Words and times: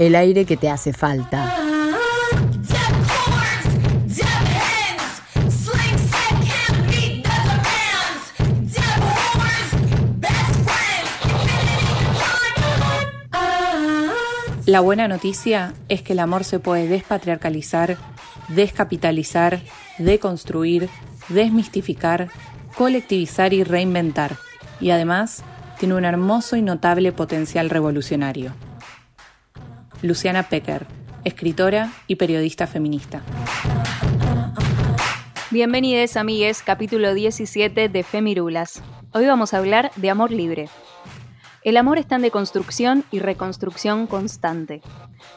El 0.00 0.16
aire 0.16 0.46
que 0.46 0.56
te 0.56 0.70
hace 0.70 0.94
falta. 0.94 1.54
La 14.64 14.80
buena 14.80 15.06
noticia 15.06 15.74
es 15.90 16.00
que 16.00 16.14
el 16.14 16.20
amor 16.20 16.44
se 16.44 16.60
puede 16.60 16.88
despatriarcalizar, 16.88 17.98
descapitalizar, 18.48 19.60
deconstruir, 19.98 20.88
desmistificar, 21.28 22.30
colectivizar 22.74 23.52
y 23.52 23.64
reinventar. 23.64 24.38
Y 24.80 24.92
además 24.92 25.44
tiene 25.78 25.94
un 25.94 26.06
hermoso 26.06 26.56
y 26.56 26.62
notable 26.62 27.12
potencial 27.12 27.68
revolucionario. 27.68 28.54
Luciana 30.02 30.44
Pecker, 30.44 30.86
escritora 31.24 31.92
y 32.06 32.16
periodista 32.16 32.66
feminista. 32.66 33.20
Bienvenidos 35.50 36.16
amigues, 36.16 36.62
capítulo 36.62 37.12
17 37.12 37.90
de 37.90 38.02
Femirulas. 38.02 38.82
Hoy 39.12 39.26
vamos 39.26 39.52
a 39.52 39.58
hablar 39.58 39.90
de 39.96 40.08
amor 40.08 40.30
libre. 40.30 40.70
El 41.64 41.76
amor 41.76 41.98
está 41.98 42.16
en 42.16 42.22
deconstrucción 42.22 43.04
y 43.10 43.18
reconstrucción 43.18 44.06
constante. 44.06 44.80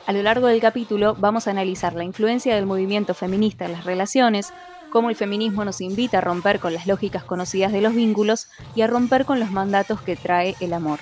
A 0.06 0.14
lo 0.14 0.24
largo 0.24 0.48
del 0.48 0.62
capítulo 0.62 1.16
vamos 1.20 1.48
a 1.48 1.52
analizar 1.52 1.94
la 1.94 2.06
influencia 2.06 2.56
del 2.56 2.66
movimiento 2.66 3.14
feminista 3.14 3.66
en 3.66 3.74
las 3.74 3.84
relaciones, 3.84 4.54
cómo 4.94 5.10
el 5.10 5.18
feminismo 5.18 5.66
nos 5.66 5.82
invita 5.82 6.20
a 6.20 6.22
romper 6.22 6.60
con 6.60 6.74
las 6.74 6.88
lógicas 6.88 7.26
conocidas 7.26 7.74
de 7.74 7.82
los 7.82 7.94
vínculos 7.94 8.48
y 8.76 8.82
a 8.82 8.88
romper 8.88 9.26
con 9.26 9.42
los 9.42 9.52
mandatos 9.52 10.00
que 10.00 10.16
trae 10.16 10.56
el 10.62 10.72
amor. 10.72 11.00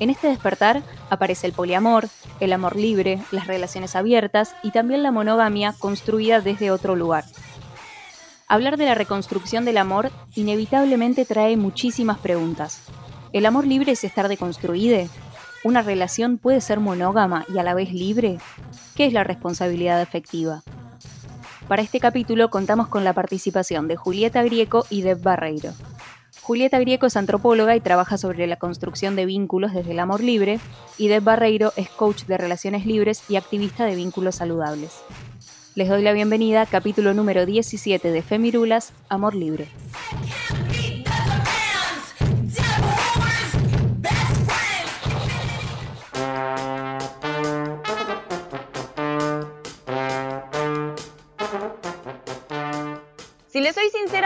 En 0.00 0.08
este 0.08 0.28
despertar 0.28 0.82
aparece 1.10 1.46
el 1.46 1.52
poliamor, 1.52 2.08
el 2.40 2.54
amor 2.54 2.74
libre, 2.74 3.20
las 3.30 3.46
relaciones 3.46 3.94
abiertas 3.94 4.56
y 4.62 4.70
también 4.70 5.02
la 5.02 5.12
monogamia 5.12 5.74
construida 5.78 6.40
desde 6.40 6.70
otro 6.70 6.96
lugar. 6.96 7.24
Hablar 8.48 8.78
de 8.78 8.86
la 8.86 8.94
reconstrucción 8.94 9.66
del 9.66 9.76
amor 9.76 10.10
inevitablemente 10.34 11.26
trae 11.26 11.56
muchísimas 11.58 12.18
preguntas. 12.18 12.80
¿El 13.34 13.44
amor 13.44 13.66
libre 13.66 13.92
es 13.92 14.02
estar 14.02 14.28
deconstruido? 14.28 15.06
¿Una 15.62 15.82
relación 15.82 16.38
puede 16.38 16.62
ser 16.62 16.80
monógama 16.80 17.44
y 17.52 17.58
a 17.58 17.62
la 17.62 17.74
vez 17.74 17.92
libre? 17.92 18.38
¿Qué 18.96 19.04
es 19.04 19.12
la 19.12 19.22
responsabilidad 19.22 20.00
afectiva? 20.00 20.62
Para 21.68 21.82
este 21.82 22.00
capítulo 22.00 22.48
contamos 22.48 22.88
con 22.88 23.04
la 23.04 23.12
participación 23.12 23.86
de 23.86 23.96
Julieta 23.96 24.42
Grieco 24.42 24.86
y 24.88 25.02
Deb 25.02 25.22
Barreiro. 25.22 25.72
Julieta 26.42 26.78
Grieco 26.78 27.06
es 27.06 27.16
antropóloga 27.16 27.76
y 27.76 27.80
trabaja 27.80 28.18
sobre 28.18 28.46
la 28.46 28.56
construcción 28.56 29.14
de 29.14 29.26
vínculos 29.26 29.72
desde 29.72 29.92
el 29.92 29.98
amor 29.98 30.22
libre, 30.22 30.58
y 30.98 31.08
Deb 31.08 31.22
Barreiro 31.22 31.72
es 31.76 31.88
coach 31.90 32.24
de 32.24 32.38
relaciones 32.38 32.86
libres 32.86 33.22
y 33.28 33.36
activista 33.36 33.84
de 33.84 33.94
vínculos 33.94 34.36
saludables. 34.36 35.02
Les 35.74 35.88
doy 35.88 36.02
la 36.02 36.12
bienvenida, 36.12 36.66
capítulo 36.66 37.14
número 37.14 37.46
17 37.46 38.10
de 38.10 38.22
Femirulas, 38.22 38.92
Amor 39.08 39.34
Libre. 39.34 39.68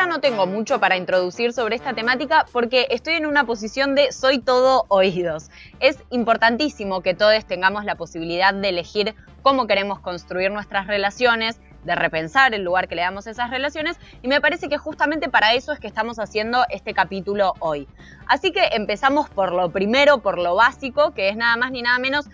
No 0.06 0.20
tengo 0.20 0.46
mucho 0.46 0.80
para 0.80 0.96
introducir 0.96 1.52
sobre 1.52 1.76
esta 1.76 1.94
temática 1.94 2.46
porque 2.52 2.86
estoy 2.90 3.14
en 3.14 3.26
una 3.26 3.44
posición 3.44 3.94
de 3.94 4.12
soy 4.12 4.38
todo 4.38 4.84
oídos. 4.88 5.50
Es 5.80 5.98
importantísimo 6.10 7.00
que 7.00 7.14
todos 7.14 7.44
tengamos 7.46 7.84
la 7.84 7.94
posibilidad 7.94 8.52
de 8.52 8.68
elegir 8.68 9.14
cómo 9.42 9.66
queremos 9.66 10.00
construir 10.00 10.50
nuestras 10.50 10.86
relaciones, 10.86 11.60
de 11.84 11.94
repensar 11.94 12.54
el 12.54 12.62
lugar 12.62 12.88
que 12.88 12.96
le 12.96 13.02
damos 13.02 13.26
a 13.26 13.30
esas 13.30 13.50
relaciones 13.50 13.98
y 14.22 14.28
me 14.28 14.40
parece 14.40 14.68
que 14.68 14.78
justamente 14.78 15.28
para 15.28 15.54
eso 15.54 15.72
es 15.72 15.80
que 15.80 15.86
estamos 15.86 16.18
haciendo 16.18 16.64
este 16.70 16.94
capítulo 16.94 17.54
hoy. 17.60 17.88
Así 18.26 18.52
que 18.52 18.68
empezamos 18.72 19.28
por 19.30 19.52
lo 19.52 19.70
primero, 19.70 20.18
por 20.18 20.38
lo 20.38 20.54
básico, 20.54 21.12
que 21.12 21.28
es 21.28 21.36
nada 21.36 21.56
más 21.56 21.70
ni 21.70 21.82
nada 21.82 21.98
menos 21.98 22.26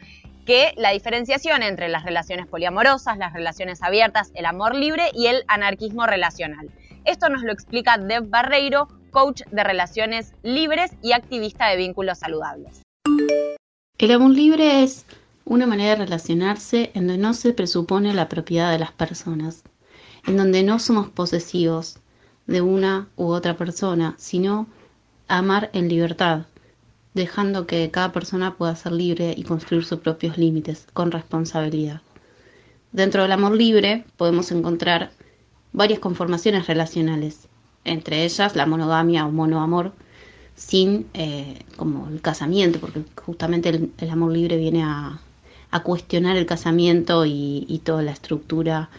que 0.44 0.72
la 0.76 0.90
diferenciación 0.90 1.62
entre 1.62 1.88
las 1.88 2.04
relaciones 2.04 2.46
poliamorosas, 2.46 3.18
las 3.18 3.32
relaciones 3.32 3.82
abiertas, 3.82 4.32
el 4.34 4.46
amor 4.46 4.74
libre 4.74 5.10
y 5.14 5.26
el 5.26 5.44
anarquismo 5.46 6.06
relacional. 6.06 6.70
Esto 7.04 7.30
nos 7.30 7.42
lo 7.42 7.52
explica 7.52 7.96
Deb 7.96 8.28
Barreiro, 8.28 8.88
coach 9.10 9.42
de 9.50 9.64
relaciones 9.64 10.34
libres 10.42 10.92
y 11.02 11.12
activista 11.12 11.68
de 11.68 11.76
vínculos 11.76 12.18
saludables. 12.18 12.82
El 13.98 14.12
amor 14.12 14.30
libre 14.30 14.82
es 14.82 15.06
una 15.44 15.66
manera 15.66 15.90
de 15.90 16.04
relacionarse 16.04 16.90
en 16.94 17.06
donde 17.06 17.22
no 17.22 17.34
se 17.34 17.52
presupone 17.54 18.12
la 18.12 18.28
propiedad 18.28 18.70
de 18.70 18.78
las 18.78 18.92
personas, 18.92 19.64
en 20.26 20.36
donde 20.36 20.62
no 20.62 20.78
somos 20.78 21.08
posesivos 21.08 21.98
de 22.46 22.60
una 22.60 23.08
u 23.16 23.28
otra 23.28 23.56
persona, 23.56 24.14
sino 24.18 24.66
amar 25.26 25.70
en 25.72 25.88
libertad, 25.88 26.46
dejando 27.14 27.66
que 27.66 27.90
cada 27.90 28.12
persona 28.12 28.56
pueda 28.56 28.76
ser 28.76 28.92
libre 28.92 29.34
y 29.36 29.44
construir 29.44 29.84
sus 29.84 30.00
propios 30.00 30.36
límites 30.36 30.86
con 30.92 31.10
responsabilidad. 31.10 32.02
Dentro 32.92 33.22
del 33.22 33.32
amor 33.32 33.56
libre 33.56 34.04
podemos 34.16 34.50
encontrar 34.52 35.12
varias 35.72 36.00
conformaciones 36.00 36.66
relacionales, 36.66 37.48
entre 37.84 38.24
ellas 38.24 38.56
la 38.56 38.66
monogamia 38.66 39.26
o 39.26 39.30
monoamor, 39.30 39.92
sin 40.54 41.06
eh, 41.14 41.64
como 41.76 42.08
el 42.08 42.20
casamiento, 42.20 42.80
porque 42.80 43.02
justamente 43.24 43.70
el, 43.70 44.10
amor 44.10 44.32
libre 44.32 44.56
viene 44.56 44.82
a, 44.82 45.20
cuestionar 45.84 46.36
el 46.36 46.46
casamiento 46.46 47.24
y, 47.24 47.80
toda 47.84 48.02
la 48.02 48.10
estructura 48.10 48.90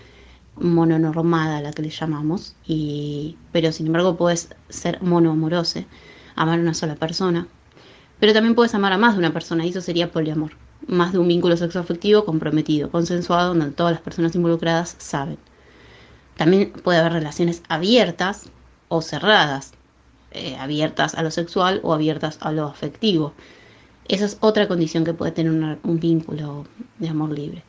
mononormada 0.56 1.58
a 1.58 1.62
la 1.62 1.72
que 1.72 1.84
le 1.84 1.90
llamamos, 1.90 2.56
y, 2.66 3.38
pero 3.52 3.72
sin 3.72 3.88
embargo 3.88 4.18
puedes 4.18 4.50
ser 4.70 5.02
monoamorose, 5.04 5.86
amar 6.36 6.60
a 6.60 6.62
una 6.62 6.74
sola 6.74 6.96
persona, 6.96 7.48
pero 8.20 8.34
también 8.34 8.56
puedes 8.56 8.74
amar 8.74 8.94
a 8.94 8.98
más 8.98 9.14
de 9.14 9.20
una 9.20 9.34
persona, 9.34 9.66
y 9.66 9.70
eso 9.70 9.82
sería 9.82 10.12
poliamor, 10.12 10.54
más 10.88 11.12
de 11.12 11.20
un 11.20 11.28
vínculo 11.28 11.58
sexoafectivo 11.58 12.26
comprometido, 12.26 12.90
consensuado, 12.90 13.50
donde 13.50 13.72
todas 13.72 13.94
las 13.94 14.02
personas 14.02 14.34
involucradas 14.36 14.96
saben. 14.98 15.38
También 16.38 16.72
puede 16.72 17.00
haber 17.00 17.14
relaciones 17.14 17.64
abiertas 17.70 18.50
o 18.88 19.02
cerradas, 19.02 19.74
eh, 20.32 20.56
abiertas 20.58 21.16
a 21.16 21.24
lo 21.24 21.32
sexual 21.32 21.80
o 21.84 21.94
abiertas 21.94 22.38
a 22.42 22.52
lo 22.52 22.66
afectivo. 22.66 23.34
Esa 24.08 24.26
es 24.26 24.38
otra 24.42 24.68
condición 24.68 25.04
que 25.04 25.14
puede 25.14 25.32
tener 25.32 25.78
un 25.84 26.00
vínculo 26.00 26.66
de 27.00 27.10
amor 27.10 27.32
libre. 27.32 27.64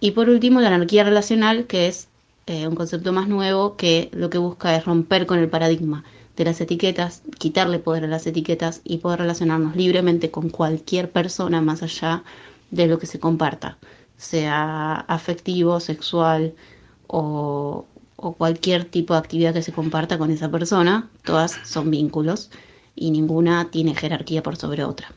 Y 0.00 0.10
por 0.12 0.28
último, 0.28 0.60
la 0.60 0.68
anarquía 0.68 1.04
relacional, 1.04 1.66
que 1.66 1.86
es 1.86 2.08
eh, 2.46 2.68
un 2.68 2.74
concepto 2.76 3.12
más 3.12 3.28
nuevo 3.28 3.76
que 3.76 4.10
lo 4.12 4.30
que 4.30 4.38
busca 4.38 4.76
es 4.76 4.84
romper 4.84 5.26
con 5.26 5.38
el 5.38 5.48
paradigma 5.48 6.04
de 6.36 6.44
las 6.44 6.60
etiquetas, 6.60 7.22
quitarle 7.38 7.78
poder 7.78 8.04
a 8.04 8.08
las 8.08 8.26
etiquetas 8.26 8.82
y 8.84 8.98
poder 8.98 9.20
relacionarnos 9.20 9.74
libremente 9.74 10.30
con 10.30 10.50
cualquier 10.50 11.10
persona 11.10 11.60
más 11.62 11.82
allá 11.82 12.22
de 12.70 12.86
lo 12.86 12.98
que 12.98 13.06
se 13.06 13.18
comparta, 13.18 13.78
sea 14.16 14.94
afectivo, 15.08 15.80
sexual, 15.80 16.54
o, 17.06 17.86
cualquier 18.38 18.84
tipo 18.84 19.14
de 19.14 19.20
actividad 19.20 19.52
que 19.52 19.62
se 19.62 19.72
comparta 19.72 20.18
con 20.18 20.30
esa 20.30 20.50
persona, 20.50 21.10
todas 21.24 21.52
son 21.64 21.90
vínculos 21.90 22.50
y 22.94 23.10
ninguna 23.10 23.70
tiene 23.70 23.94
jerarquía 23.94 24.42
por 24.42 24.56
sobre 24.56 24.84
otra. 24.84 25.12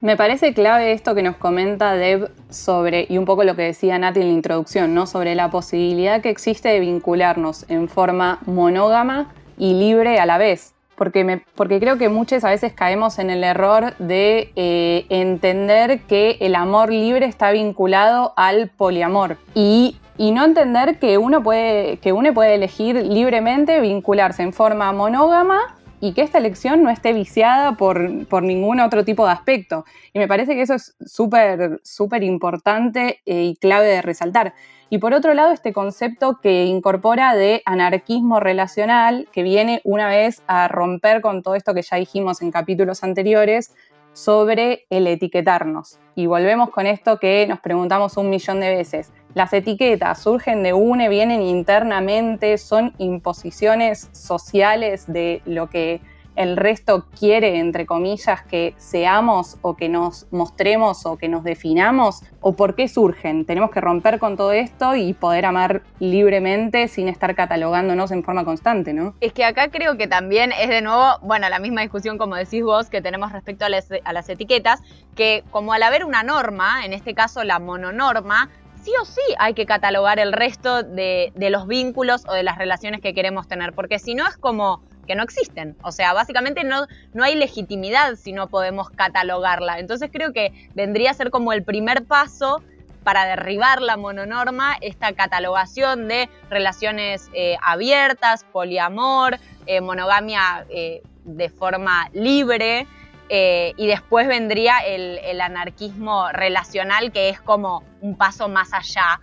Me 0.00 0.16
parece 0.16 0.54
clave 0.54 0.92
esto 0.92 1.14
que 1.14 1.22
nos 1.22 1.36
comenta 1.36 1.94
Deb 1.94 2.30
sobre, 2.50 3.06
y 3.08 3.18
un 3.18 3.24
poco 3.24 3.42
lo 3.42 3.56
que 3.56 3.62
decía 3.62 3.98
Nati 3.98 4.20
en 4.20 4.28
la 4.28 4.32
introducción, 4.32 4.94
¿no? 4.94 5.06
sobre 5.06 5.34
la 5.34 5.50
posibilidad 5.50 6.20
que 6.20 6.30
existe 6.30 6.68
de 6.68 6.78
vincularnos 6.78 7.68
en 7.68 7.88
forma 7.88 8.38
monógama 8.46 9.32
y 9.56 9.74
libre 9.74 10.20
a 10.20 10.26
la 10.26 10.38
vez. 10.38 10.74
Porque, 10.94 11.42
porque 11.54 11.80
creo 11.80 11.98
que 11.98 12.08
muchas 12.08 12.44
a 12.44 12.50
veces 12.50 12.72
caemos 12.72 13.18
en 13.18 13.30
el 13.30 13.44
error 13.44 13.96
de 13.98 14.52
eh, 14.56 15.06
entender 15.10 16.00
que 16.02 16.38
el 16.40 16.54
amor 16.54 16.92
libre 16.92 17.26
está 17.26 17.50
vinculado 17.52 18.34
al 18.36 18.68
poliamor. 18.68 19.36
Y 19.54 19.96
y 20.18 20.32
no 20.32 20.44
entender 20.44 20.98
que 20.98 21.16
uno 21.16 21.42
puede, 21.42 21.98
que 21.98 22.12
uno 22.12 22.34
puede 22.34 22.56
elegir 22.56 22.96
libremente 22.96 23.80
vincularse 23.80 24.42
en 24.42 24.52
forma 24.52 24.92
monógama 24.92 25.76
y 26.00 26.12
que 26.12 26.22
esta 26.22 26.38
elección 26.38 26.82
no 26.82 26.90
esté 26.90 27.12
viciada 27.12 27.76
por, 27.76 28.26
por 28.26 28.42
ningún 28.42 28.80
otro 28.80 29.04
tipo 29.04 29.24
de 29.26 29.32
aspecto. 29.32 29.84
Y 30.12 30.18
me 30.18 30.28
parece 30.28 30.54
que 30.54 30.62
eso 30.62 30.74
es 30.74 30.96
súper, 31.04 31.80
súper 31.82 32.22
importante 32.24 33.20
eh, 33.26 33.44
y 33.44 33.56
clave 33.56 33.86
de 33.86 34.02
resaltar. 34.02 34.54
Y 34.90 34.98
por 34.98 35.12
otro 35.12 35.34
lado, 35.34 35.52
este 35.52 35.72
concepto 35.72 36.40
que 36.40 36.64
incorpora 36.64 37.34
de 37.34 37.62
anarquismo 37.66 38.40
relacional, 38.40 39.28
que 39.32 39.42
viene 39.42 39.82
una 39.84 40.08
vez 40.08 40.42
a 40.46 40.66
romper 40.66 41.20
con 41.20 41.42
todo 41.42 41.54
esto 41.54 41.74
que 41.74 41.82
ya 41.82 41.96
dijimos 41.96 42.40
en 42.42 42.50
capítulos 42.50 43.04
anteriores 43.04 43.74
sobre 44.18 44.84
el 44.90 45.06
etiquetarnos. 45.06 46.00
Y 46.16 46.26
volvemos 46.26 46.70
con 46.70 46.86
esto 46.86 47.20
que 47.20 47.46
nos 47.46 47.60
preguntamos 47.60 48.16
un 48.16 48.28
millón 48.28 48.58
de 48.58 48.70
veces. 48.70 49.12
Las 49.34 49.52
etiquetas 49.52 50.20
surgen 50.20 50.64
de 50.64 50.72
UNE, 50.72 51.08
vienen 51.08 51.40
internamente, 51.40 52.58
son 52.58 52.94
imposiciones 52.98 54.10
sociales 54.12 55.04
de 55.06 55.40
lo 55.44 55.70
que 55.70 56.00
el 56.38 56.56
resto 56.56 57.04
quiere, 57.18 57.58
entre 57.58 57.84
comillas, 57.84 58.42
que 58.42 58.72
seamos 58.78 59.58
o 59.60 59.76
que 59.76 59.88
nos 59.88 60.28
mostremos 60.30 61.04
o 61.04 61.16
que 61.16 61.28
nos 61.28 61.42
definamos? 61.42 62.22
¿O 62.40 62.54
por 62.54 62.76
qué 62.76 62.86
surgen? 62.86 63.44
Tenemos 63.44 63.72
que 63.72 63.80
romper 63.80 64.20
con 64.20 64.36
todo 64.36 64.52
esto 64.52 64.94
y 64.94 65.14
poder 65.14 65.46
amar 65.46 65.82
libremente 65.98 66.86
sin 66.86 67.08
estar 67.08 67.34
catalogándonos 67.34 68.12
en 68.12 68.22
forma 68.22 68.44
constante, 68.44 68.92
¿no? 68.92 69.14
Es 69.20 69.32
que 69.32 69.44
acá 69.44 69.68
creo 69.72 69.96
que 69.96 70.06
también 70.06 70.52
es 70.52 70.68
de 70.68 70.80
nuevo, 70.80 71.18
bueno, 71.22 71.48
la 71.48 71.58
misma 71.58 71.80
discusión 71.80 72.18
como 72.18 72.36
decís 72.36 72.62
vos 72.62 72.88
que 72.88 73.02
tenemos 73.02 73.32
respecto 73.32 73.64
a 73.64 73.68
las, 73.68 74.28
etiquetas, 74.28 74.80
que 75.16 75.42
como 75.50 75.72
al 75.72 75.82
haber 75.82 76.04
una 76.04 76.22
norma, 76.22 76.84
en 76.84 76.92
este 76.92 77.14
caso 77.14 77.42
la 77.42 77.58
mononorma, 77.58 78.48
sí 78.80 78.92
o 79.02 79.04
sí 79.04 79.22
hay 79.40 79.54
que 79.54 79.66
catalogar 79.66 80.20
el 80.20 80.32
resto 80.32 80.84
de, 80.84 81.32
de, 81.34 81.50
los 81.50 81.66
vínculos 81.66 82.22
o 82.28 82.32
de 82.32 82.44
las 82.44 82.58
relaciones 82.58 83.00
que 83.00 83.12
queremos 83.12 83.48
tener, 83.48 83.72
porque 83.72 83.98
si 83.98 84.14
no 84.14 84.24
es 84.24 84.36
como 84.36 84.82
que 85.08 85.16
no 85.16 85.24
existen. 85.24 85.76
O 85.82 85.90
sea, 85.90 86.12
básicamente 86.12 86.62
no, 86.62 86.86
no 87.14 87.24
hay 87.24 87.34
legitimidad 87.34 88.14
si 88.14 88.32
no 88.32 88.48
podemos 88.48 88.90
catalogarla. 88.90 89.80
Entonces 89.80 90.10
creo 90.12 90.32
que 90.32 90.52
vendría 90.74 91.10
a 91.10 91.14
ser 91.14 91.30
como 91.30 91.52
el 91.52 91.64
primer 91.64 92.04
paso 92.04 92.62
para 93.08 93.24
derribar 93.24 93.80
la 93.80 93.96
mononorma, 93.96 94.76
esta 94.82 95.14
catalogación 95.14 96.08
de 96.08 96.28
relaciones 96.50 97.30
eh, 97.32 97.56
abiertas, 97.62 98.44
poliamor, 98.44 99.38
eh, 99.64 99.80
monogamia 99.80 100.66
eh, 100.68 101.02
de 101.24 101.48
forma 101.48 102.10
libre, 102.12 102.86
y 103.30 103.86
después 103.86 104.26
vendría 104.26 104.78
el, 104.78 105.18
el, 105.22 105.42
anarquismo 105.42 106.32
relacional, 106.32 107.12
que 107.12 107.28
es 107.28 107.38
como 107.38 107.82
un 108.00 108.16
paso 108.16 108.48
más 108.48 108.72
allá, 108.72 109.20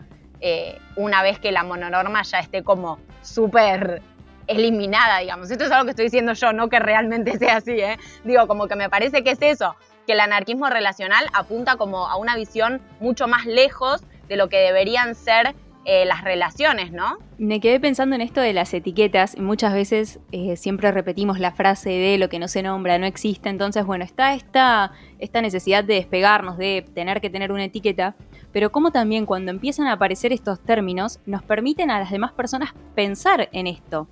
una 0.95 1.23
vez 1.23 1.39
que 1.39 1.51
la 1.51 1.63
mononorma 1.63 2.21
ya 2.21 2.37
esté 2.37 2.61
como 2.61 2.99
súper 3.23 4.03
eliminada, 4.47 5.19
digamos. 5.19 5.49
Esto 5.51 5.65
es 5.65 5.71
algo 5.71 5.85
que 5.85 5.91
estoy 5.91 6.05
diciendo 6.05 6.33
yo, 6.33 6.53
no 6.53 6.69
que 6.69 6.79
realmente 6.79 7.37
sea 7.37 7.57
así, 7.57 7.79
¿eh? 7.79 7.97
Digo, 8.23 8.47
como 8.47 8.67
que 8.67 8.75
me 8.75 8.89
parece 8.89 9.23
que 9.23 9.31
es 9.31 9.41
eso, 9.41 9.75
que 10.05 10.13
el 10.13 10.19
anarquismo 10.19 10.69
relacional 10.69 11.25
apunta 11.33 11.77
como 11.77 12.07
a 12.07 12.15
una 12.17 12.35
visión 12.35 12.81
mucho 12.99 13.27
más 13.27 13.45
lejos 13.45 14.03
de 14.27 14.37
lo 14.37 14.49
que 14.49 14.57
deberían 14.57 15.15
ser 15.15 15.55
eh, 15.87 16.03
las 16.05 16.23
relaciones, 16.23 16.91
¿no? 16.91 17.19
Me 17.37 17.59
quedé 17.59 17.79
pensando 17.79 18.15
en 18.15 18.21
esto 18.21 18.41
de 18.41 18.53
las 18.53 18.73
etiquetas 18.73 19.37
muchas 19.37 19.71
veces 19.71 20.19
eh, 20.31 20.57
siempre 20.57 20.91
repetimos 20.91 21.39
la 21.39 21.51
frase 21.51 21.91
de 21.91 22.17
lo 22.17 22.27
que 22.27 22.39
no 22.39 22.47
se 22.47 22.63
nombra 22.63 22.97
no 22.97 23.05
existe, 23.05 23.49
entonces 23.49 23.85
bueno, 23.85 24.03
está 24.03 24.33
esta, 24.33 24.93
esta 25.19 25.41
necesidad 25.41 25.83
de 25.83 25.93
despegarnos, 25.93 26.57
de 26.57 26.83
tener 26.95 27.21
que 27.21 27.29
tener 27.29 27.51
una 27.51 27.65
etiqueta, 27.65 28.15
pero 28.51 28.71
como 28.71 28.89
también 28.89 29.27
cuando 29.27 29.51
empiezan 29.51 29.85
a 29.85 29.91
aparecer 29.91 30.33
estos 30.33 30.59
términos 30.59 31.19
nos 31.27 31.43
permiten 31.43 31.91
a 31.91 31.99
las 31.99 32.09
demás 32.09 32.31
personas 32.31 32.73
pensar 32.95 33.49
en 33.51 33.67
esto. 33.67 34.07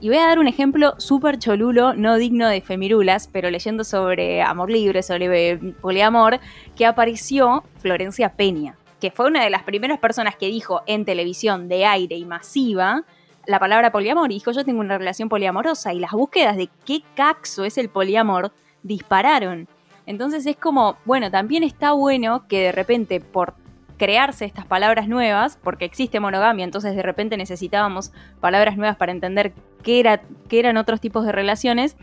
Y 0.00 0.08
voy 0.08 0.18
a 0.18 0.28
dar 0.28 0.38
un 0.38 0.46
ejemplo 0.46 0.94
súper 0.98 1.40
cholulo, 1.40 1.92
no 1.92 2.16
digno 2.16 2.48
de 2.48 2.60
Femirulas, 2.60 3.28
pero 3.32 3.50
leyendo 3.50 3.82
sobre 3.82 4.42
amor 4.42 4.70
libre, 4.70 5.02
sobre 5.02 5.58
poliamor, 5.80 6.38
que 6.76 6.86
apareció 6.86 7.64
Florencia 7.78 8.28
Peña, 8.34 8.76
que 9.00 9.10
fue 9.10 9.26
una 9.26 9.42
de 9.42 9.50
las 9.50 9.64
primeras 9.64 9.98
personas 9.98 10.36
que 10.36 10.46
dijo 10.46 10.82
en 10.86 11.04
televisión 11.04 11.66
de 11.68 11.84
aire 11.84 12.14
y 12.14 12.24
masiva 12.24 13.02
la 13.46 13.58
palabra 13.58 13.90
poliamor. 13.90 14.30
Y 14.30 14.34
dijo, 14.34 14.52
yo 14.52 14.64
tengo 14.64 14.78
una 14.78 14.98
relación 14.98 15.28
poliamorosa. 15.28 15.92
Y 15.92 15.98
las 15.98 16.12
búsquedas 16.12 16.56
de 16.56 16.68
qué 16.84 17.02
caxo 17.16 17.64
es 17.64 17.76
el 17.76 17.88
poliamor 17.88 18.52
dispararon. 18.84 19.66
Entonces 20.06 20.46
es 20.46 20.56
como, 20.56 20.96
bueno, 21.06 21.28
también 21.28 21.64
está 21.64 21.90
bueno 21.90 22.46
que 22.46 22.60
de 22.60 22.72
repente 22.72 23.20
por 23.20 23.54
crearse 23.98 24.44
estas 24.44 24.64
palabras 24.64 25.08
nuevas, 25.08 25.58
porque 25.62 25.84
existe 25.84 26.20
monogamia, 26.20 26.64
entonces 26.64 26.96
de 26.96 27.02
repente 27.02 27.36
necesitábamos 27.36 28.12
palabras 28.40 28.76
nuevas 28.76 28.96
para 28.96 29.12
entender 29.12 29.52
qué, 29.82 30.00
era, 30.00 30.22
qué 30.48 30.60
eran 30.60 30.76
otros 30.76 31.00
tipos 31.00 31.26
de 31.26 31.32
relaciones, 31.32 31.96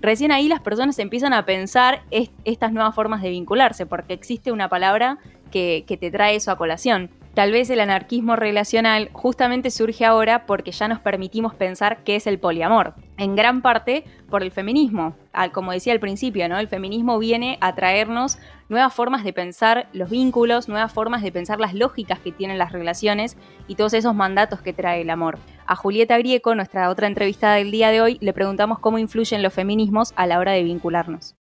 recién 0.00 0.30
ahí 0.30 0.46
las 0.46 0.60
personas 0.60 0.98
empiezan 0.98 1.32
a 1.32 1.44
pensar 1.44 2.02
estas 2.44 2.72
nuevas 2.72 2.94
formas 2.94 3.22
de 3.22 3.30
vincularse, 3.30 3.86
porque 3.86 4.12
existe 4.12 4.52
una 4.52 4.68
palabra 4.68 5.18
que, 5.50 5.84
que 5.86 5.96
te 5.96 6.10
trae 6.10 6.36
eso 6.36 6.52
a 6.52 6.56
colación. 6.56 7.10
Tal 7.34 7.52
vez 7.52 7.70
el 7.70 7.80
anarquismo 7.80 8.34
relacional 8.36 9.10
justamente 9.12 9.70
surge 9.70 10.04
ahora 10.04 10.46
porque 10.46 10.72
ya 10.72 10.88
nos 10.88 10.98
permitimos 10.98 11.54
pensar 11.54 12.02
qué 12.04 12.16
es 12.16 12.26
el 12.26 12.38
poliamor, 12.38 12.94
en 13.16 13.36
gran 13.36 13.62
parte 13.62 14.04
por 14.28 14.42
el 14.42 14.50
feminismo. 14.50 15.14
como 15.52 15.72
decía 15.72 15.92
al 15.92 16.00
principio, 16.00 16.48
¿no? 16.48 16.58
El 16.58 16.66
feminismo 16.66 17.18
viene 17.18 17.58
a 17.60 17.74
traernos 17.74 18.38
nuevas 18.68 18.92
formas 18.92 19.22
de 19.22 19.32
pensar 19.32 19.88
los 19.92 20.10
vínculos, 20.10 20.68
nuevas 20.68 20.92
formas 20.92 21.22
de 21.22 21.30
pensar 21.30 21.60
las 21.60 21.74
lógicas 21.74 22.18
que 22.18 22.32
tienen 22.32 22.58
las 22.58 22.72
relaciones 22.72 23.36
y 23.68 23.76
todos 23.76 23.94
esos 23.94 24.14
mandatos 24.14 24.60
que 24.60 24.72
trae 24.72 25.02
el 25.02 25.10
amor. 25.10 25.38
A 25.66 25.76
Julieta 25.76 26.18
Grieco, 26.18 26.54
nuestra 26.54 26.90
otra 26.90 27.06
entrevistada 27.06 27.54
del 27.54 27.70
día 27.70 27.90
de 27.90 28.00
hoy, 28.00 28.18
le 28.20 28.32
preguntamos 28.32 28.80
cómo 28.80 28.98
influyen 28.98 29.42
los 29.42 29.54
feminismos 29.54 30.12
a 30.16 30.26
la 30.26 30.38
hora 30.38 30.52
de 30.52 30.64
vincularnos. 30.64 31.36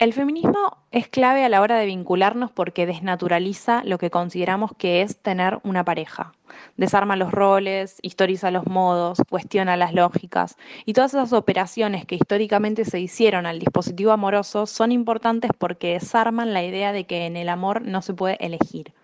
El 0.00 0.14
feminismo 0.14 0.78
es 0.92 1.08
clave 1.08 1.44
a 1.44 1.50
la 1.50 1.60
hora 1.60 1.76
de 1.76 1.84
vincularnos 1.84 2.50
porque 2.50 2.86
desnaturaliza 2.86 3.84
lo 3.84 3.98
que 3.98 4.08
consideramos 4.08 4.70
que 4.78 5.02
es 5.02 5.18
tener 5.18 5.58
una 5.62 5.84
pareja. 5.84 6.32
Desarma 6.78 7.16
los 7.16 7.30
roles, 7.30 7.98
historiza 8.00 8.50
los 8.50 8.66
modos, 8.66 9.18
cuestiona 9.28 9.76
las 9.76 9.92
lógicas 9.92 10.56
y 10.86 10.94
todas 10.94 11.12
esas 11.12 11.34
operaciones 11.34 12.06
que 12.06 12.14
históricamente 12.14 12.86
se 12.86 12.98
hicieron 12.98 13.44
al 13.44 13.58
dispositivo 13.58 14.12
amoroso 14.12 14.64
son 14.64 14.90
importantes 14.90 15.50
porque 15.58 15.92
desarman 15.92 16.54
la 16.54 16.64
idea 16.64 16.92
de 16.92 17.04
que 17.04 17.26
en 17.26 17.36
el 17.36 17.50
amor 17.50 17.82
no 17.82 18.00
se 18.00 18.14
puede 18.14 18.38
elegir. 18.40 18.94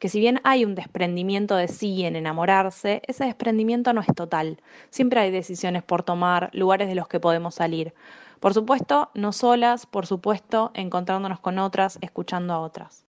Que 0.00 0.08
si 0.08 0.18
bien 0.18 0.40
hay 0.42 0.64
un 0.64 0.74
desprendimiento 0.74 1.54
de 1.54 1.68
sí 1.68 2.04
en 2.04 2.16
enamorarse, 2.16 3.02
ese 3.06 3.24
desprendimiento 3.26 3.92
no 3.92 4.00
es 4.00 4.12
total. 4.16 4.60
Siempre 4.88 5.20
hay 5.20 5.30
decisiones 5.30 5.84
por 5.84 6.02
tomar, 6.02 6.50
lugares 6.54 6.88
de 6.88 6.96
los 6.96 7.06
que 7.06 7.20
podemos 7.20 7.54
salir. 7.54 7.94
Por 8.40 8.54
supuesto, 8.54 9.10
no 9.12 9.32
solas, 9.32 9.84
por 9.84 10.06
supuesto, 10.06 10.70
encontrándonos 10.72 11.40
con 11.40 11.58
otras, 11.58 11.98
escuchando 12.00 12.54
a 12.54 12.60
otras. 12.60 13.04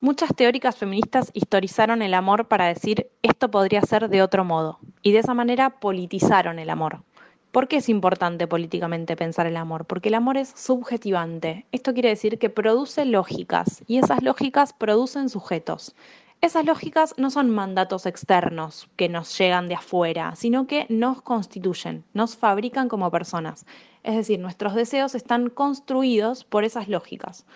Muchas 0.00 0.34
teóricas 0.34 0.76
feministas 0.76 1.30
historizaron 1.32 2.02
el 2.02 2.12
amor 2.12 2.48
para 2.48 2.66
decir 2.66 3.08
esto 3.22 3.50
podría 3.52 3.82
ser 3.82 4.08
de 4.08 4.22
otro 4.22 4.44
modo, 4.44 4.80
y 5.00 5.12
de 5.12 5.20
esa 5.20 5.32
manera 5.32 5.78
politizaron 5.78 6.58
el 6.58 6.70
amor. 6.70 7.02
¿Por 7.52 7.68
qué 7.68 7.76
es 7.76 7.88
importante 7.88 8.48
políticamente 8.48 9.16
pensar 9.16 9.46
el 9.46 9.56
amor? 9.56 9.84
Porque 9.86 10.08
el 10.08 10.16
amor 10.16 10.36
es 10.36 10.52
subjetivante. 10.56 11.64
Esto 11.70 11.94
quiere 11.94 12.08
decir 12.08 12.38
que 12.40 12.50
produce 12.50 13.04
lógicas, 13.04 13.84
y 13.86 13.98
esas 13.98 14.22
lógicas 14.22 14.72
producen 14.72 15.28
sujetos. 15.28 15.94
Esas 16.42 16.66
lógicas 16.66 17.14
no 17.16 17.30
son 17.30 17.50
mandatos 17.50 18.04
externos 18.04 18.88
que 18.96 19.08
nos 19.08 19.36
llegan 19.38 19.68
de 19.68 19.74
afuera, 19.74 20.36
sino 20.36 20.66
que 20.66 20.86
nos 20.90 21.22
constituyen, 21.22 22.04
nos 22.12 22.36
fabrican 22.36 22.88
como 22.88 23.10
personas. 23.10 23.64
Es 24.02 24.14
decir, 24.16 24.38
nuestros 24.38 24.74
deseos 24.74 25.14
están 25.14 25.48
construidos 25.48 26.44
por 26.44 26.64
esas 26.64 26.88
lógicas. 26.88 27.46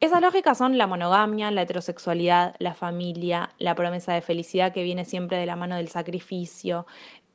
Esas 0.00 0.22
lógicas 0.22 0.56
son 0.56 0.78
la 0.78 0.86
monogamia, 0.86 1.50
la 1.50 1.62
heterosexualidad, 1.62 2.54
la 2.60 2.74
familia, 2.74 3.50
la 3.58 3.74
promesa 3.74 4.14
de 4.14 4.22
felicidad 4.22 4.72
que 4.72 4.84
viene 4.84 5.04
siempre 5.04 5.38
de 5.38 5.46
la 5.46 5.56
mano 5.56 5.76
del 5.76 5.88
sacrificio, 5.88 6.86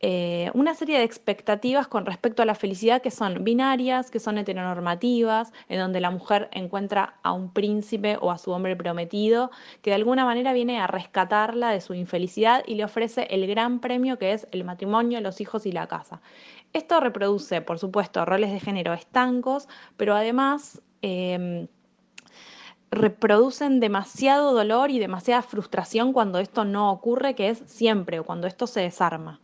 eh, 0.05 0.51
una 0.53 0.75
serie 0.75 0.97
de 0.97 1.05
expectativas 1.05 1.87
con 1.87 2.05
respecto 2.05 2.41
a 2.41 2.45
la 2.45 2.55
felicidad 2.55 3.01
que 3.01 3.09
son 3.09 3.45
binarias, 3.45 4.11
que 4.11 4.19
son 4.19 4.37
heteronormativas, 4.37 5.53
en 5.69 5.79
donde 5.79 6.01
la 6.01 6.11
mujer 6.11 6.49
encuentra 6.51 7.15
a 7.23 7.31
un 7.31 7.53
príncipe 7.53 8.17
o 8.19 8.29
a 8.29 8.37
su 8.37 8.51
hombre 8.51 8.75
prometido, 8.75 9.49
que 9.81 9.91
de 9.91 9.95
alguna 9.95 10.25
manera 10.25 10.51
viene 10.51 10.81
a 10.81 10.87
rescatarla 10.87 11.69
de 11.69 11.79
su 11.79 11.93
infelicidad 11.93 12.65
y 12.67 12.75
le 12.75 12.83
ofrece 12.83 13.27
el 13.29 13.47
gran 13.47 13.79
premio 13.79 14.17
que 14.19 14.33
es 14.33 14.45
el 14.51 14.65
matrimonio, 14.65 15.21
los 15.21 15.39
hijos 15.39 15.65
y 15.65 15.71
la 15.71 15.87
casa. 15.87 16.21
Esto 16.73 16.99
reproduce, 16.99 17.61
por 17.61 17.79
supuesto, 17.79 18.25
roles 18.25 18.51
de 18.51 18.59
género 18.59 18.91
estancos, 18.91 19.69
pero 19.95 20.15
además... 20.15 20.81
Em, 21.01 21.67
reproducen 22.91 23.79
demasiado 23.79 24.53
dolor 24.53 24.91
y 24.91 24.99
demasiada 24.99 25.41
frustración 25.41 26.13
cuando 26.13 26.37
esto 26.37 26.63
no 26.63 26.91
ocurre, 26.91 27.33
que 27.33 27.49
es 27.49 27.63
siempre, 27.65 28.19
o 28.19 28.23
cuando 28.23 28.45
esto 28.45 28.67
se 28.67 28.81
desarma. 28.81 29.39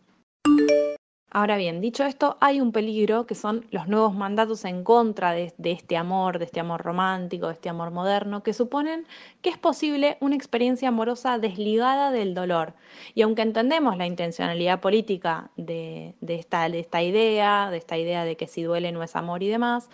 Ahora 1.32 1.58
bien, 1.58 1.80
dicho 1.80 2.06
esto, 2.06 2.38
hay 2.40 2.60
un 2.60 2.72
peligro 2.72 3.28
que 3.28 3.36
son 3.36 3.64
los 3.70 3.88
nuevos 3.88 4.16
mandatos 4.16 4.66
en 4.66 4.84
contra 4.84 5.32
de, 5.32 5.54
este 5.64 5.96
amor, 5.96 6.40
de 6.40 6.46
este 6.46 6.60
amor 6.60 6.82
romántico, 6.82 7.48
de 7.48 7.54
este 7.54 7.70
amor 7.70 7.92
moderno, 7.92 8.42
que 8.42 8.52
suponen 8.52 9.06
que 9.44 9.50
es 9.52 9.58
posible 9.60 10.18
una 10.22 10.36
experiencia 10.36 10.88
amorosa 10.90 11.38
desligada 11.38 12.10
del 12.10 12.34
dolor. 12.34 12.74
Y 13.14 13.22
aunque 13.22 13.44
entendemos 13.44 13.96
la 13.96 14.08
intencionalidad 14.08 14.80
política 14.80 15.52
de, 15.56 16.16
esta, 16.28 16.68
de 16.68 16.80
esta 16.80 17.04
idea, 17.04 17.70
de 17.70 17.78
esta 17.78 17.96
idea 17.96 18.26
de 18.26 18.36
que 18.36 18.48
si 18.48 18.64
duele 18.64 18.92
no 18.92 19.04
es 19.04 19.16
amor 19.16 19.44
y 19.44 19.50
demás, 19.50 19.88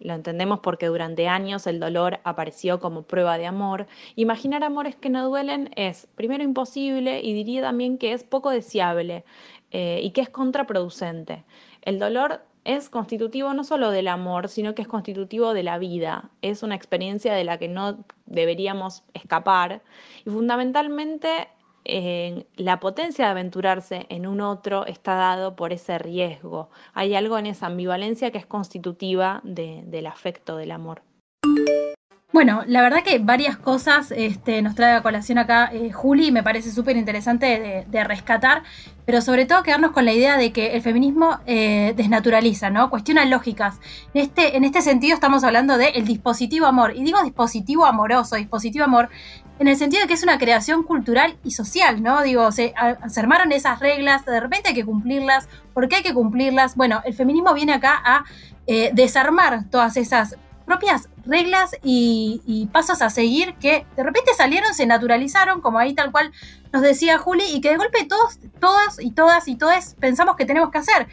lo 0.00 0.14
entendemos 0.14 0.60
porque 0.60 0.86
durante 0.86 1.28
años 1.28 1.66
el 1.66 1.78
dolor 1.78 2.20
apareció 2.24 2.80
como 2.80 3.02
prueba 3.02 3.36
de 3.36 3.46
amor. 3.46 3.86
Imaginar 4.16 4.64
amores 4.64 4.96
que 4.96 5.10
no 5.10 5.28
duelen 5.28 5.70
es, 5.76 6.08
primero, 6.16 6.42
imposible 6.42 7.20
y 7.20 7.34
diría 7.34 7.60
también 7.60 7.98
que 7.98 8.14
es 8.14 8.24
poco 8.24 8.50
deseable. 8.50 9.24
Eh, 9.70 10.00
y 10.02 10.10
que 10.10 10.20
es 10.20 10.28
contraproducente. 10.28 11.44
El 11.82 11.98
dolor 11.98 12.42
es 12.64 12.88
constitutivo 12.88 13.54
no 13.54 13.64
solo 13.64 13.90
del 13.90 14.08
amor, 14.08 14.48
sino 14.48 14.74
que 14.74 14.82
es 14.82 14.88
constitutivo 14.88 15.54
de 15.54 15.62
la 15.62 15.78
vida. 15.78 16.30
Es 16.42 16.62
una 16.62 16.74
experiencia 16.74 17.34
de 17.34 17.44
la 17.44 17.58
que 17.58 17.68
no 17.68 18.04
deberíamos 18.26 19.04
escapar 19.14 19.82
y 20.24 20.30
fundamentalmente 20.30 21.48
eh, 21.84 22.46
la 22.56 22.80
potencia 22.80 23.26
de 23.26 23.30
aventurarse 23.30 24.06
en 24.10 24.26
un 24.26 24.40
otro 24.40 24.86
está 24.86 25.14
dado 25.14 25.56
por 25.56 25.72
ese 25.72 25.98
riesgo. 25.98 26.68
Hay 26.92 27.14
algo 27.14 27.38
en 27.38 27.46
esa 27.46 27.66
ambivalencia 27.66 28.30
que 28.30 28.38
es 28.38 28.46
constitutiva 28.46 29.40
del 29.44 30.06
afecto 30.06 30.56
del 30.56 30.72
amor. 30.72 31.02
Bueno, 32.32 32.62
la 32.68 32.80
verdad 32.80 33.02
que 33.02 33.18
varias 33.18 33.56
cosas 33.56 34.12
este, 34.12 34.62
nos 34.62 34.76
trae 34.76 34.94
a 34.94 35.02
colación 35.02 35.38
acá 35.38 35.68
eh, 35.72 35.90
Juli 35.90 36.30
me 36.30 36.44
parece 36.44 36.70
súper 36.70 36.96
interesante 36.96 37.84
de, 37.88 38.04
rescatar, 38.04 38.62
pero 39.04 39.20
sobre 39.20 39.46
todo 39.46 39.64
quedarnos 39.64 39.90
con 39.90 40.04
la 40.04 40.12
idea 40.12 40.36
de 40.36 40.52
que 40.52 40.76
el 40.76 40.82
feminismo 40.82 41.40
eh, 41.46 41.92
desnaturaliza, 41.96 42.70
¿no? 42.70 42.88
Cuestiona 42.88 43.24
lógicas. 43.24 43.80
En 44.14 44.22
este, 44.22 44.56
en 44.56 44.62
este 44.62 44.80
sentido 44.80 45.14
estamos 45.14 45.42
hablando 45.42 45.76
del 45.76 46.04
dispositivo 46.04 46.66
amor, 46.66 46.94
y 46.94 47.02
digo 47.02 47.20
dispositivo 47.24 47.84
amoroso, 47.84 48.36
dispositivo 48.36 48.84
amor, 48.84 49.08
en 49.58 49.66
el 49.66 49.76
sentido 49.76 50.02
de 50.02 50.08
que 50.08 50.14
es 50.14 50.22
una 50.22 50.38
creación 50.38 50.84
cultural 50.84 51.36
y 51.42 51.50
social, 51.50 52.00
¿no? 52.00 52.22
Digo, 52.22 52.52
se, 52.52 52.72
se 53.08 53.20
armaron 53.20 53.50
esas 53.50 53.80
reglas, 53.80 54.24
de 54.24 54.38
repente 54.38 54.68
hay 54.68 54.74
que 54.74 54.84
cumplirlas, 54.84 55.48
¿por 55.74 55.88
qué 55.88 55.96
hay 55.96 56.02
que 56.04 56.14
cumplirlas? 56.14 56.76
Bueno, 56.76 57.02
el 57.04 57.12
feminismo 57.12 57.52
viene 57.54 57.72
acá 57.72 58.00
a 58.04 58.24
eh, 58.68 58.92
desarmar 58.94 59.64
todas 59.68 59.96
esas 59.96 60.36
propias 60.70 61.08
reglas 61.26 61.76
y, 61.82 62.68
pasos 62.72 63.02
a 63.02 63.10
seguir 63.10 63.54
que 63.54 63.86
de 63.96 64.02
repente 64.02 64.32
salieron, 64.36 64.74
se 64.74 64.86
naturalizaron, 64.86 65.60
como 65.60 65.78
ahí 65.78 65.94
tal 65.94 66.12
cual 66.12 66.32
nos 66.72 66.82
decía 66.82 67.18
Juli, 67.18 67.44
y 67.52 67.60
que 67.60 67.70
de 67.70 67.76
golpe 67.76 68.04
todos, 68.04 68.38
todas 68.60 69.00
y 69.00 69.10
todas 69.10 69.48
y 69.48 69.56
todos 69.56 69.96
pensamos 69.98 70.36
que 70.36 70.44
tenemos 70.44 70.70
que 70.70 70.78
hacer. 70.78 71.08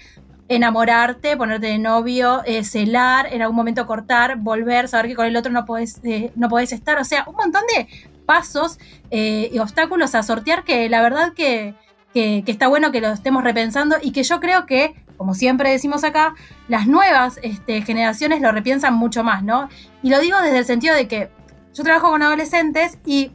Enamorarte, 0.50 1.36
ponerte 1.36 1.68
de 1.68 1.78
novio, 1.78 2.42
eh, 2.46 2.64
celar, 2.64 3.28
en 3.34 3.42
algún 3.42 3.58
momento 3.58 3.86
cortar, 3.86 4.38
volver, 4.38 4.88
saber 4.88 5.08
que 5.08 5.16
con 5.16 5.26
el 5.26 5.36
otro 5.36 5.52
no 5.52 5.66
podés, 5.66 6.00
eh, 6.04 6.32
no 6.36 6.48
podés 6.48 6.72
estar. 6.72 7.00
O 7.00 7.04
sea, 7.04 7.26
un 7.28 7.36
montón 7.36 7.64
de 7.76 7.88
pasos 8.26 8.78
eh, 9.12 9.50
y 9.52 9.60
obstáculos 9.60 10.16
a 10.16 10.24
sortear 10.24 10.64
que 10.64 10.88
la 10.90 11.02
verdad 11.02 11.34
que, 11.34 11.74
que, 12.14 12.44
está 12.46 12.68
bueno 12.68 12.92
que 12.92 13.02
lo 13.02 13.10
estemos 13.10 13.44
repensando 13.44 13.98
y 14.02 14.12
que 14.12 14.24
yo 14.24 14.40
creo 14.40 14.66
que 14.66 14.96
como 15.18 15.34
siempre 15.34 15.72
decimos 15.72 16.04
acá, 16.04 16.36
las 16.68 16.88
nuevas 16.88 17.40
este, 17.42 17.82
generaciones 17.82 18.42
lo 18.42 18.52
repiensan 18.52 18.94
mucho 18.94 19.24
más, 19.24 19.44
¿no? 19.44 19.70
Y 20.04 20.10
lo 20.10 20.20
digo 20.20 20.40
desde 20.42 20.60
el 20.60 20.66
sentido 20.66 20.96
de 20.96 21.08
que 21.08 21.30
yo 21.74 21.84
trabajo 21.84 22.10
con 22.10 22.24
adolescentes 22.24 22.98
y 23.06 23.32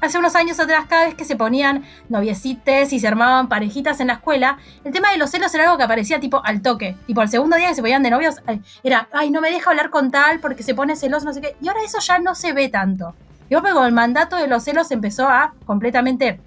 hace 0.00 0.18
unos 0.18 0.34
años 0.34 0.58
atrás, 0.60 0.86
cada 0.88 1.06
vez 1.06 1.14
que 1.14 1.24
se 1.24 1.36
ponían 1.36 1.84
noviecites 2.08 2.92
y 2.92 3.00
se 3.00 3.08
armaban 3.08 3.48
parejitas 3.48 4.00
en 4.00 4.08
la 4.08 4.14
escuela, 4.14 4.58
el 4.84 4.92
tema 4.92 5.10
de 5.10 5.18
los 5.18 5.30
celos 5.30 5.52
era 5.54 5.64
algo 5.64 5.76
que 5.76 5.84
aparecía 5.84 6.20
tipo 6.20 6.42
al 6.44 6.62
toque. 6.62 6.96
Tipo, 7.06 7.20
al 7.20 7.28
segundo 7.28 7.56
día 7.56 7.68
que 7.68 7.74
se 7.74 7.82
ponían 7.82 8.02
de 8.02 8.10
novios, 8.10 8.36
era, 8.82 9.08
ay, 9.12 9.30
no 9.30 9.40
me 9.40 9.50
deja 9.50 9.70
hablar 9.70 9.90
con 9.90 10.10
tal 10.10 10.40
porque 10.40 10.62
se 10.62 10.74
pone 10.74 10.96
celoso, 10.96 11.26
no 11.26 11.32
sé 11.32 11.40
qué. 11.40 11.56
Y 11.60 11.68
ahora 11.68 11.80
eso 11.84 11.98
ya 12.00 12.18
no 12.18 12.34
se 12.34 12.52
ve 12.52 12.68
tanto. 12.68 13.14
Y 13.48 13.54
yo, 13.54 13.62
con 13.62 13.84
el 13.84 13.92
mandato 13.92 14.36
de 14.36 14.46
los 14.46 14.64
celos 14.64 14.90
empezó 14.90 15.28
a 15.28 15.54
completamente 15.66 16.40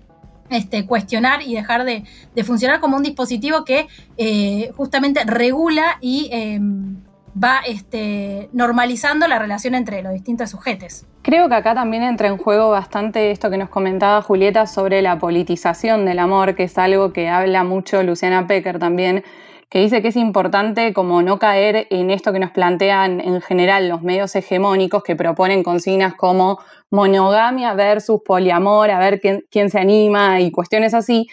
este, 0.53 0.85
cuestionar 0.85 1.41
y 1.41 1.55
dejar 1.55 1.85
de, 1.85 2.03
funcionar 2.43 2.79
como 2.79 2.97
un 2.97 3.03
dispositivo 3.03 3.65
que 3.65 3.87
eh, 4.17 4.71
justamente 4.75 5.23
regula 5.25 5.97
y 6.01 6.29
em, 6.31 6.97
va 7.41 7.61
este, 7.67 8.49
normalizando 8.53 9.27
la 9.27 9.39
relación 9.39 9.75
entre 9.75 10.01
los 10.01 10.13
distintos 10.13 10.49
sujetos. 10.49 11.05
Creo 11.21 11.47
que 11.47 11.55
acá 11.55 11.73
también 11.73 12.03
entra 12.03 12.27
en 12.27 12.37
juego 12.37 12.69
bastante 12.69 13.31
esto 13.31 13.49
que 13.49 13.57
nos 13.57 13.69
comentaba 13.69 14.21
Julieta 14.21 14.67
sobre 14.67 15.01
la 15.01 15.17
politización 15.19 16.05
del 16.05 16.19
amor, 16.19 16.55
que 16.55 16.63
es 16.63 16.77
algo 16.77 17.13
que 17.13 17.29
habla 17.29 17.63
mucho 17.63 18.03
Luciana 18.03 18.45
Pecker 18.45 18.77
también, 18.77 19.23
que 19.73 19.79
dice 19.79 20.03
que 20.03 20.09
es 20.09 20.17
importante 20.17 20.93
como 20.93 21.23
no 21.23 21.39
caer 21.39 21.87
en 21.89 22.11
esto 22.11 22.31
que 22.31 22.37
nos 22.37 22.51
plantean 22.51 23.19
en 23.19 23.41
general 23.41 23.89
los 23.89 24.03
medios 24.03 24.35
hegemónicos 24.35 25.01
que 25.01 25.15
proponen 25.15 25.63
consignas 25.63 26.13
como 26.13 26.59
monogamia 26.91 27.73
versus 27.73 28.21
poliamor, 28.23 28.91
a 28.91 28.99
ver 28.99 29.19
quién, 29.19 29.43
quién 29.49 29.71
se 29.71 29.79
anima 29.79 30.39
y 30.41 30.51
cuestiones 30.51 30.93
así, 30.93 31.27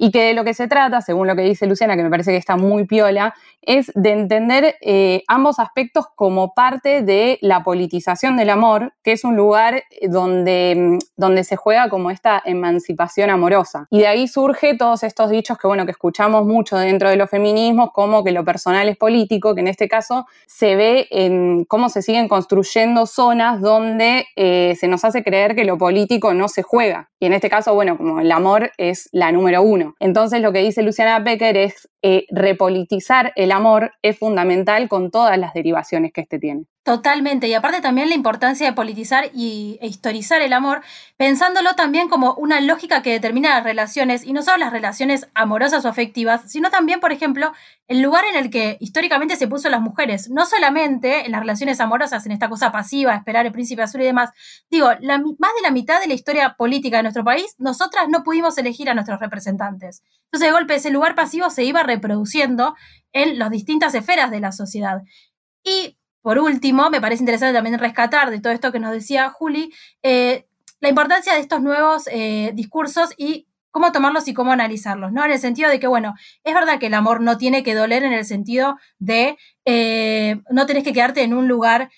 y 0.00 0.12
que 0.12 0.22
de 0.22 0.34
lo 0.34 0.44
que 0.44 0.54
se 0.54 0.68
trata, 0.68 1.00
según 1.00 1.26
lo 1.26 1.34
que 1.34 1.42
dice 1.42 1.66
Luciana, 1.66 1.96
que 1.96 2.04
me 2.04 2.10
parece 2.10 2.30
que 2.30 2.36
está 2.36 2.56
muy 2.56 2.86
piola, 2.86 3.34
es 3.62 3.90
de 3.94 4.12
entender 4.12 4.76
eh, 4.80 5.24
ambos 5.26 5.58
aspectos 5.58 6.06
como 6.14 6.54
parte 6.54 7.02
de 7.02 7.38
la 7.42 7.64
politización 7.64 8.36
del 8.36 8.50
amor, 8.50 8.94
que 9.02 9.12
es 9.12 9.24
un 9.24 9.36
lugar 9.36 9.82
donde, 10.08 10.74
mm, 10.76 10.98
donde 11.16 11.42
se 11.42 11.56
juega 11.56 11.88
como 11.88 12.10
esta 12.10 12.40
emancipación 12.44 13.28
amorosa. 13.30 13.88
Y 13.90 13.98
de 13.98 14.06
ahí 14.06 14.28
surge 14.28 14.76
todos 14.76 15.02
estos 15.02 15.30
dichos 15.30 15.58
que, 15.58 15.66
bueno, 15.66 15.84
que 15.84 15.90
escuchamos 15.90 16.46
mucho 16.46 16.78
dentro 16.78 17.10
de 17.10 17.16
los 17.16 17.28
feminismos, 17.28 17.90
como 17.92 18.22
que 18.22 18.30
lo 18.30 18.44
personal 18.44 18.88
es 18.88 18.96
político, 18.96 19.54
que 19.54 19.60
en 19.60 19.68
este 19.68 19.88
caso 19.88 20.26
se 20.46 20.76
ve 20.76 21.08
en 21.10 21.64
cómo 21.64 21.88
se 21.88 22.02
siguen 22.02 22.28
construyendo 22.28 23.06
zonas 23.06 23.60
donde 23.60 24.26
eh, 24.36 24.76
se 24.78 24.86
nos 24.86 25.04
hace 25.04 25.24
creer 25.24 25.56
que 25.56 25.64
lo 25.64 25.76
político 25.76 26.34
no 26.34 26.48
se 26.48 26.62
juega. 26.62 27.10
Y 27.20 27.26
en 27.26 27.32
este 27.32 27.50
caso, 27.50 27.74
bueno, 27.74 27.96
como 27.96 28.20
el 28.20 28.30
amor 28.30 28.70
es 28.76 29.08
la 29.12 29.32
número 29.32 29.62
uno. 29.62 29.87
Entonces 30.00 30.40
lo 30.40 30.52
que 30.52 30.60
dice 30.60 30.82
Luciana 30.82 31.18
Becker 31.20 31.56
es 31.56 31.88
eh, 32.02 32.26
repolitizar 32.30 33.32
el 33.36 33.52
amor 33.52 33.92
es 34.02 34.18
fundamental 34.18 34.88
con 34.88 35.10
todas 35.10 35.38
las 35.38 35.54
derivaciones 35.54 36.12
que 36.12 36.22
este 36.22 36.38
tiene. 36.38 36.64
Totalmente, 36.88 37.48
y 37.48 37.52
aparte 37.52 37.82
también 37.82 38.08
la 38.08 38.14
importancia 38.14 38.66
de 38.66 38.72
politizar 38.72 39.30
y, 39.34 39.76
e 39.82 39.88
historizar 39.88 40.40
el 40.40 40.54
amor, 40.54 40.80
pensándolo 41.18 41.74
también 41.74 42.08
como 42.08 42.32
una 42.36 42.62
lógica 42.62 43.02
que 43.02 43.10
determina 43.10 43.50
las 43.50 43.62
relaciones, 43.62 44.24
y 44.24 44.32
no 44.32 44.40
solo 44.40 44.56
las 44.56 44.72
relaciones 44.72 45.28
amorosas 45.34 45.84
o 45.84 45.88
afectivas, 45.90 46.50
sino 46.50 46.70
también, 46.70 46.98
por 46.98 47.12
ejemplo, 47.12 47.52
el 47.88 48.00
lugar 48.00 48.24
en 48.24 48.36
el 48.36 48.48
que 48.48 48.78
históricamente 48.80 49.36
se 49.36 49.48
puso 49.48 49.68
las 49.68 49.82
mujeres, 49.82 50.30
no 50.30 50.46
solamente 50.46 51.26
en 51.26 51.32
las 51.32 51.40
relaciones 51.40 51.78
amorosas, 51.80 52.24
en 52.24 52.32
esta 52.32 52.48
cosa 52.48 52.72
pasiva, 52.72 53.14
esperar 53.14 53.44
el 53.44 53.52
príncipe 53.52 53.82
azul 53.82 54.00
y 54.00 54.04
demás. 54.04 54.30
Digo, 54.70 54.86
más 54.86 54.98
de 55.56 55.62
la 55.62 55.70
mitad 55.70 56.00
de 56.00 56.08
la 56.08 56.14
historia 56.14 56.54
política 56.56 56.96
de 56.96 57.02
nuestro 57.02 57.22
país, 57.22 57.54
nosotras 57.58 58.08
no 58.08 58.24
pudimos 58.24 58.56
elegir 58.56 58.88
a 58.88 58.94
nuestros 58.94 59.20
representantes. 59.20 60.02
Entonces, 60.24 60.48
de 60.48 60.52
golpe, 60.52 60.76
ese 60.76 60.90
lugar 60.90 61.14
pasivo 61.14 61.50
se 61.50 61.64
iba 61.64 61.82
reproduciendo 61.82 62.76
en 63.12 63.38
las 63.38 63.50
distintas 63.50 63.94
esferas 63.94 64.30
de 64.30 64.40
la 64.40 64.52
sociedad. 64.52 65.02
Y 65.62 65.97
por 66.28 66.38
último, 66.38 66.90
me 66.90 67.00
parece 67.00 67.22
interesante 67.22 67.54
también 67.54 67.78
rescatar 67.78 68.30
de 68.30 68.38
todo 68.38 68.52
esto 68.52 68.70
que 68.70 68.78
nos 68.78 68.92
decía 68.92 69.30
Juli, 69.30 69.72
eh, 70.02 70.46
la 70.78 70.90
importancia 70.90 71.32
de 71.32 71.40
estos 71.40 71.62
nuevos 71.62 72.06
eh, 72.12 72.52
discursos 72.52 73.14
y 73.16 73.48
cómo 73.70 73.92
tomarlos 73.92 74.28
y 74.28 74.34
cómo 74.34 74.52
analizarlos, 74.52 75.10
¿no? 75.10 75.24
En 75.24 75.30
el 75.30 75.38
sentido 75.38 75.70
de 75.70 75.80
que, 75.80 75.86
bueno, 75.86 76.12
es 76.44 76.52
verdad 76.52 76.78
que 76.78 76.88
el 76.88 76.92
amor 76.92 77.22
no 77.22 77.38
tiene 77.38 77.62
que 77.62 77.74
doler 77.74 78.04
en 78.04 78.12
el 78.12 78.26
sentido 78.26 78.76
de 78.98 79.38
eh, 79.64 80.42
no 80.50 80.66
tenés 80.66 80.84
que 80.84 80.92
quedarte 80.92 81.22
en 81.22 81.32
un 81.32 81.48
lugar 81.48 81.90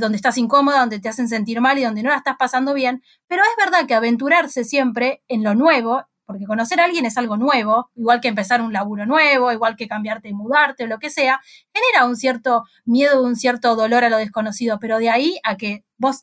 donde 0.00 0.16
estás 0.16 0.38
incómoda, 0.38 0.80
donde 0.80 0.98
te 0.98 1.10
hacen 1.10 1.28
sentir 1.28 1.60
mal 1.60 1.78
y 1.78 1.82
donde 1.82 2.02
no 2.02 2.08
la 2.08 2.16
estás 2.16 2.36
pasando 2.38 2.72
bien, 2.72 3.02
pero 3.28 3.42
es 3.42 3.62
verdad 3.62 3.86
que 3.86 3.92
aventurarse 3.92 4.64
siempre 4.64 5.22
en 5.28 5.42
lo 5.42 5.54
nuevo 5.54 6.06
porque 6.26 6.46
conocer 6.46 6.80
a 6.80 6.84
alguien 6.84 7.06
es 7.06 7.16
algo 7.16 7.36
nuevo, 7.36 7.90
igual 7.94 8.20
que 8.20 8.28
empezar 8.28 8.62
un 8.62 8.72
laburo 8.72 9.06
nuevo, 9.06 9.52
igual 9.52 9.76
que 9.76 9.88
cambiarte 9.88 10.28
y 10.28 10.34
mudarte 10.34 10.84
o 10.84 10.86
lo 10.86 10.98
que 10.98 11.10
sea, 11.10 11.40
genera 11.72 12.06
un 12.06 12.16
cierto 12.16 12.64
miedo, 12.84 13.22
un 13.22 13.36
cierto 13.36 13.76
dolor 13.76 14.04
a 14.04 14.10
lo 14.10 14.16
desconocido, 14.16 14.78
pero 14.80 14.98
de 14.98 15.10
ahí 15.10 15.38
a 15.44 15.56
que 15.56 15.84
vos, 15.98 16.22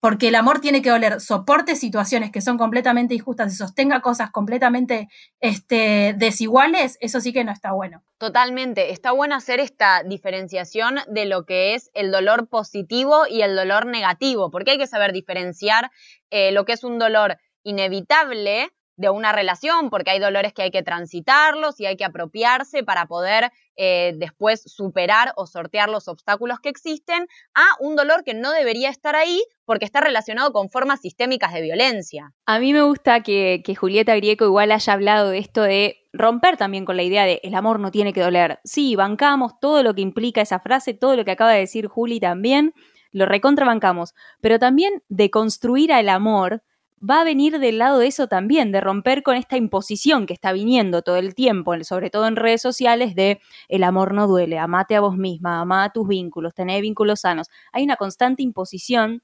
porque 0.00 0.28
el 0.28 0.34
amor 0.34 0.60
tiene 0.60 0.82
que 0.82 0.90
doler, 0.90 1.20
soporte 1.20 1.74
situaciones 1.74 2.30
que 2.30 2.40
son 2.40 2.58
completamente 2.58 3.14
injustas 3.14 3.52
y 3.52 3.56
sostenga 3.56 4.00
cosas 4.02 4.30
completamente 4.30 5.08
este, 5.40 6.14
desiguales, 6.16 6.96
eso 7.00 7.20
sí 7.20 7.32
que 7.32 7.44
no 7.44 7.52
está 7.52 7.72
bueno. 7.72 8.04
Totalmente, 8.18 8.92
está 8.92 9.12
bueno 9.12 9.34
hacer 9.34 9.60
esta 9.60 10.02
diferenciación 10.02 11.00
de 11.08 11.26
lo 11.26 11.44
que 11.44 11.74
es 11.74 11.90
el 11.92 12.10
dolor 12.10 12.48
positivo 12.48 13.26
y 13.28 13.42
el 13.42 13.56
dolor 13.56 13.86
negativo, 13.86 14.50
porque 14.50 14.72
hay 14.72 14.78
que 14.78 14.86
saber 14.86 15.12
diferenciar 15.12 15.90
eh, 16.30 16.52
lo 16.52 16.64
que 16.64 16.72
es 16.72 16.84
un 16.84 16.98
dolor 16.98 17.38
inevitable 17.62 18.70
de 18.96 19.10
una 19.10 19.32
relación, 19.32 19.90
porque 19.90 20.10
hay 20.10 20.18
dolores 20.18 20.52
que 20.52 20.62
hay 20.62 20.70
que 20.70 20.82
transitarlos 20.82 21.78
y 21.80 21.86
hay 21.86 21.96
que 21.96 22.04
apropiarse 22.04 22.82
para 22.82 23.06
poder 23.06 23.52
eh, 23.76 24.14
después 24.16 24.62
superar 24.62 25.32
o 25.36 25.46
sortear 25.46 25.90
los 25.90 26.08
obstáculos 26.08 26.60
que 26.60 26.70
existen, 26.70 27.26
a 27.54 27.64
un 27.80 27.94
dolor 27.94 28.24
que 28.24 28.32
no 28.32 28.52
debería 28.52 28.88
estar 28.88 29.14
ahí 29.14 29.42
porque 29.66 29.84
está 29.84 30.00
relacionado 30.00 30.52
con 30.52 30.70
formas 30.70 31.00
sistémicas 31.00 31.52
de 31.52 31.60
violencia. 31.60 32.32
A 32.46 32.58
mí 32.58 32.72
me 32.72 32.82
gusta 32.82 33.22
que, 33.22 33.62
que 33.64 33.74
Julieta 33.74 34.16
Grieco 34.16 34.46
igual 34.46 34.72
haya 34.72 34.92
hablado 34.92 35.30
de 35.30 35.38
esto 35.38 35.62
de 35.62 35.98
romper 36.14 36.56
también 36.56 36.84
con 36.86 36.96
la 36.96 37.02
idea 37.02 37.24
de 37.24 37.40
el 37.42 37.54
amor 37.54 37.80
no 37.80 37.90
tiene 37.90 38.12
que 38.14 38.22
doler. 38.22 38.60
Sí, 38.64 38.96
bancamos 38.96 39.60
todo 39.60 39.82
lo 39.82 39.94
que 39.94 40.00
implica 40.00 40.40
esa 40.40 40.60
frase, 40.60 40.94
todo 40.94 41.16
lo 41.16 41.24
que 41.24 41.32
acaba 41.32 41.52
de 41.52 41.60
decir 41.60 41.86
Juli 41.86 42.18
también, 42.20 42.72
lo 43.12 43.26
recontrabancamos, 43.26 44.14
pero 44.40 44.58
también 44.58 45.02
de 45.08 45.30
construir 45.30 45.92
al 45.92 46.08
amor 46.08 46.62
va 46.98 47.20
a 47.20 47.24
venir 47.24 47.58
del 47.58 47.78
lado 47.78 47.98
de 47.98 48.06
eso 48.06 48.26
también, 48.26 48.72
de 48.72 48.80
romper 48.80 49.22
con 49.22 49.36
esta 49.36 49.56
imposición 49.56 50.26
que 50.26 50.34
está 50.34 50.52
viniendo 50.52 51.02
todo 51.02 51.16
el 51.16 51.34
tiempo, 51.34 51.72
sobre 51.84 52.10
todo 52.10 52.26
en 52.26 52.36
redes 52.36 52.62
sociales, 52.62 53.14
de 53.14 53.40
el 53.68 53.84
amor 53.84 54.14
no 54.14 54.26
duele, 54.26 54.58
amate 54.58 54.96
a 54.96 55.00
vos 55.00 55.16
misma, 55.16 55.60
ama 55.60 55.84
a 55.84 55.90
tus 55.90 56.08
vínculos, 56.08 56.54
tener 56.54 56.82
vínculos 56.82 57.20
sanos. 57.20 57.48
Hay 57.72 57.84
una 57.84 57.96
constante 57.96 58.42
imposición 58.42 59.22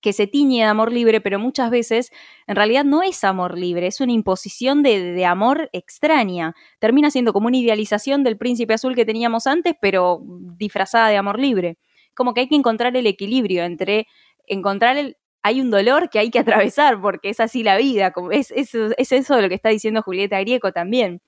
que 0.00 0.12
se 0.12 0.28
tiñe 0.28 0.58
de 0.58 0.64
amor 0.64 0.92
libre, 0.92 1.20
pero 1.20 1.40
muchas 1.40 1.70
veces 1.70 2.10
en 2.46 2.54
realidad 2.54 2.84
no 2.84 3.02
es 3.02 3.24
amor 3.24 3.58
libre, 3.58 3.88
es 3.88 4.00
una 4.00 4.12
imposición 4.12 4.84
de, 4.84 5.12
de, 5.12 5.24
amor 5.24 5.70
extraña. 5.72 6.54
Termina 6.78 7.10
siendo 7.10 7.32
como 7.32 7.48
una 7.48 7.56
idealización 7.56 8.22
del 8.22 8.38
príncipe 8.38 8.74
azul 8.74 8.94
que 8.94 9.04
teníamos 9.04 9.48
antes, 9.48 9.74
pero 9.80 10.20
disfrazada 10.56 11.08
de 11.08 11.16
amor 11.16 11.40
libre. 11.40 11.78
Como 12.14 12.32
que 12.32 12.42
hay 12.42 12.48
que 12.48 12.54
encontrar 12.54 12.96
el 12.96 13.08
equilibrio 13.08 13.64
entre 13.64 14.06
encontrar 14.46 14.96
el, 14.96 15.16
hay 15.48 15.60
un 15.60 15.70
dolor 15.70 16.10
que 16.10 16.18
hay 16.18 16.30
que 16.30 16.38
atravesar 16.38 17.00
porque 17.00 17.30
es 17.30 17.40
así 17.40 17.62
la 17.62 17.76
vida, 17.76 18.12
como 18.12 18.30
es, 18.30 18.50
es, 18.50 18.74
es 18.74 19.12
eso 19.12 19.40
lo 19.40 19.48
que 19.48 19.54
está 19.54 19.70
diciendo 19.70 20.02
Julieta 20.02 20.40
Grieco 20.40 20.72
también. 20.72 21.20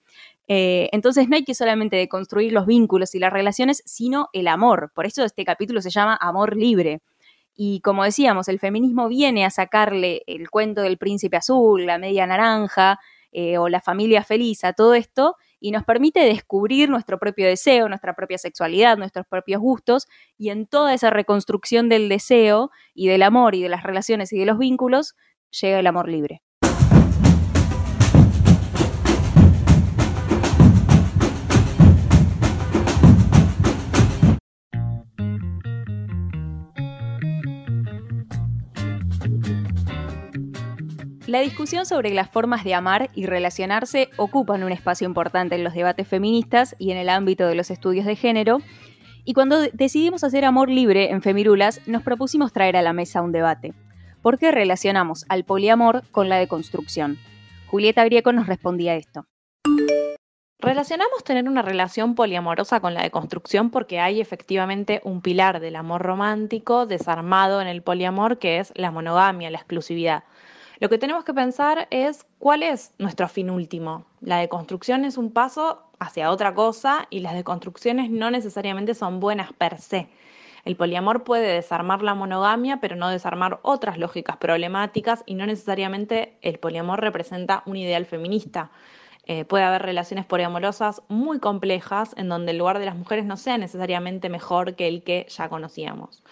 Eh, 0.48 0.88
entonces 0.92 1.28
no 1.28 1.36
hay 1.36 1.44
que 1.44 1.54
solamente 1.54 1.96
deconstruir 1.96 2.52
los 2.52 2.66
vínculos 2.66 3.14
y 3.14 3.18
las 3.18 3.32
relaciones, 3.32 3.82
sino 3.86 4.28
el 4.32 4.48
amor. 4.48 4.90
Por 4.94 5.06
eso 5.06 5.24
este 5.24 5.44
capítulo 5.44 5.80
se 5.80 5.90
llama 5.90 6.18
Amor 6.20 6.56
Libre. 6.56 7.00
Y 7.54 7.80
como 7.80 8.04
decíamos, 8.04 8.48
el 8.48 8.58
feminismo 8.58 9.08
viene 9.08 9.44
a 9.44 9.50
sacarle 9.50 10.22
el 10.26 10.50
cuento 10.50 10.82
del 10.82 10.98
príncipe 10.98 11.36
azul, 11.36 11.86
la 11.86 11.98
media 11.98 12.26
naranja 12.26 12.98
eh, 13.32 13.58
o 13.58 13.68
la 13.68 13.80
familia 13.80 14.24
feliz 14.24 14.64
a 14.64 14.72
todo 14.72 14.94
esto 14.94 15.36
y 15.60 15.70
nos 15.70 15.84
permite 15.84 16.20
descubrir 16.20 16.88
nuestro 16.88 17.18
propio 17.18 17.46
deseo, 17.46 17.88
nuestra 17.88 18.14
propia 18.14 18.38
sexualidad, 18.38 18.96
nuestros 18.96 19.26
propios 19.26 19.60
gustos 19.60 20.08
y 20.36 20.50
en 20.50 20.66
toda 20.66 20.94
esa 20.94 21.10
reconstrucción 21.10 21.88
del 21.88 22.08
deseo 22.08 22.70
y 22.94 23.08
del 23.08 23.22
amor 23.22 23.54
y 23.54 23.62
de 23.62 23.68
las 23.68 23.82
relaciones 23.82 24.32
y 24.32 24.38
de 24.38 24.46
los 24.46 24.58
vínculos 24.58 25.14
llega 25.50 25.78
el 25.78 25.86
amor 25.86 26.08
libre. 26.08 26.42
La 41.30 41.38
discusión 41.38 41.86
sobre 41.86 42.12
las 42.12 42.28
formas 42.28 42.64
de 42.64 42.74
amar 42.74 43.08
y 43.14 43.24
relacionarse 43.24 44.08
ocupan 44.16 44.64
un 44.64 44.72
espacio 44.72 45.06
importante 45.06 45.54
en 45.54 45.62
los 45.62 45.74
debates 45.74 46.08
feministas 46.08 46.74
y 46.76 46.90
en 46.90 46.96
el 46.96 47.08
ámbito 47.08 47.46
de 47.46 47.54
los 47.54 47.70
estudios 47.70 48.04
de 48.04 48.16
género. 48.16 48.58
Y 49.24 49.32
cuando 49.32 49.60
decidimos 49.72 50.24
hacer 50.24 50.44
amor 50.44 50.68
libre 50.68 51.12
en 51.12 51.22
Femirulas, 51.22 51.86
nos 51.86 52.02
propusimos 52.02 52.52
traer 52.52 52.76
a 52.76 52.82
la 52.82 52.92
mesa 52.92 53.22
un 53.22 53.30
debate. 53.30 53.74
¿Por 54.22 54.40
qué 54.40 54.50
relacionamos 54.50 55.24
al 55.28 55.44
poliamor 55.44 56.02
con 56.10 56.28
la 56.28 56.36
deconstrucción? 56.36 57.16
Julieta 57.68 58.04
Grieco 58.04 58.32
nos 58.32 58.48
respondía 58.48 58.96
esto. 58.96 59.24
Relacionamos 60.58 61.22
tener 61.22 61.48
una 61.48 61.62
relación 61.62 62.16
poliamorosa 62.16 62.80
con 62.80 62.92
la 62.92 63.02
deconstrucción 63.02 63.70
porque 63.70 64.00
hay 64.00 64.20
efectivamente 64.20 65.00
un 65.04 65.22
pilar 65.22 65.60
del 65.60 65.76
amor 65.76 66.02
romántico 66.02 66.86
desarmado 66.86 67.60
en 67.62 67.68
el 67.68 67.82
poliamor 67.82 68.40
que 68.40 68.58
es 68.58 68.72
la 68.74 68.90
monogamia, 68.90 69.48
la 69.48 69.58
exclusividad. 69.58 70.24
Lo 70.80 70.88
que 70.88 70.96
tenemos 70.96 71.24
que 71.24 71.34
pensar 71.34 71.88
es 71.90 72.24
cuál 72.38 72.62
es 72.62 72.94
nuestro 72.96 73.28
fin 73.28 73.50
último. 73.50 74.06
La 74.22 74.38
deconstrucción 74.38 75.04
es 75.04 75.18
un 75.18 75.30
paso 75.30 75.82
hacia 75.98 76.30
otra 76.30 76.54
cosa 76.54 77.06
y 77.10 77.20
las 77.20 77.34
deconstrucciones 77.34 78.10
no 78.10 78.30
necesariamente 78.30 78.94
son 78.94 79.20
buenas 79.20 79.52
per 79.52 79.78
se. 79.78 80.08
El 80.64 80.76
poliamor 80.76 81.22
puede 81.22 81.52
desarmar 81.52 82.00
la 82.00 82.14
monogamia, 82.14 82.78
pero 82.80 82.96
no 82.96 83.10
desarmar 83.10 83.60
otras 83.60 83.98
lógicas 83.98 84.38
problemáticas 84.38 85.22
y 85.26 85.34
no 85.34 85.44
necesariamente 85.44 86.38
el 86.40 86.58
poliamor 86.58 87.02
representa 87.02 87.62
un 87.66 87.76
ideal 87.76 88.06
feminista. 88.06 88.70
Eh, 89.26 89.44
puede 89.44 89.64
haber 89.64 89.82
relaciones 89.82 90.24
poliamorosas 90.24 91.02
muy 91.08 91.40
complejas 91.40 92.14
en 92.16 92.30
donde 92.30 92.52
el 92.52 92.58
lugar 92.58 92.78
de 92.78 92.86
las 92.86 92.96
mujeres 92.96 93.26
no 93.26 93.36
sea 93.36 93.58
necesariamente 93.58 94.30
mejor 94.30 94.76
que 94.76 94.88
el 94.88 95.02
que 95.02 95.26
ya 95.28 95.50
conocíamos. 95.50 96.22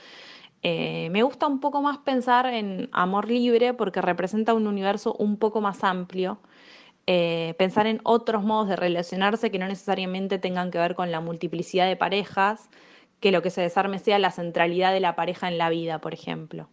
Eh, 0.62 1.08
me 1.10 1.22
gusta 1.22 1.46
un 1.46 1.60
poco 1.60 1.82
más 1.82 1.98
pensar 1.98 2.46
en 2.46 2.88
amor 2.92 3.28
libre 3.28 3.74
porque 3.74 4.00
representa 4.00 4.54
un 4.54 4.66
universo 4.66 5.14
un 5.18 5.36
poco 5.36 5.60
más 5.60 5.84
amplio. 5.84 6.40
Eh, 7.06 7.54
pensar 7.58 7.86
en 7.86 8.00
otros 8.02 8.44
modos 8.44 8.68
de 8.68 8.76
relacionarse 8.76 9.50
que 9.50 9.59
no 9.59 9.66
necesariamente 9.66 10.38
tengan 10.38 10.70
que 10.70 10.78
ver 10.78 10.94
con 10.94 11.11
la 11.11 11.20
multiplicidad 11.20 11.87
de 11.87 11.96
parejas, 11.96 12.68
que 13.20 13.33
lo 13.33 13.40
que 13.40 13.50
se 13.50 13.62
desarme 13.62 13.98
sea 13.98 14.18
la 14.18 14.30
centralidad 14.30 14.92
de 14.92 15.00
la 15.00 15.16
pareja 15.16 15.48
en 15.48 15.59
la 15.59 15.70
vida, 15.70 16.00
por 16.00 16.12
ejemplo. 16.12 16.68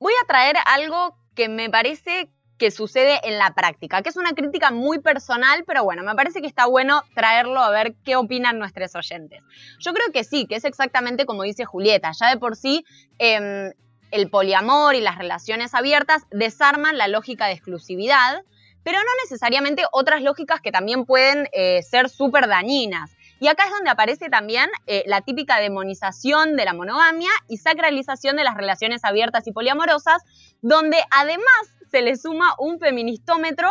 Voy 0.00 0.12
a 0.22 0.26
traer 0.26 0.56
algo 0.66 1.14
que 1.34 1.48
me 1.48 1.70
parece 1.70 2.30
que 2.60 2.70
sucede 2.70 3.18
en 3.24 3.38
la 3.38 3.54
práctica, 3.54 4.02
que 4.02 4.10
es 4.10 4.16
una 4.16 4.34
crítica 4.34 4.70
muy 4.70 4.98
personal, 4.98 5.64
pero 5.66 5.82
bueno, 5.82 6.02
me 6.02 6.14
parece 6.14 6.42
que 6.42 6.46
está 6.46 6.66
bueno 6.66 7.02
traerlo 7.14 7.58
a 7.58 7.70
ver 7.70 7.94
qué 8.04 8.16
opinan 8.16 8.58
nuestros 8.58 8.94
oyentes. 8.94 9.42
Yo 9.78 9.94
creo 9.94 10.12
que 10.12 10.24
sí, 10.24 10.46
que 10.46 10.56
es 10.56 10.64
exactamente 10.66 11.24
como 11.24 11.42
dice 11.42 11.64
Julieta, 11.64 12.12
ya 12.12 12.28
de 12.28 12.36
por 12.36 12.56
sí 12.56 12.84
em, 13.18 13.72
el 14.10 14.28
poliamor 14.28 14.94
y 14.94 15.00
las 15.00 15.16
relaciones 15.16 15.72
abiertas 15.74 16.26
desarman 16.30 16.98
la 16.98 17.08
lógica 17.08 17.46
de 17.46 17.54
exclusividad, 17.54 18.42
pero 18.84 18.98
no 18.98 19.10
necesariamente 19.24 19.84
otras 19.90 20.20
lógicas 20.20 20.60
que 20.60 20.70
también 20.70 21.06
pueden 21.06 21.48
eh, 21.52 21.82
ser 21.82 22.10
súper 22.10 22.46
dañinas. 22.46 23.10
Y 23.40 23.48
acá 23.48 23.64
es 23.64 23.70
donde 23.70 23.88
aparece 23.88 24.28
también 24.28 24.68
eh, 24.86 25.02
la 25.06 25.22
típica 25.22 25.58
demonización 25.60 26.56
de 26.56 26.66
la 26.66 26.74
monogamia 26.74 27.30
y 27.48 27.56
sacralización 27.56 28.36
de 28.36 28.44
las 28.44 28.54
relaciones 28.54 29.02
abiertas 29.02 29.46
y 29.46 29.52
poliamorosas, 29.52 30.22
donde 30.60 30.98
además 31.10 31.79
se 31.90 32.02
le 32.02 32.16
suma 32.16 32.54
un 32.58 32.78
feministómetro 32.78 33.68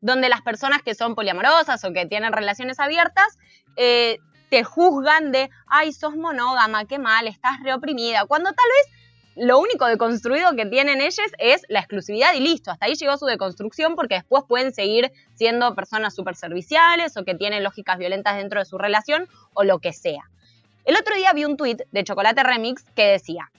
donde 0.00 0.28
las 0.28 0.42
personas 0.42 0.82
que 0.82 0.94
son 0.94 1.14
poliamorosas 1.14 1.84
o 1.84 1.92
que 1.92 2.06
tienen 2.06 2.32
relaciones 2.32 2.80
abiertas 2.80 3.38
eh, 3.76 4.18
te 4.50 4.64
juzgan 4.64 5.32
de, 5.32 5.48
ay, 5.66 5.92
sos 5.92 6.14
monógama, 6.16 6.84
qué 6.84 6.98
mal, 6.98 7.26
estás 7.26 7.62
reoprimida, 7.62 8.26
cuando 8.26 8.52
tal 8.52 8.66
vez 8.68 9.02
lo 9.34 9.58
único 9.60 9.86
deconstruido 9.86 10.54
que 10.56 10.66
tienen 10.66 11.00
ellas 11.00 11.30
es 11.38 11.62
la 11.68 11.78
exclusividad 11.78 12.34
y 12.34 12.40
listo, 12.40 12.70
hasta 12.70 12.86
ahí 12.86 12.94
llegó 12.94 13.16
su 13.16 13.24
deconstrucción 13.24 13.94
porque 13.94 14.16
después 14.16 14.44
pueden 14.46 14.74
seguir 14.74 15.10
siendo 15.34 15.74
personas 15.74 16.14
súper 16.14 16.36
serviciales 16.36 17.16
o 17.16 17.24
que 17.24 17.34
tienen 17.34 17.64
lógicas 17.64 17.96
violentas 17.96 18.36
dentro 18.36 18.60
de 18.60 18.66
su 18.66 18.76
relación 18.76 19.28
o 19.54 19.64
lo 19.64 19.78
que 19.78 19.94
sea. 19.94 20.28
El 20.84 20.96
otro 20.96 21.14
día 21.14 21.32
vi 21.32 21.46
un 21.46 21.56
tuit 21.56 21.80
de 21.90 22.04
Chocolate 22.04 22.42
Remix 22.42 22.84
que 22.94 23.06
decía, 23.06 23.50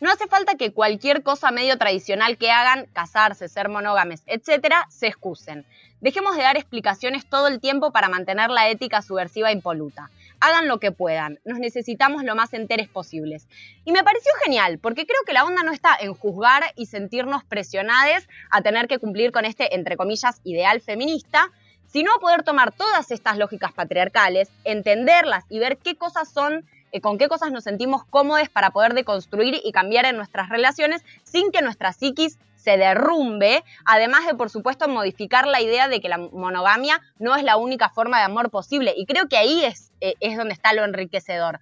no 0.00 0.10
hace 0.10 0.26
falta 0.26 0.56
que 0.56 0.72
cualquier 0.72 1.22
cosa 1.22 1.50
medio 1.50 1.78
tradicional 1.78 2.36
que 2.36 2.50
hagan, 2.50 2.86
casarse, 2.92 3.48
ser 3.48 3.68
monógames, 3.68 4.22
etcétera, 4.26 4.86
se 4.90 5.06
excusen. 5.06 5.64
Dejemos 6.00 6.36
de 6.36 6.42
dar 6.42 6.56
explicaciones 6.56 7.26
todo 7.26 7.48
el 7.48 7.60
tiempo 7.60 7.90
para 7.90 8.08
mantener 8.08 8.50
la 8.50 8.68
ética 8.68 9.00
subversiva 9.00 9.52
impoluta. 9.52 10.10
Hagan 10.40 10.68
lo 10.68 10.78
que 10.78 10.92
puedan, 10.92 11.40
nos 11.46 11.58
necesitamos 11.58 12.22
lo 12.24 12.34
más 12.36 12.52
enteres 12.52 12.88
posibles. 12.88 13.48
Y 13.86 13.92
me 13.92 14.04
pareció 14.04 14.30
genial, 14.44 14.78
porque 14.78 15.06
creo 15.06 15.20
que 15.26 15.32
la 15.32 15.44
onda 15.44 15.62
no 15.62 15.72
está 15.72 15.96
en 15.98 16.12
juzgar 16.12 16.64
y 16.76 16.86
sentirnos 16.86 17.44
presionados 17.44 18.28
a 18.50 18.60
tener 18.60 18.88
que 18.88 18.98
cumplir 18.98 19.32
con 19.32 19.46
este, 19.46 19.74
entre 19.74 19.96
comillas, 19.96 20.40
ideal 20.44 20.82
feminista, 20.82 21.50
sino 21.86 22.12
a 22.12 22.20
poder 22.20 22.42
tomar 22.42 22.72
todas 22.72 23.10
estas 23.10 23.38
lógicas 23.38 23.72
patriarcales, 23.72 24.50
entenderlas 24.64 25.44
y 25.48 25.58
ver 25.58 25.78
qué 25.78 25.96
cosas 25.96 26.30
son 26.30 26.66
con 27.02 27.18
qué 27.18 27.28
cosas 27.28 27.52
nos 27.52 27.64
sentimos 27.64 28.04
cómodos 28.04 28.48
para 28.48 28.70
poder 28.70 28.94
deconstruir 28.94 29.60
y 29.62 29.72
cambiar 29.72 30.06
en 30.06 30.16
nuestras 30.16 30.48
relaciones 30.48 31.02
sin 31.24 31.50
que 31.50 31.62
nuestra 31.62 31.92
psiquis 31.92 32.38
se 32.66 32.76
derrumbe, 32.76 33.62
además 33.84 34.26
de, 34.26 34.34
por 34.34 34.50
supuesto, 34.50 34.88
modificar 34.88 35.46
la 35.46 35.60
idea 35.60 35.86
de 35.86 36.00
que 36.00 36.08
la 36.08 36.18
monogamia 36.18 37.00
no 37.20 37.36
es 37.36 37.44
la 37.44 37.56
única 37.56 37.90
forma 37.90 38.18
de 38.18 38.24
amor 38.24 38.50
posible. 38.50 38.92
Y 38.96 39.06
creo 39.06 39.28
que 39.28 39.36
ahí 39.36 39.64
es, 39.64 39.92
eh, 40.00 40.14
es 40.18 40.36
donde 40.36 40.52
está 40.52 40.72
lo 40.72 40.84
enriquecedor. 40.84 41.60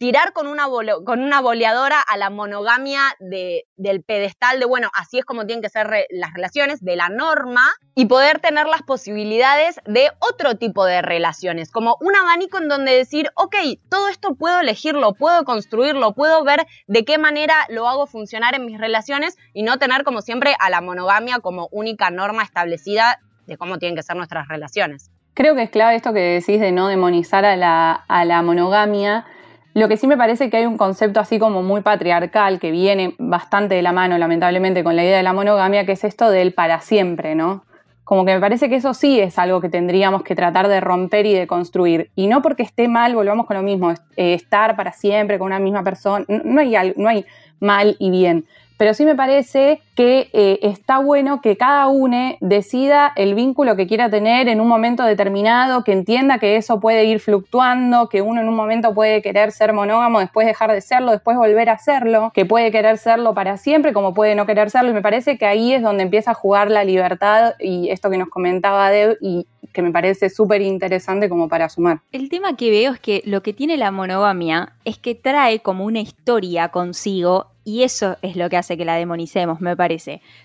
Tirar 0.00 0.32
con 0.32 0.46
una, 0.46 0.64
con 1.04 1.20
una 1.20 1.42
boleadora 1.42 2.00
a 2.00 2.16
la 2.16 2.30
monogamia 2.30 3.02
de, 3.18 3.66
del 3.76 4.02
pedestal 4.02 4.58
de, 4.58 4.64
bueno, 4.64 4.88
así 4.94 5.18
es 5.18 5.26
como 5.26 5.44
tienen 5.44 5.60
que 5.60 5.68
ser 5.68 6.06
las 6.08 6.32
relaciones, 6.32 6.82
de 6.82 6.96
la 6.96 7.10
norma, 7.10 7.60
y 7.94 8.06
poder 8.06 8.38
tener 8.38 8.66
las 8.66 8.80
posibilidades 8.80 9.78
de 9.84 10.10
otro 10.20 10.56
tipo 10.56 10.86
de 10.86 11.02
relaciones, 11.02 11.70
como 11.70 11.98
un 12.00 12.16
abanico 12.16 12.56
en 12.56 12.68
donde 12.68 12.96
decir, 12.96 13.28
ok, 13.34 13.54
todo 13.90 14.08
esto 14.08 14.36
puedo 14.36 14.60
elegirlo, 14.60 15.12
puedo 15.12 15.44
construirlo, 15.44 16.14
puedo 16.14 16.42
ver 16.44 16.66
de 16.86 17.04
qué 17.04 17.18
manera 17.18 17.54
lo 17.68 17.86
hago 17.86 18.06
funcionar 18.06 18.54
en 18.54 18.64
mis 18.64 18.78
relaciones 18.78 19.36
y 19.52 19.64
no 19.64 19.78
tener 19.78 20.02
como 20.04 20.22
siempre 20.22 20.56
a 20.60 20.70
la 20.70 20.80
monogamia 20.80 21.40
como 21.40 21.68
única 21.72 22.10
norma 22.10 22.42
establecida 22.42 23.20
de 23.46 23.58
cómo 23.58 23.76
tienen 23.76 23.96
que 23.96 24.02
ser 24.02 24.16
nuestras 24.16 24.48
relaciones. 24.48 25.10
Creo 25.34 25.54
que 25.54 25.64
es 25.64 25.70
clave 25.70 25.96
esto 25.96 26.14
que 26.14 26.20
decís 26.20 26.58
de 26.58 26.72
no 26.72 26.88
demonizar 26.88 27.44
a 27.44 27.54
la, 27.56 27.92
a 27.92 28.24
la 28.24 28.40
monogamia 28.40 29.26
lo 29.74 29.88
que 29.88 29.96
sí 29.96 30.06
me 30.06 30.16
parece 30.16 30.50
que 30.50 30.58
hay 30.58 30.66
un 30.66 30.76
concepto 30.76 31.20
así 31.20 31.38
como 31.38 31.62
muy 31.62 31.80
patriarcal 31.82 32.58
que 32.58 32.70
viene 32.70 33.14
bastante 33.18 33.74
de 33.74 33.82
la 33.82 33.92
mano, 33.92 34.18
lamentablemente, 34.18 34.82
con 34.82 34.96
la 34.96 35.04
idea 35.04 35.16
de 35.16 35.22
la 35.22 35.32
monogamia, 35.32 35.86
que 35.86 35.92
es 35.92 36.04
esto 36.04 36.30
del 36.30 36.52
para 36.52 36.80
siempre, 36.80 37.34
¿no? 37.34 37.64
Como 38.04 38.24
que 38.24 38.34
me 38.34 38.40
parece 38.40 38.68
que 38.68 38.76
eso 38.76 38.92
sí 38.92 39.20
es 39.20 39.38
algo 39.38 39.60
que 39.60 39.68
tendríamos 39.68 40.24
que 40.24 40.34
tratar 40.34 40.66
de 40.66 40.80
romper 40.80 41.26
y 41.26 41.34
de 41.34 41.46
construir. 41.46 42.10
Y 42.16 42.26
no 42.26 42.42
porque 42.42 42.64
esté 42.64 42.88
mal, 42.88 43.14
volvamos 43.14 43.46
con 43.46 43.56
lo 43.56 43.62
mismo, 43.62 43.92
eh, 43.92 44.34
estar 44.34 44.74
para 44.74 44.92
siempre 44.92 45.38
con 45.38 45.46
una 45.46 45.60
misma 45.60 45.84
persona, 45.84 46.24
no 46.28 46.60
hay, 46.60 46.94
no 46.96 47.08
hay 47.08 47.24
mal 47.60 47.96
y 48.00 48.10
bien 48.10 48.46
pero 48.80 48.94
sí 48.94 49.04
me 49.04 49.14
parece 49.14 49.82
que 50.00 50.30
eh, 50.32 50.60
está 50.62 50.98
bueno 50.98 51.42
que 51.42 51.58
cada 51.58 51.88
uno 51.88 52.34
decida 52.40 53.12
el 53.16 53.34
vínculo 53.34 53.76
que 53.76 53.86
quiera 53.86 54.08
tener 54.08 54.48
en 54.48 54.62
un 54.62 54.66
momento 54.66 55.04
determinado, 55.04 55.84
que 55.84 55.92
entienda 55.92 56.38
que 56.38 56.56
eso 56.56 56.80
puede 56.80 57.04
ir 57.04 57.20
fluctuando, 57.20 58.08
que 58.08 58.22
uno 58.22 58.40
en 58.40 58.48
un 58.48 58.56
momento 58.56 58.94
puede 58.94 59.20
querer 59.20 59.52
ser 59.52 59.74
monógamo, 59.74 60.20
después 60.20 60.46
dejar 60.46 60.72
de 60.72 60.80
serlo, 60.80 61.12
después 61.12 61.36
volver 61.36 61.68
a 61.68 61.76
serlo, 61.76 62.32
que 62.34 62.46
puede 62.46 62.70
querer 62.70 62.96
serlo 62.96 63.34
para 63.34 63.58
siempre, 63.58 63.92
como 63.92 64.14
puede 64.14 64.34
no 64.34 64.46
querer 64.46 64.70
serlo, 64.70 64.88
y 64.88 64.94
me 64.94 65.02
parece 65.02 65.36
que 65.36 65.44
ahí 65.44 65.74
es 65.74 65.82
donde 65.82 66.02
empieza 66.02 66.30
a 66.30 66.34
jugar 66.34 66.70
la 66.70 66.82
libertad 66.82 67.52
y 67.58 67.90
esto 67.90 68.08
que 68.08 68.16
nos 68.16 68.30
comentaba 68.30 68.90
Deb 68.90 69.18
y 69.20 69.46
que 69.74 69.82
me 69.82 69.90
parece 69.90 70.30
súper 70.30 70.62
interesante 70.62 71.28
como 71.28 71.50
para 71.50 71.68
sumar. 71.68 72.00
El 72.10 72.30
tema 72.30 72.56
que 72.56 72.70
veo 72.70 72.94
es 72.94 73.00
que 73.00 73.22
lo 73.26 73.42
que 73.42 73.52
tiene 73.52 73.76
la 73.76 73.90
monogamia 73.90 74.72
es 74.86 74.96
que 74.96 75.14
trae 75.14 75.60
como 75.60 75.84
una 75.84 76.00
historia 76.00 76.70
consigo 76.70 77.48
y 77.64 77.82
eso 77.82 78.16
es 78.22 78.36
lo 78.36 78.48
que 78.48 78.56
hace 78.56 78.76
que 78.76 78.84
la 78.84 78.96
demonicemos, 78.96 79.60
me 79.60 79.76
parece. 79.76 79.89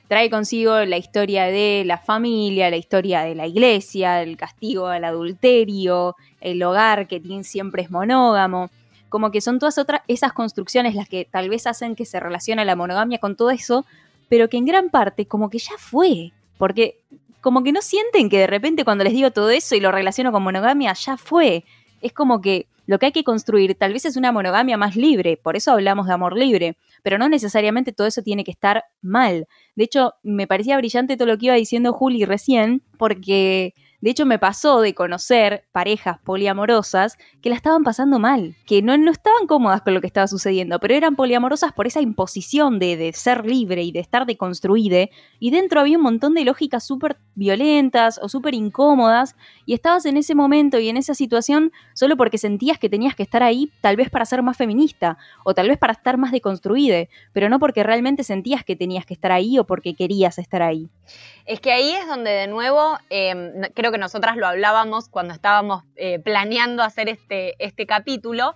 Trae 0.08 0.29
consigo 0.29 0.79
la 0.86 0.97
historia 0.97 1.45
de 1.45 1.84
la 1.86 1.97
familia, 1.97 2.69
la 2.69 2.77
historia 2.77 3.21
de 3.21 3.36
la 3.36 3.47
iglesia, 3.47 4.21
el 4.21 4.38
castigo 4.38 4.88
al 4.88 5.03
adulterio, 5.03 6.15
el 6.41 6.62
hogar 6.63 7.08
que 7.08 7.21
siempre 7.43 7.84
es 7.84 7.91
monógamo. 7.91 8.69
Como 9.10 9.31
que 9.31 9.41
son 9.41 9.60
todas 9.60 9.77
otras 9.77 10.01
esas 10.08 10.34
construcciones 10.34 10.95
las 10.95 11.08
que 11.08 11.25
tal 11.29 11.49
vez 11.49 11.67
hacen 11.67 11.95
que 11.95 12.05
se 12.05 12.19
relacione 12.19 12.65
la 12.65 12.75
monogamia 12.75 13.19
con 13.19 13.36
todo 13.36 13.51
eso, 13.51 13.86
pero 14.29 14.49
que 14.49 14.58
en 14.58 14.65
gran 14.65 14.89
parte 14.89 15.25
como 15.25 15.49
que 15.49 15.60
ya 15.60 15.73
fue. 15.77 16.31
Porque 16.58 16.99
como 17.41 17.63
que 17.63 17.71
no 17.71 17.81
sienten 17.81 18.29
que 18.29 18.39
de 18.39 18.47
repente 18.47 18.84
cuando 18.84 19.03
les 19.03 19.13
digo 19.13 19.31
todo 19.31 19.51
eso 19.51 19.75
y 19.75 19.79
lo 19.79 19.91
relaciono 19.91 20.31
con 20.31 20.43
monogamia, 20.43 20.93
ya 20.93 21.17
fue. 21.17 21.63
Es 22.01 22.12
como 22.12 22.41
que 22.41 22.67
lo 22.85 22.99
que 22.99 23.07
hay 23.07 23.11
que 23.11 23.23
construir 23.23 23.75
tal 23.75 23.93
vez 23.93 24.05
es 24.05 24.17
una 24.17 24.31
monogamia 24.31 24.77
más 24.77 24.95
libre, 24.95 25.37
por 25.37 25.55
eso 25.55 25.71
hablamos 25.71 26.07
de 26.07 26.13
amor 26.13 26.37
libre, 26.37 26.77
pero 27.03 27.17
no 27.17 27.29
necesariamente 27.29 27.93
todo 27.93 28.07
eso 28.07 28.21
tiene 28.21 28.43
que 28.43 28.51
estar 28.51 28.83
mal. 29.01 29.47
De 29.75 29.83
hecho, 29.83 30.13
me 30.23 30.47
parecía 30.47 30.77
brillante 30.77 31.17
todo 31.17 31.27
lo 31.27 31.37
que 31.37 31.47
iba 31.47 31.55
diciendo 31.55 31.93
Juli 31.93 32.25
recién, 32.25 32.81
porque 32.97 33.73
de 34.05 34.11
hecho, 34.11 34.27
me 34.27 34.37
pasó 34.37 34.81
de 34.81 34.93
conocer 34.93 35.65
parejas 35.71 36.19
poliamorosas 36.19 37.17
que 37.41 37.49
la 37.49 37.55
estaban 37.55 37.83
pasando 37.83 38.19
mal, 38.19 38.55
que 38.67 38.83
no, 38.83 38.95
no 38.99 39.09
estaban 39.09 39.47
cómodas 39.47 39.81
con 39.81 39.95
lo 39.95 39.99
que 39.99 40.05
estaba 40.05 40.27
sucediendo, 40.27 40.79
pero 40.79 40.93
eran 40.93 41.15
poliamorosas 41.15 41.73
por 41.73 41.87
esa 41.87 42.01
imposición 42.01 42.77
de, 42.77 42.97
de 42.97 43.13
ser 43.13 43.47
libre 43.47 43.81
y 43.81 43.91
de 43.91 44.01
estar 44.01 44.27
deconstruida, 44.27 45.07
y 45.39 45.49
dentro 45.49 45.79
había 45.79 45.97
un 45.97 46.03
montón 46.03 46.35
de 46.35 46.45
lógicas 46.45 46.85
súper 46.85 47.17
violentas 47.33 48.19
o 48.21 48.29
súper 48.29 48.53
incómodas, 48.53 49.35
y 49.65 49.73
estabas 49.73 50.05
en 50.05 50.17
ese 50.17 50.35
momento 50.35 50.77
y 50.77 50.87
en 50.87 50.97
esa 50.97 51.15
situación 51.15 51.71
solo 51.95 52.15
porque 52.15 52.37
sentías 52.37 52.77
que 52.77 52.89
tenías 52.89 53.15
que 53.15 53.23
estar 53.23 53.41
ahí, 53.41 53.71
tal 53.81 53.95
vez 53.95 54.11
para 54.11 54.25
ser 54.25 54.43
más 54.43 54.55
feminista, 54.55 55.17
o 55.43 55.55
tal 55.55 55.67
vez 55.67 55.79
para 55.79 55.93
estar 55.93 56.19
más 56.19 56.31
deconstruida, 56.31 57.07
pero 57.33 57.49
no 57.49 57.57
porque 57.57 57.81
realmente 57.81 58.23
sentías 58.23 58.63
que 58.63 58.75
tenías 58.75 59.07
que 59.07 59.15
estar 59.15 59.31
ahí 59.31 59.57
o 59.57 59.65
porque 59.65 59.95
querías 59.95 60.37
estar 60.37 60.61
ahí. 60.61 60.91
Es 61.45 61.59
que 61.59 61.71
ahí 61.71 61.93
es 61.93 62.07
donde 62.07 62.31
de 62.31 62.47
nuevo, 62.47 62.97
em, 63.09 63.61
creo 63.73 63.91
que 63.91 63.97
nosotras 63.97 64.37
lo 64.37 64.47
hablábamos 64.47 65.09
cuando 65.09 65.33
estábamos 65.33 65.83
eh, 65.95 66.19
planeando 66.19 66.83
hacer 66.83 67.09
este, 67.09 67.55
este 67.63 67.85
capítulo, 67.85 68.55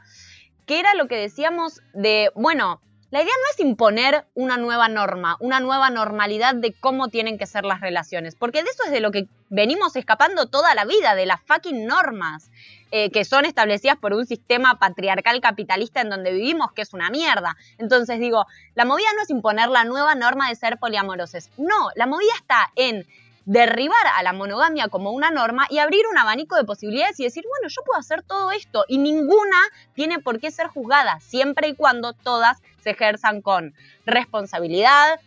que 0.65 0.79
era 0.79 0.93
lo 0.95 1.07
que 1.07 1.15
decíamos 1.15 1.81
de, 1.93 2.31
bueno, 2.35 2.81
la 3.11 3.21
idea 3.21 3.33
no 3.33 3.51
es 3.51 3.59
imponer 3.59 4.25
una 4.35 4.57
nueva 4.57 4.87
norma, 4.87 5.35
una 5.39 5.59
nueva 5.59 5.89
normalidad 5.89 6.53
de 6.53 6.73
cómo 6.73 7.07
tienen 7.07 7.37
que 7.37 7.47
ser 7.47 7.65
las 7.65 7.81
relaciones, 7.81 8.35
porque 8.35 8.61
de 8.61 8.69
eso 8.69 8.83
es 8.85 8.91
de 8.91 8.99
lo 8.99 9.11
que 9.11 9.27
venimos 9.49 9.95
escapando 9.95 10.47
toda 10.47 10.75
la 10.75 10.85
vida, 10.85 11.15
de 11.15 11.25
las 11.25 11.41
fucking 11.41 11.87
normas 11.87 12.51
eh, 12.91 13.09
que 13.09 13.25
son 13.25 13.45
establecidas 13.45 13.97
por 13.97 14.13
un 14.13 14.27
sistema 14.27 14.77
patriarcal 14.77 15.41
capitalista 15.41 16.01
en 16.01 16.09
donde 16.09 16.31
vivimos, 16.31 16.71
que 16.73 16.83
es 16.83 16.93
una 16.93 17.09
mierda. 17.09 17.57
Entonces 17.79 18.19
digo, 18.19 18.45
la 18.75 18.85
movida 18.85 19.07
no 19.15 19.23
es 19.23 19.29
imponer 19.29 19.69
la 19.69 19.85
nueva 19.85 20.13
norma 20.13 20.49
de 20.49 20.55
ser 20.55 20.77
poliamorosos, 20.77 21.49
no, 21.57 21.89
la 21.95 22.05
movida 22.05 22.33
está 22.39 22.71
en 22.75 23.07
derribar 23.49 24.05
a 24.15 24.21
la 24.21 24.31
monogamia 24.31 24.89
como 24.89 25.09
una 25.09 25.31
norma 25.31 25.65
y 25.71 25.79
abrir 25.79 26.05
un 26.11 26.19
abanico 26.19 26.55
de 26.55 26.65
posibilidades 26.65 27.19
y 27.19 27.23
decir, 27.23 27.43
bueno, 27.49 27.67
yo 27.67 27.81
puedo 27.83 27.99
hacer 27.99 28.21
todo 28.21 28.51
esto 28.51 28.85
y 28.87 28.99
ninguna 28.99 29.57
tiene 29.95 30.19
por 30.19 30.39
qué 30.39 30.51
ser 30.51 30.67
juzgada, 30.67 31.19
siempre 31.19 31.69
y 31.69 31.75
cuando 31.75 32.13
todas 32.13 32.61
se 32.83 32.91
ejerzan 32.91 33.41
con 33.41 33.73
responsabilidad, 34.05 35.19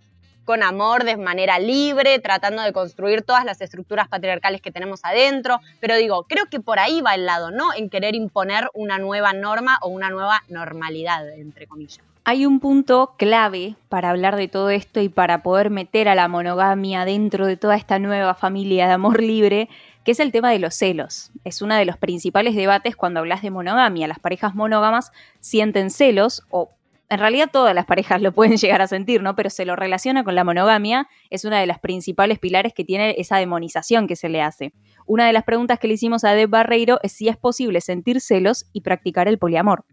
con 0.45 0.63
amor 0.63 1.05
de 1.05 1.17
manera 1.17 1.59
libre, 1.59 2.19
tratando 2.19 2.63
de 2.63 2.73
construir 2.73 3.23
todas 3.23 3.45
las 3.45 3.61
estructuras 3.61 4.09
patriarcales 4.09 4.61
que 4.61 4.71
tenemos 4.71 5.01
adentro. 5.05 5.61
Pero 5.81 5.97
digo, 5.97 6.25
creo 6.25 6.47
que 6.47 6.61
por 6.61 6.79
ahí 6.79 7.01
va 7.01 7.15
el 7.15 7.27
lado, 7.27 7.51
¿no? 7.51 7.73
En 7.75 7.91
querer 7.91 8.15
imponer 8.15 8.69
una 8.75 8.99
nueva 8.99 9.33
norma 9.33 9.79
o 9.83 9.89
una 9.89 10.11
nueva 10.11 10.43
normalidad, 10.49 11.29
entre 11.31 11.67
comillas. 11.67 12.01
Hay 12.25 12.47
un 12.47 12.61
punto 12.61 13.15
clave 13.19 13.75
para 13.89 14.11
hablar 14.11 14.37
de 14.37 14.47
todo 14.47 14.71
esto 14.71 15.01
y 15.01 15.09
para 15.09 15.43
poder 15.43 15.71
meter 15.71 16.09
a 16.09 16.15
la 16.15 16.29
monogamia 16.29 17.05
dentro 17.05 17.47
de 17.47 17.57
toda 17.57 17.75
esta 17.75 17.99
nueva 17.99 18.35
familia 18.35 18.87
de 18.87 18.93
amor 18.93 19.21
libre, 19.21 19.69
que 20.05 20.13
es 20.13 20.21
el 20.21 20.31
tema 20.31 20.53
de 20.53 20.61
los 20.61 20.77
celos. 20.77 21.33
Es 21.43 21.63
uno 21.63 21.75
de 21.75 21.85
los 21.85 21.97
principales 21.97 22.55
debates 22.55 22.95
cuando 22.95 23.19
hablas 23.19 23.43
de 23.43 23.51
monogamia. 23.51 24.07
Las 24.07 24.21
parejas 24.21 24.55
monógamas 24.55 25.11
sienten 25.41 25.91
celos 25.91 26.45
o 26.51 26.71
en 27.13 27.19
realidad 27.19 27.51
todas 27.53 27.75
las 27.75 27.85
parejas 27.85 28.23
lo 28.23 28.33
pueden 28.33 28.57
llegar 28.57 28.81
a 28.81 28.87
sentir, 28.87 29.23
¿no? 29.23 29.37
Pero 29.37 29.51
se 29.51 29.67
lo 29.67 29.77
relaciona 29.77 30.25
con 30.25 30.35
la 30.35 30.45
monogamia, 30.45 31.09
es 31.29 31.45
una 31.45 31.61
de 31.61 31.67
las 31.67 31.79
principales 31.79 32.39
pilares 32.39 32.73
que 32.73 32.85
tiene 32.85 33.15
esa 33.19 33.37
demonización 33.37 34.07
que 34.07 34.17
se 34.17 34.31
le 34.31 34.41
hace. 34.41 34.73
Una 35.07 35.27
de 35.27 35.35
las 35.35 35.45
preguntas 35.45 35.79
que 35.79 35.89
le 35.89 35.95
hicimos 35.95 36.25
a 36.25 36.33
Deb 36.33 36.49
Barreiro 36.49 36.99
es 37.03 37.13
si 37.13 37.29
es 37.29 37.37
posible 37.37 37.83
sentir 37.83 38.21
celos 38.23 38.65
y 38.73 38.81
practicar 38.81 39.29
el 39.29 39.39
poliamor. 39.39 39.85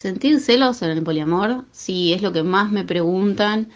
Sentir 0.00 0.40
celos 0.40 0.82
en 0.82 0.90
el 0.90 1.02
poliamor, 1.02 1.64
sí, 1.72 2.12
es 2.12 2.22
lo 2.22 2.32
que 2.32 2.44
más 2.44 2.70
me 2.70 2.84
preguntan 2.84 3.68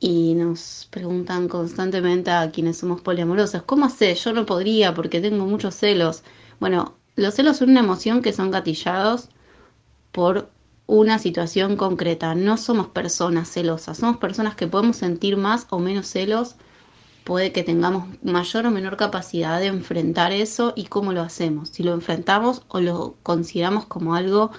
y 0.00 0.34
nos 0.34 0.88
preguntan 0.90 1.46
constantemente 1.46 2.32
a 2.32 2.50
quienes 2.50 2.78
somos 2.78 3.02
poliamorosas, 3.02 3.62
¿cómo 3.62 3.88
sé? 3.88 4.16
Yo 4.16 4.32
no 4.32 4.46
podría 4.46 4.94
porque 4.94 5.20
tengo 5.20 5.46
muchos 5.46 5.76
celos. 5.76 6.24
Bueno, 6.58 6.96
los 7.14 7.34
celos 7.34 7.58
son 7.58 7.70
una 7.70 7.80
emoción 7.80 8.20
que 8.20 8.32
son 8.32 8.50
gatillados 8.50 9.28
por 10.10 10.50
una 10.90 11.20
situación 11.20 11.76
concreta. 11.76 12.34
No 12.34 12.56
somos 12.56 12.88
personas 12.88 13.48
celosas, 13.48 13.98
somos 13.98 14.16
personas 14.16 14.56
que 14.56 14.66
podemos 14.66 14.96
sentir 14.96 15.36
más 15.36 15.68
o 15.70 15.78
menos 15.78 16.08
celos. 16.08 16.56
Puede 17.22 17.52
que 17.52 17.62
tengamos 17.62 18.08
mayor 18.24 18.66
o 18.66 18.72
menor 18.72 18.96
capacidad 18.96 19.60
de 19.60 19.66
enfrentar 19.66 20.32
eso 20.32 20.72
y 20.74 20.86
cómo 20.86 21.12
lo 21.12 21.22
hacemos. 21.22 21.68
Si 21.68 21.84
lo 21.84 21.94
enfrentamos 21.94 22.62
o 22.68 22.80
lo 22.80 23.14
consideramos 23.22 23.86
como 23.86 24.16
algo 24.16 24.50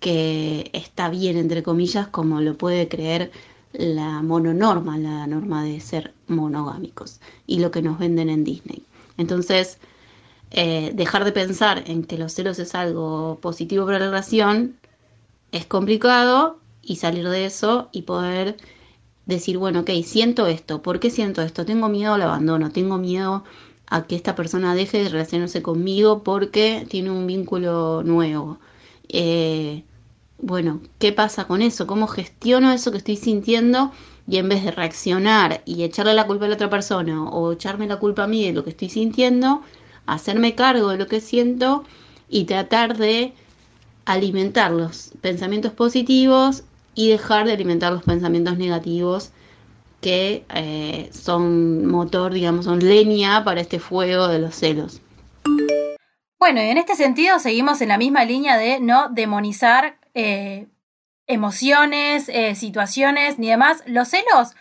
que 0.00 0.70
está 0.72 1.10
bien, 1.10 1.36
entre 1.36 1.62
comillas, 1.62 2.08
como 2.08 2.40
lo 2.40 2.56
puede 2.56 2.88
creer 2.88 3.30
la 3.72 4.20
mononorma, 4.22 4.98
la 4.98 5.28
norma 5.28 5.62
de 5.62 5.78
ser 5.78 6.12
monogámicos 6.26 7.20
y 7.46 7.60
lo 7.60 7.70
que 7.70 7.82
nos 7.82 8.00
venden 8.00 8.30
en 8.30 8.42
Disney. 8.42 8.82
Entonces, 9.16 9.78
eh, 10.50 10.90
dejar 10.94 11.24
de 11.24 11.32
pensar 11.32 11.84
en 11.86 12.02
que 12.04 12.18
los 12.18 12.32
celos 12.32 12.58
es 12.58 12.74
algo 12.74 13.38
positivo 13.40 13.86
para 13.86 14.00
la 14.00 14.06
relación 14.06 14.77
es 15.52 15.66
complicado 15.66 16.58
y 16.82 16.96
salir 16.96 17.28
de 17.28 17.46
eso 17.46 17.88
y 17.92 18.02
poder 18.02 18.56
decir, 19.26 19.58
bueno, 19.58 19.80
ok, 19.80 19.90
siento 20.04 20.46
esto, 20.46 20.82
¿por 20.82 21.00
qué 21.00 21.10
siento 21.10 21.42
esto? 21.42 21.66
Tengo 21.66 21.88
miedo 21.88 22.14
al 22.14 22.22
abandono, 22.22 22.70
tengo 22.70 22.98
miedo 22.98 23.44
a 23.86 24.06
que 24.06 24.16
esta 24.16 24.34
persona 24.34 24.74
deje 24.74 25.02
de 25.02 25.08
relacionarse 25.08 25.62
conmigo 25.62 26.22
porque 26.22 26.86
tiene 26.88 27.10
un 27.10 27.26
vínculo 27.26 28.02
nuevo. 28.04 28.58
Eh, 29.08 29.84
bueno, 30.38 30.80
¿qué 30.98 31.12
pasa 31.12 31.46
con 31.46 31.62
eso? 31.62 31.86
¿Cómo 31.86 32.06
gestiono 32.06 32.72
eso 32.72 32.90
que 32.90 32.98
estoy 32.98 33.16
sintiendo? 33.16 33.92
Y 34.26 34.36
en 34.36 34.48
vez 34.48 34.64
de 34.64 34.70
reaccionar 34.70 35.62
y 35.64 35.82
echarle 35.82 36.14
la 36.14 36.26
culpa 36.26 36.44
a 36.44 36.48
la 36.48 36.54
otra 36.54 36.70
persona 36.70 37.24
o 37.24 37.52
echarme 37.52 37.86
la 37.86 37.98
culpa 37.98 38.24
a 38.24 38.26
mí 38.26 38.44
de 38.44 38.52
lo 38.52 38.62
que 38.62 38.70
estoy 38.70 38.88
sintiendo, 38.90 39.62
hacerme 40.06 40.54
cargo 40.54 40.88
de 40.90 40.98
lo 40.98 41.06
que 41.06 41.20
siento 41.20 41.84
y 42.28 42.44
tratar 42.44 42.96
de 42.98 43.34
alimentar 44.08 44.70
los 44.70 45.12
pensamientos 45.20 45.72
positivos 45.72 46.64
y 46.94 47.10
dejar 47.10 47.46
de 47.46 47.52
alimentar 47.52 47.92
los 47.92 48.02
pensamientos 48.02 48.56
negativos 48.56 49.32
que 50.00 50.44
eh, 50.54 51.10
son 51.12 51.86
motor, 51.86 52.32
digamos, 52.32 52.64
son 52.64 52.78
leña 52.78 53.44
para 53.44 53.60
este 53.60 53.78
fuego 53.78 54.28
de 54.28 54.38
los 54.38 54.54
celos. 54.54 55.02
Bueno, 56.38 56.62
y 56.62 56.68
en 56.68 56.78
este 56.78 56.94
sentido 56.94 57.38
seguimos 57.38 57.82
en 57.82 57.88
la 57.88 57.98
misma 57.98 58.24
línea 58.24 58.56
de 58.56 58.80
no 58.80 59.10
demonizar 59.10 59.98
eh, 60.14 60.68
emociones, 61.26 62.30
eh, 62.30 62.54
situaciones 62.54 63.38
ni 63.38 63.48
demás. 63.48 63.82
Los 63.86 64.08
celos 64.08 64.54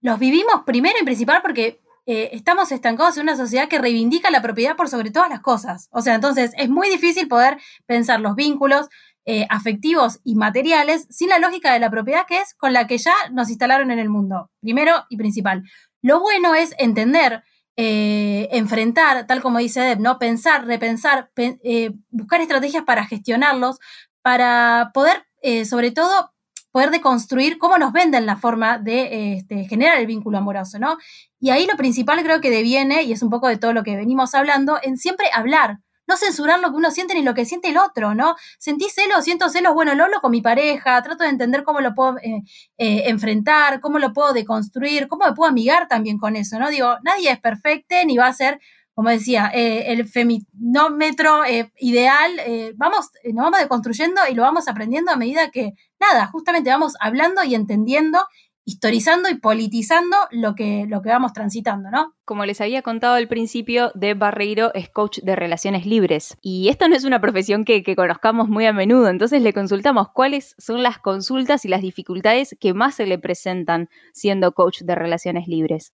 los 0.00 0.20
vivimos 0.20 0.62
primero 0.64 0.96
y 1.00 1.04
principal 1.04 1.42
porque 1.42 1.80
estamos 2.06 2.72
estancados 2.72 3.16
en 3.16 3.24
una 3.24 3.36
sociedad 3.36 3.68
que 3.68 3.78
reivindica 3.78 4.30
la 4.30 4.42
propiedad 4.42 4.76
por 4.76 4.88
sobre 4.88 5.10
todas 5.10 5.30
las 5.30 5.40
cosas. 5.40 5.88
O 5.92 6.00
sea, 6.00 6.14
entonces 6.14 6.52
es 6.56 6.68
muy 6.68 6.88
difícil 6.88 7.28
poder 7.28 7.58
pensar 7.86 8.20
los 8.20 8.34
vínculos, 8.34 8.88
eh, 9.24 9.46
afectivos 9.50 10.18
y 10.24 10.34
materiales 10.34 11.06
sin 11.08 11.28
la 11.28 11.38
lógica 11.38 11.72
de 11.72 11.78
la 11.78 11.90
propiedad 11.90 12.26
que 12.26 12.40
es 12.40 12.54
con 12.54 12.72
la 12.72 12.88
que 12.88 12.98
ya 12.98 13.14
nos 13.30 13.50
instalaron 13.50 13.92
en 13.92 14.00
el 14.00 14.08
mundo, 14.08 14.50
primero 14.60 15.04
y 15.10 15.16
principal. 15.16 15.62
Lo 16.02 16.18
bueno 16.18 16.56
es 16.56 16.74
entender, 16.76 17.44
eh, 17.76 18.48
enfrentar, 18.50 19.24
tal 19.28 19.40
como 19.40 19.60
dice 19.60 19.80
Deb, 19.80 20.00
¿no? 20.00 20.18
pensar, 20.18 20.66
repensar, 20.66 21.30
eh, 21.36 21.92
buscar 22.10 22.40
estrategias 22.40 22.82
para 22.82 23.06
gestionarlos, 23.06 23.78
para 24.22 24.90
poder, 24.92 25.24
sobre 25.66 25.92
todo, 25.92 26.32
poder 26.72 26.90
deconstruir 26.90 27.58
cómo 27.58 27.78
nos 27.78 27.92
venden 27.92 28.26
la 28.26 28.36
forma 28.36 28.78
de 28.78 29.34
este, 29.34 29.64
generar 29.66 29.98
el 29.98 30.06
vínculo 30.06 30.38
amoroso, 30.38 30.78
¿no? 30.78 30.96
Y 31.38 31.50
ahí 31.50 31.66
lo 31.66 31.76
principal 31.76 32.22
creo 32.22 32.40
que 32.40 32.50
deviene, 32.50 33.02
y 33.02 33.12
es 33.12 33.22
un 33.22 33.30
poco 33.30 33.48
de 33.48 33.58
todo 33.58 33.72
lo 33.72 33.82
que 33.84 33.96
venimos 33.96 34.34
hablando, 34.34 34.78
en 34.82 34.96
siempre 34.96 35.26
hablar, 35.32 35.78
no 36.08 36.16
censurar 36.16 36.60
lo 36.60 36.70
que 36.70 36.76
uno 36.76 36.90
siente 36.90 37.14
ni 37.14 37.22
lo 37.22 37.34
que 37.34 37.44
siente 37.44 37.68
el 37.68 37.78
otro, 37.78 38.14
¿no? 38.14 38.34
Sentí 38.58 38.88
celos, 38.88 39.24
siento 39.24 39.48
celos, 39.48 39.74
bueno, 39.74 39.94
lo 39.94 40.04
hablo 40.04 40.20
con 40.20 40.30
mi 40.30 40.40
pareja, 40.40 41.00
trato 41.02 41.24
de 41.24 41.30
entender 41.30 41.62
cómo 41.62 41.80
lo 41.80 41.94
puedo 41.94 42.18
eh, 42.18 42.42
eh, 42.78 43.02
enfrentar, 43.06 43.80
cómo 43.80 43.98
lo 43.98 44.12
puedo 44.12 44.32
deconstruir, 44.32 45.08
cómo 45.08 45.26
me 45.26 45.32
puedo 45.32 45.50
amigar 45.50 45.88
también 45.88 46.18
con 46.18 46.36
eso, 46.36 46.58
¿no? 46.58 46.70
Digo, 46.70 46.96
nadie 47.04 47.30
es 47.30 47.40
perfecto 47.40 47.94
ni 48.06 48.16
va 48.16 48.26
a 48.26 48.32
ser, 48.32 48.60
como 48.94 49.08
decía, 49.08 49.50
eh, 49.54 49.92
el 49.92 50.06
feminómetro 50.06 51.42
ideal, 51.78 52.30
vamos, 52.76 53.10
nos 53.24 53.44
vamos 53.44 53.60
deconstruyendo 53.60 54.20
y 54.30 54.34
lo 54.34 54.42
vamos 54.42 54.68
aprendiendo 54.68 55.10
a 55.12 55.16
medida 55.16 55.50
que, 55.50 55.72
nada, 55.98 56.26
justamente 56.26 56.70
vamos 56.70 56.94
hablando 57.00 57.42
y 57.42 57.54
entendiendo 57.54 58.18
historizando 58.64 59.28
y 59.28 59.34
politizando 59.34 60.16
lo 60.30 60.54
que, 60.54 60.86
lo 60.88 61.02
que 61.02 61.08
vamos 61.08 61.32
transitando, 61.32 61.90
¿no? 61.90 62.14
Como 62.24 62.44
les 62.46 62.60
había 62.60 62.82
contado 62.82 63.14
al 63.14 63.28
principio, 63.28 63.90
Deb 63.94 64.18
Barreiro 64.18 64.72
es 64.74 64.88
coach 64.88 65.18
de 65.22 65.36
relaciones 65.36 65.86
libres. 65.86 66.36
Y 66.40 66.68
esto 66.68 66.88
no 66.88 66.94
es 66.94 67.04
una 67.04 67.20
profesión 67.20 67.64
que, 67.64 67.82
que 67.82 67.96
conozcamos 67.96 68.48
muy 68.48 68.66
a 68.66 68.72
menudo, 68.72 69.08
entonces 69.08 69.42
le 69.42 69.52
consultamos 69.52 70.08
cuáles 70.12 70.54
son 70.58 70.82
las 70.82 70.98
consultas 70.98 71.64
y 71.64 71.68
las 71.68 71.82
dificultades 71.82 72.56
que 72.60 72.74
más 72.74 72.94
se 72.94 73.06
le 73.06 73.18
presentan 73.18 73.88
siendo 74.12 74.52
coach 74.52 74.82
de 74.82 74.94
relaciones 74.94 75.48
libres. 75.48 75.92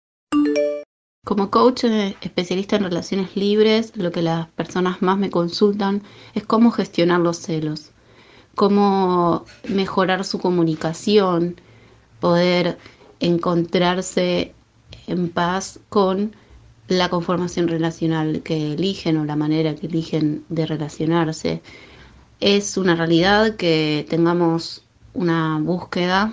Como 1.28 1.52
coach 1.52 1.84
eh, 1.84 2.16
especialista 2.22 2.78
en 2.78 2.84
relaciones 2.84 3.36
libres, 3.36 3.92
lo 3.98 4.14
que 4.14 4.22
las 4.22 4.48
personas 4.52 5.02
más 5.02 5.18
me 5.18 5.30
consultan 5.30 6.02
es 6.34 6.46
cómo 6.46 6.72
gestionar 6.72 7.20
los 7.20 7.36
celos, 7.36 7.92
cómo 8.56 9.44
mejorar 9.68 10.24
su 10.24 10.40
comunicación, 10.40 11.60
poder 12.22 12.78
encontrarse 13.20 14.54
en 15.08 15.28
paz 15.28 15.82
con 15.90 16.34
la 16.88 17.10
conformación 17.10 17.68
relacional 17.68 18.42
que 18.42 18.72
eligen 18.72 19.18
o 19.18 19.26
la 19.26 19.36
manera 19.36 19.76
que 19.76 19.88
eligen 19.88 20.46
de 20.48 20.66
relacionarse. 20.66 21.62
Es 22.40 22.78
una 22.78 22.96
realidad 22.96 23.58
que 23.58 24.06
tengamos 24.10 24.82
una 25.14 25.60
búsqueda 25.60 26.32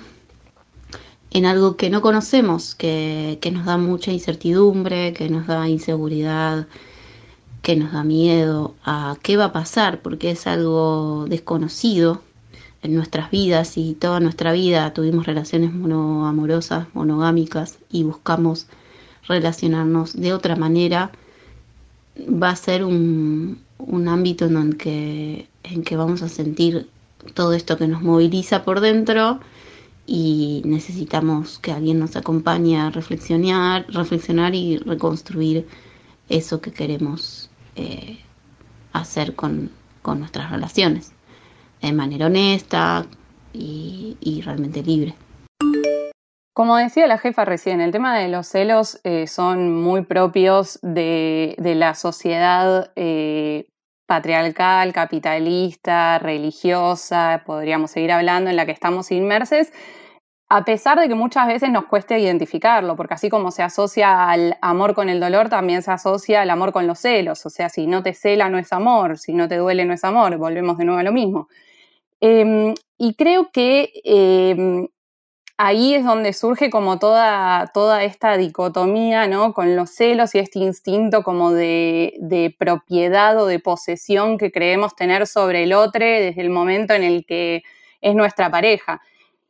en 1.35 1.47
algo 1.47 1.77
que 1.77 1.91
no 1.91 2.01
conocemos, 2.01 2.75
que, 2.77 3.39
que, 3.43 3.51
nos 3.51 3.67
da 3.67 3.77
mucha 3.77 4.13
incertidumbre, 4.13 5.13
que 5.13 5.29
nos 5.29 5.47
da 5.49 5.69
inseguridad, 5.69 6.69
que 7.61 7.75
nos 7.77 7.93
da 7.93 8.05
miedo 8.05 8.75
a 8.85 9.17
qué 9.21 9.37
va 9.37 9.47
a 9.47 9.53
pasar, 9.53 10.01
porque 10.01 10.31
es 10.31 10.47
algo 10.47 11.27
desconocido 11.29 12.23
en 12.83 12.95
nuestras 12.95 13.33
vidas 13.33 13.77
y 13.77 13.95
toda 13.95 14.21
nuestra 14.21 14.53
vida 14.53 14.93
tuvimos 14.95 15.27
relaciones 15.27 15.75
monoamorosas, 15.75 16.87
monogámicas 16.95 17.79
y 17.91 18.05
buscamos 18.05 18.69
relacionarnos 19.27 20.15
de 20.15 20.33
otra 20.35 20.55
manera, 20.55 21.11
va 22.17 22.51
a 22.51 22.57
ser 22.57 22.85
un, 22.85 23.59
ámbito 24.07 24.45
en 24.45 24.57
el 24.57 24.77
que, 24.77 25.49
en 25.65 25.83
que 25.83 25.97
vamos 25.97 26.23
a 26.23 26.29
sentir 26.29 26.89
todo 27.33 27.55
esto 27.55 27.77
que 27.77 27.89
nos 27.89 28.03
moviliza 28.03 28.63
por 28.63 28.81
dentro 28.81 29.41
y 30.07 30.63
necesitamos 30.65 31.59
que 31.59 31.73
alguien 31.73 31.99
nos 31.99 32.17
acompañe 32.17 32.79
a 32.79 32.91
reflexionar, 32.91 33.87
reflexionar 33.89 34.55
y 34.55 34.79
reconstruir 34.79 35.67
eso 36.29 36.61
que 36.61 36.73
queremos 36.73 37.51
eh, 37.77 38.19
hacer 38.93 39.35
con 39.35 39.71
nuestras 40.05 40.51
relaciones 40.51 41.15
de 41.85 41.93
manera 41.93 42.27
honesta 42.27 43.07
y, 43.53 44.43
realmente 44.45 44.83
libre. 44.83 45.15
Como 46.53 46.77
decía 46.77 47.07
la 47.07 47.19
jefa 47.19 47.45
recién, 47.45 47.81
el 47.81 47.93
tema 47.93 48.17
de 48.17 48.29
los 48.29 48.47
celos 48.47 49.01
eh, 49.05 49.27
son 49.27 49.83
muy 49.83 50.03
propios 50.03 50.79
de, 50.83 51.57
la 51.59 51.95
sociedad 51.95 52.93
eh, 52.97 53.67
patriarcal, 54.07 54.93
capitalista, 54.93 56.19
religiosa, 56.19 57.43
podríamos 57.47 57.91
seguir 57.91 58.13
hablando, 58.13 58.51
en 58.51 58.57
la 58.57 58.67
que 58.67 58.73
estamos 58.73 59.11
inmersos, 59.11 59.69
a 60.49 60.65
pesar 60.65 61.01
de 61.01 61.09
que 61.09 61.15
muchas 61.15 61.47
veces 61.47 61.71
nos 61.71 61.87
cueste 61.87 62.19
identificarlo, 62.19 62.97
porque 62.97 63.15
así 63.15 63.31
como 63.31 63.51
se 63.51 63.63
asocia 63.63 64.29
al 64.29 64.57
amor 64.61 64.95
con 64.95 65.09
el 65.09 65.19
dolor, 65.19 65.49
también 65.49 65.83
se 65.83 65.91
asocia 65.91 66.43
al 66.43 66.51
amor 66.51 66.73
con 66.73 66.87
los 66.87 67.01
celos. 67.01 67.45
O 67.47 67.51
sea, 67.51 67.69
si 67.69 67.87
no 67.87 68.03
te 68.03 68.15
cela 68.15 68.49
no 68.51 68.59
es 68.59 68.73
amor, 68.73 69.19
si 69.19 69.33
no 69.33 69.49
te 69.49 69.57
duele 69.57 69.85
no 69.85 69.95
es 69.95 70.05
amor, 70.05 70.37
volvemos 70.37 70.79
de 70.79 70.85
nuevo 70.85 71.01
a 71.01 71.03
lo 71.03 71.13
mismo. 71.13 71.49
Em, 72.21 72.75
y 72.99 73.15
creo 73.15 73.51
que 73.53 73.91
em, 74.05 74.89
ahí 75.57 75.95
es 75.95 76.05
donde 76.05 76.33
surge 76.33 76.71
como 76.71 76.99
toda, 76.99 77.71
toda 77.73 78.05
esta 78.05 78.37
dicotomía, 78.37 79.27
¿no? 79.29 79.55
Con 79.55 79.77
los 79.77 79.91
celos 79.91 80.35
y 80.35 80.39
este 80.39 80.59
instinto 80.59 81.23
como 81.23 81.53
de, 81.53 82.15
de, 82.21 82.55
propiedad 82.59 83.41
o 83.41 83.47
de 83.47 83.61
posesión 83.61 84.39
que 84.39 84.51
creemos 84.51 84.97
tener 84.97 85.27
sobre 85.27 85.65
el 85.65 85.73
otro 85.73 86.05
desde 86.05 86.41
el 86.41 86.51
momento 86.51 86.95
en 86.95 87.05
el 87.05 87.25
que 87.27 87.63
es 88.01 88.15
nuestra 88.15 88.51
pareja. 88.51 89.01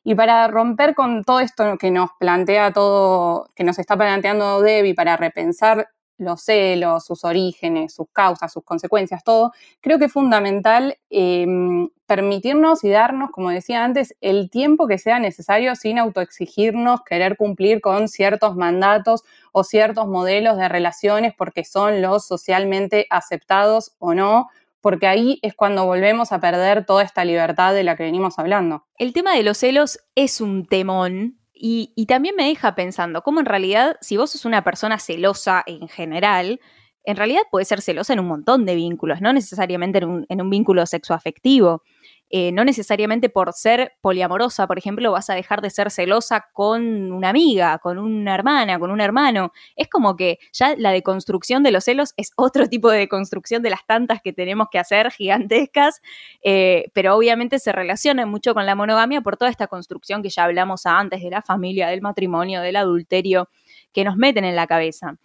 Y 0.04 0.14
para 0.14 0.46
romper 0.48 0.94
con 0.94 1.24
todo 1.24 1.40
esto 1.40 1.78
que 1.78 1.90
nos 1.90 2.10
plantea 2.20 2.72
todo, 2.72 3.48
que 3.54 3.64
nos 3.64 3.78
está 3.78 3.96
planteando 3.96 4.60
Debbie, 4.60 4.94
para 4.94 5.16
repensar 5.16 5.88
los 6.18 6.42
celos, 6.42 7.04
sus 7.04 7.24
orígenes, 7.24 7.94
sus 7.94 8.06
causas, 8.12 8.52
sus 8.52 8.64
consecuencias, 8.64 9.24
todo, 9.24 9.52
creo 9.80 9.98
que 9.98 10.06
es 10.06 10.12
fundamental 10.12 10.96
em, 11.10 11.88
permitirnos 12.06 12.84
y 12.84 12.90
darnos, 12.90 13.30
como 13.30 13.50
decía 13.50 13.84
antes, 13.84 14.14
el 14.20 14.50
tiempo 14.50 14.86
que 14.86 14.98
sea 14.98 15.18
necesario 15.18 15.74
sin 15.74 15.98
autoexigirnos, 15.98 17.02
querer 17.02 17.36
cumplir 17.36 17.80
con 17.80 18.08
ciertos 18.08 18.56
mandatos 18.56 19.22
o 19.52 19.64
ciertos 19.64 20.06
modelos 20.06 20.56
de 20.56 20.68
relaciones 20.68 21.34
porque 21.36 21.64
son 21.64 22.02
los 22.02 22.26
socialmente 22.26 23.06
aceptados 23.10 23.94
o 23.98 24.14
no, 24.14 24.48
porque 24.80 25.06
ahí 25.06 25.38
es 25.42 25.54
cuando 25.54 25.86
volvemos 25.86 26.30
a 26.32 26.40
perder 26.40 26.84
toda 26.84 27.02
esta 27.02 27.24
libertad 27.24 27.72
de 27.72 27.84
la 27.84 27.96
que 27.96 28.02
venimos 28.02 28.38
hablando. 28.38 28.84
El 28.98 29.14
tema 29.14 29.34
de 29.34 29.42
los 29.42 29.58
celos 29.58 29.98
es 30.14 30.42
un 30.42 30.66
temón 30.66 31.38
y, 31.66 32.04
también 32.04 32.36
me 32.36 32.44
deja 32.44 32.74
pensando 32.74 33.22
cómo 33.22 33.40
en 33.40 33.46
realidad, 33.46 33.96
si 34.02 34.18
vos 34.18 34.32
sos 34.32 34.44
una 34.44 34.62
persona 34.62 34.98
celosa 34.98 35.62
en 35.64 35.88
general, 35.88 36.60
en 37.04 37.16
realidad 37.16 37.40
puede 37.50 37.64
ser 37.64 37.80
celosa 37.80 38.12
en 38.12 38.20
un 38.20 38.26
montón 38.26 38.66
de 38.66 38.74
vínculos, 38.74 39.22
no 39.22 39.32
necesariamente 39.32 39.96
en 39.96 40.04
un, 40.04 40.26
en 40.28 40.42
un 40.42 40.50
vínculo 40.50 40.84
sexoafectivo. 40.84 41.82
Eh, 42.30 42.52
no 42.52 42.64
necesariamente 42.64 43.28
por 43.28 43.52
ser 43.52 43.92
poliamorosa, 44.00 44.66
por 44.66 44.78
ejemplo, 44.78 45.12
vas 45.12 45.30
a 45.30 45.34
dejar 45.34 45.60
de 45.60 45.70
ser 45.70 45.90
celosa 45.90 46.46
con 46.52 47.12
una 47.12 47.28
amiga, 47.28 47.78
con 47.78 47.98
una 47.98 48.34
hermana, 48.34 48.78
con 48.78 48.90
un 48.90 49.00
hermano. 49.00 49.52
Es 49.76 49.88
como 49.88 50.16
que 50.16 50.38
ya 50.52 50.74
la 50.76 50.90
deconstrucción 50.90 51.62
de 51.62 51.70
los 51.70 51.84
celos 51.84 52.14
es 52.16 52.32
otro 52.36 52.66
tipo 52.68 52.90
de 52.90 52.98
deconstrucción 52.98 53.62
de 53.62 53.70
las 53.70 53.86
tantas 53.86 54.20
que 54.22 54.32
tenemos 54.32 54.68
que 54.70 54.78
hacer, 54.78 55.10
gigantescas, 55.12 56.00
eh, 56.42 56.90
pero 56.94 57.14
obviamente 57.14 57.58
se 57.58 57.72
relaciona 57.72 58.26
mucho 58.26 58.54
con 58.54 58.66
la 58.66 58.74
monogamia 58.74 59.20
por 59.20 59.36
toda 59.36 59.50
esta 59.50 59.66
construcción 59.66 60.22
que 60.22 60.30
ya 60.30 60.44
hablamos 60.44 60.86
antes 60.86 61.22
de 61.22 61.30
la 61.30 61.42
familia, 61.42 61.88
del 61.88 62.00
matrimonio, 62.00 62.62
del 62.62 62.76
adulterio, 62.76 63.48
que 63.92 64.02
nos 64.04 64.16
meten 64.16 64.44
en 64.44 64.56
la 64.56 64.66
cabeza. 64.66 65.18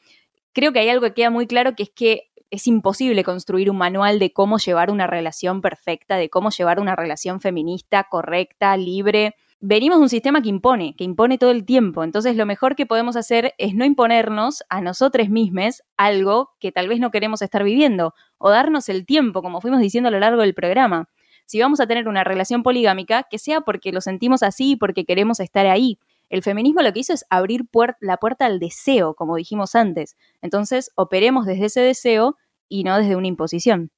Creo 0.54 0.74
que 0.74 0.80
hay 0.80 0.90
algo 0.90 1.08
que 1.08 1.14
queda 1.14 1.30
muy 1.30 1.48
claro 1.48 1.76
que 1.76 1.84
es 1.84 1.90
que 1.90 2.30
es 2.52 2.68
imposible 2.68 3.24
construir 3.24 3.70
un 3.70 3.78
manual 3.78 4.20
de 4.20 4.34
cómo 4.34 4.58
llevar 4.58 4.92
una 4.92 5.08
relación 5.08 5.62
perfecta, 5.62 6.18
de 6.18 6.30
cómo 6.30 6.50
llevar 6.50 6.80
una 6.80 6.96
relación 6.96 7.42
feminista, 7.42 8.06
correcta, 8.06 8.76
libre. 8.78 9.36
Venimos 9.60 9.98
de 9.98 10.04
un 10.04 10.10
sistema 10.10 10.42
que 10.42 10.50
impone, 10.50 10.96
que 10.96 11.04
impone 11.04 11.38
todo 11.38 11.52
el 11.52 11.66
tiempo. 11.66 12.04
Entonces 12.04 12.36
lo 12.36 12.46
mejor 12.46 12.76
que 12.76 12.86
podemos 12.86 13.16
hacer 13.16 13.54
es 13.58 13.76
no 13.76 13.86
imponernos 13.86 14.64
a 14.70 14.82
nosotros 14.82 15.30
mismos 15.30 15.84
algo 15.98 16.52
que 16.60 16.72
tal 16.72 16.88
vez 16.88 17.00
no 17.00 17.12
queremos 17.12 17.42
estar 17.42 17.64
viviendo 17.64 18.14
o 18.38 18.50
darnos 18.50 18.90
el 18.90 19.06
tiempo, 19.06 19.42
como 19.42 19.62
fuimos 19.62 19.82
diciendo 19.82 20.08
a 20.08 20.12
lo 20.12 20.20
largo 20.20 20.42
del 20.42 20.54
programa. 20.54 21.10
si 21.46 21.60
vamos 21.60 21.80
a 21.80 21.88
tener 21.88 22.08
una 22.08 22.24
relación 22.24 22.62
poligámica, 22.62 23.24
que 23.24 23.40
sea 23.40 23.62
porque 23.62 23.92
lo 23.92 24.02
sentimos 24.02 24.44
así 24.44 24.74
y 24.74 24.76
porque 24.76 25.04
queremos 25.04 25.40
estar 25.40 25.66
ahí. 25.66 25.98
El 26.30 26.44
feminismo 26.44 26.84
lo 26.84 26.94
que 26.94 27.00
hizo 27.00 27.14
es 27.14 27.26
abrir 27.32 27.66
la 28.02 28.18
puerta 28.18 28.46
al 28.46 28.60
deseo, 28.60 29.16
como 29.16 29.36
dijimos 29.36 29.74
antes. 29.74 30.16
Entonces, 30.42 30.92
operemos 30.96 31.48
desde 31.48 31.66
ese 31.66 31.82
deseo 31.82 32.38
y 32.68 32.84
no 32.84 32.98
desde 32.98 33.16
una 33.16 33.28
imposición. 33.28 33.92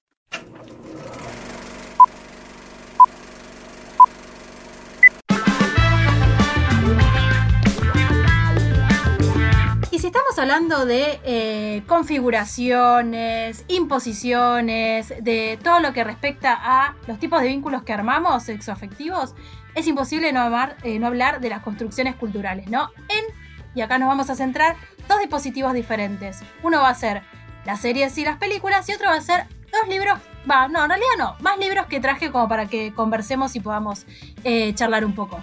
si 10.01 10.07
estamos 10.07 10.39
hablando 10.39 10.87
de 10.87 11.19
eh, 11.23 11.83
configuraciones, 11.85 13.63
imposiciones, 13.67 15.13
de 15.21 15.59
todo 15.63 15.79
lo 15.79 15.93
que 15.93 16.03
respecta 16.03 16.57
a 16.59 16.95
los 17.05 17.19
tipos 17.19 17.39
de 17.39 17.49
vínculos 17.49 17.83
que 17.83 17.93
armamos, 17.93 18.41
sexoafectivos, 18.41 19.35
es 19.75 19.87
imposible 19.87 20.31
no, 20.33 20.49
eh, 20.83 20.99
no 20.99 21.07
hablar 21.07 21.41
de 21.41 21.49
las 21.49 21.61
construcciones 21.61 22.15
culturales, 22.15 22.69
¿no? 22.69 22.89
En, 23.09 23.35
y 23.75 23.81
acá 23.81 23.97
nos 23.97 24.07
vamos 24.07 24.29
a 24.29 24.35
centrar, 24.35 24.75
dos 25.07 25.19
dispositivos 25.19 25.73
diferentes. 25.73 26.41
Uno 26.63 26.81
va 26.81 26.89
a 26.89 26.95
ser 26.95 27.21
las 27.65 27.79
series 27.79 28.17
y 28.17 28.25
las 28.25 28.37
películas 28.37 28.87
y 28.89 28.93
otro 28.93 29.09
va 29.09 29.15
a 29.15 29.21
ser 29.21 29.45
dos 29.71 29.87
libros, 29.87 30.19
va, 30.49 30.67
no, 30.67 30.83
en 30.83 30.89
realidad 30.89 31.15
no, 31.17 31.35
más 31.39 31.57
libros 31.57 31.85
que 31.85 31.99
traje 31.99 32.31
como 32.31 32.47
para 32.47 32.65
que 32.65 32.93
conversemos 32.93 33.55
y 33.55 33.59
podamos 33.59 34.05
eh, 34.43 34.73
charlar 34.75 35.05
un 35.05 35.15
poco. 35.15 35.41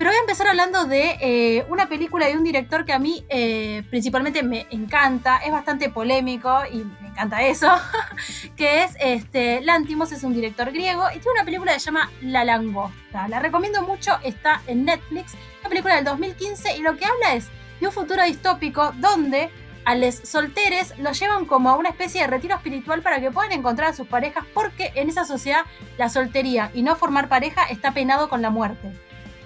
Pero 0.00 0.12
voy 0.12 0.16
a 0.16 0.20
empezar 0.20 0.46
hablando 0.46 0.86
de 0.86 1.18
eh, 1.20 1.66
una 1.68 1.86
película 1.86 2.26
de 2.26 2.34
un 2.34 2.42
director 2.42 2.86
que 2.86 2.94
a 2.94 2.98
mí 2.98 3.22
eh, 3.28 3.82
principalmente 3.90 4.42
me 4.42 4.66
encanta, 4.70 5.36
es 5.44 5.52
bastante 5.52 5.90
polémico 5.90 6.58
y 6.72 6.84
me 7.02 7.08
encanta 7.08 7.42
eso, 7.42 7.68
que 8.56 8.82
es 8.82 8.96
este, 8.98 9.60
Lantimos, 9.60 10.10
es 10.12 10.24
un 10.24 10.32
director 10.32 10.72
griego 10.72 11.04
y 11.10 11.18
tiene 11.18 11.32
una 11.32 11.44
película 11.44 11.74
que 11.74 11.80
se 11.80 11.84
llama 11.84 12.10
La 12.22 12.46
Langosta. 12.46 13.28
La 13.28 13.40
recomiendo 13.40 13.82
mucho, 13.82 14.18
está 14.22 14.62
en 14.66 14.86
Netflix, 14.86 15.34
una 15.60 15.68
película 15.68 15.96
del 15.96 16.06
2015 16.06 16.78
y 16.78 16.80
lo 16.80 16.96
que 16.96 17.04
habla 17.04 17.34
es 17.34 17.48
de 17.78 17.86
un 17.86 17.92
futuro 17.92 18.24
distópico 18.24 18.92
donde 18.96 19.50
a 19.84 19.96
los 19.96 20.14
solteres 20.14 20.98
los 20.98 21.20
llevan 21.20 21.44
como 21.44 21.68
a 21.68 21.76
una 21.76 21.90
especie 21.90 22.22
de 22.22 22.26
retiro 22.26 22.56
espiritual 22.56 23.02
para 23.02 23.20
que 23.20 23.30
puedan 23.30 23.52
encontrar 23.52 23.90
a 23.90 23.94
sus 23.94 24.06
parejas 24.06 24.46
porque 24.54 24.92
en 24.94 25.10
esa 25.10 25.26
sociedad 25.26 25.66
la 25.98 26.08
soltería 26.08 26.70
y 26.72 26.80
no 26.80 26.96
formar 26.96 27.28
pareja 27.28 27.64
está 27.64 27.92
penado 27.92 28.30
con 28.30 28.40
la 28.40 28.48
muerte. 28.48 28.94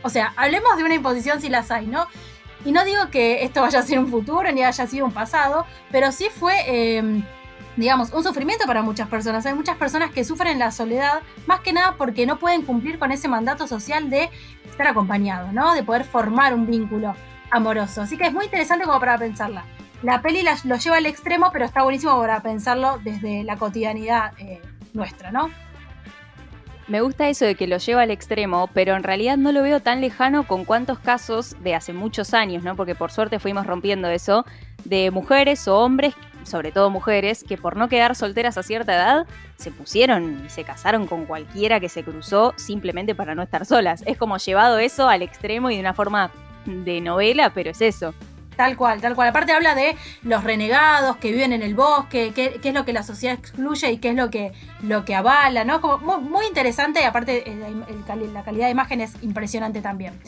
O 0.04 0.10
sea, 0.10 0.34
hablemos 0.36 0.76
de 0.76 0.84
una 0.84 0.94
imposición 0.94 1.40
si 1.40 1.48
las 1.48 1.70
hay, 1.70 1.86
¿no? 1.86 2.06
Y 2.64 2.72
no 2.72 2.84
digo 2.84 3.08
que 3.10 3.42
esto 3.42 3.62
vaya 3.62 3.78
a 3.78 3.82
ser 3.82 3.98
un 3.98 4.08
futuro 4.08 4.52
ni 4.52 4.62
haya 4.62 4.86
sido 4.86 5.06
un 5.06 5.12
pasado, 5.12 5.66
pero 5.90 6.12
sí 6.12 6.28
fue, 6.30 6.98
em, 6.98 7.24
digamos, 7.76 8.12
un 8.12 8.22
sufrimiento 8.22 8.66
para 8.66 8.82
muchas 8.82 9.08
personas. 9.08 9.46
Hay 9.46 9.54
muchas 9.54 9.76
personas 9.78 10.10
que 10.10 10.22
sufren 10.22 10.58
la 10.58 10.70
soledad, 10.70 11.22
más 11.46 11.60
que 11.60 11.72
nada 11.72 11.96
porque 11.96 12.26
no 12.26 12.38
pueden 12.38 12.62
cumplir 12.62 12.98
con 12.98 13.12
ese 13.12 13.28
mandato 13.28 13.66
social 13.66 14.10
de 14.10 14.28
estar 14.68 14.86
acompañado, 14.86 15.52
¿no? 15.52 15.74
De 15.74 15.82
poder 15.82 16.04
formar 16.04 16.52
un 16.52 16.66
vínculo 16.66 17.14
amoroso. 17.50 18.02
Así 18.02 18.18
que 18.18 18.26
es 18.26 18.32
muy 18.32 18.44
interesante 18.44 18.84
como 18.84 19.00
para 19.00 19.16
pensarla. 19.16 19.64
La 20.02 20.20
peli 20.20 20.44
lo 20.64 20.76
lleva 20.76 20.96
al 20.98 21.06
extremo, 21.06 21.48
pero 21.50 21.64
está 21.64 21.82
buenísimo 21.82 22.18
para 22.20 22.42
pensarlo 22.42 22.98
desde 23.02 23.42
la 23.42 23.56
cotidianidad 23.56 24.32
eh, 24.38 24.60
nuestra, 24.92 25.32
¿no? 25.32 25.50
Me 26.86 27.00
gusta 27.00 27.28
eso 27.30 27.46
de 27.46 27.54
que 27.54 27.66
lo 27.66 27.78
lleva 27.78 28.02
al 28.02 28.10
extremo, 28.10 28.68
pero 28.74 28.94
en 28.94 29.02
realidad 29.02 29.38
no 29.38 29.52
lo 29.52 29.62
veo 29.62 29.80
tan 29.80 30.02
lejano 30.02 30.46
con 30.46 30.66
cuántos 30.66 30.98
casos 30.98 31.56
de 31.62 31.74
hace 31.74 31.94
muchos 31.94 32.34
años, 32.34 32.62
¿no? 32.62 32.76
Porque 32.76 32.94
por 32.94 33.10
suerte 33.10 33.38
fuimos 33.38 33.66
rompiendo 33.66 34.08
eso, 34.08 34.44
de 34.84 35.10
mujeres 35.10 35.66
o 35.66 35.78
hombres, 35.78 36.14
sobre 36.42 36.72
todo 36.72 36.90
mujeres, 36.90 37.42
que 37.42 37.56
por 37.56 37.76
no 37.76 37.88
quedar 37.88 38.14
solteras 38.14 38.58
a 38.58 38.62
cierta 38.62 38.94
edad, 38.94 39.26
se 39.56 39.70
pusieron 39.70 40.44
y 40.44 40.50
se 40.50 40.64
casaron 40.64 41.06
con 41.06 41.24
cualquiera 41.24 41.80
que 41.80 41.88
se 41.88 42.04
cruzó 42.04 42.52
simplemente 42.56 43.14
para 43.14 43.34
no 43.34 43.42
estar 43.42 43.64
solas. 43.64 44.02
Es 44.06 44.18
como 44.18 44.36
llevado 44.36 44.78
eso 44.78 45.08
al 45.08 45.22
extremo 45.22 45.70
y 45.70 45.76
de 45.76 45.80
una 45.80 45.94
forma 45.94 46.30
de 46.66 47.00
novela, 47.00 47.50
pero 47.54 47.70
es 47.70 47.80
eso. 47.80 48.12
Tal 48.56 48.76
cual, 48.76 49.00
tal 49.00 49.14
cual. 49.14 49.28
Aparte 49.28 49.52
habla 49.52 49.74
de 49.74 49.96
los 50.22 50.44
renegados 50.44 51.16
que 51.16 51.32
viven 51.32 51.52
en 51.52 51.62
el 51.62 51.74
bosque, 51.74 52.32
qué, 52.34 52.60
es 52.62 52.74
lo 52.74 52.84
que 52.84 52.92
la 52.92 53.02
sociedad 53.02 53.34
excluye 53.34 53.90
y 53.92 53.98
qué 53.98 54.10
es 54.10 54.14
lo 54.14 54.30
que, 54.30 54.52
lo 54.82 55.04
que 55.04 55.14
avala, 55.14 55.64
¿no? 55.64 55.80
Como 55.80 56.20
muy, 56.20 56.46
interesante 56.46 57.00
y 57.00 57.04
aparte 57.04 57.50
eh, 57.50 57.74
la 58.32 58.44
calidad 58.44 58.66
de 58.66 58.70
imagen 58.70 59.00
es 59.00 59.14
impresionante 59.22 59.80
también. 59.80 60.20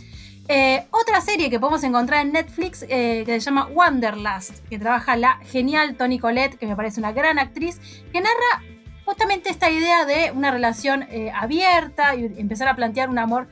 Eh, 0.49 0.87
otra 0.91 1.21
serie 1.21 1.51
que 1.51 1.59
podemos 1.59 1.83
encontrar 1.83 2.25
en 2.25 2.33
Netflix 2.33 2.85
eh, 2.89 3.25
que 3.27 3.33
se 3.33 3.41
llama 3.41 3.67
Wanderlust, 3.67 4.67
que 4.69 4.79
trabaja 4.79 5.17
la 5.17 5.39
genial 5.45 5.97
Toni 5.97 6.19
Collette, 6.19 6.57
que 6.57 6.67
me 6.67 6.77
parece 6.77 7.01
una 7.01 7.13
gran 7.13 7.39
actriz, 7.39 7.81
que 8.13 8.21
narra 8.21 8.63
justamente 9.05 9.51
esta 9.51 9.71
idea 9.71 10.05
de 10.05 10.33
una 10.33 10.51
relación 10.51 11.07
abierta 11.33 12.17
y 12.17 12.25
empezar 12.39 12.67
a 12.67 12.75
plantear 12.75 13.09
un 13.09 13.19
amor 13.19 13.47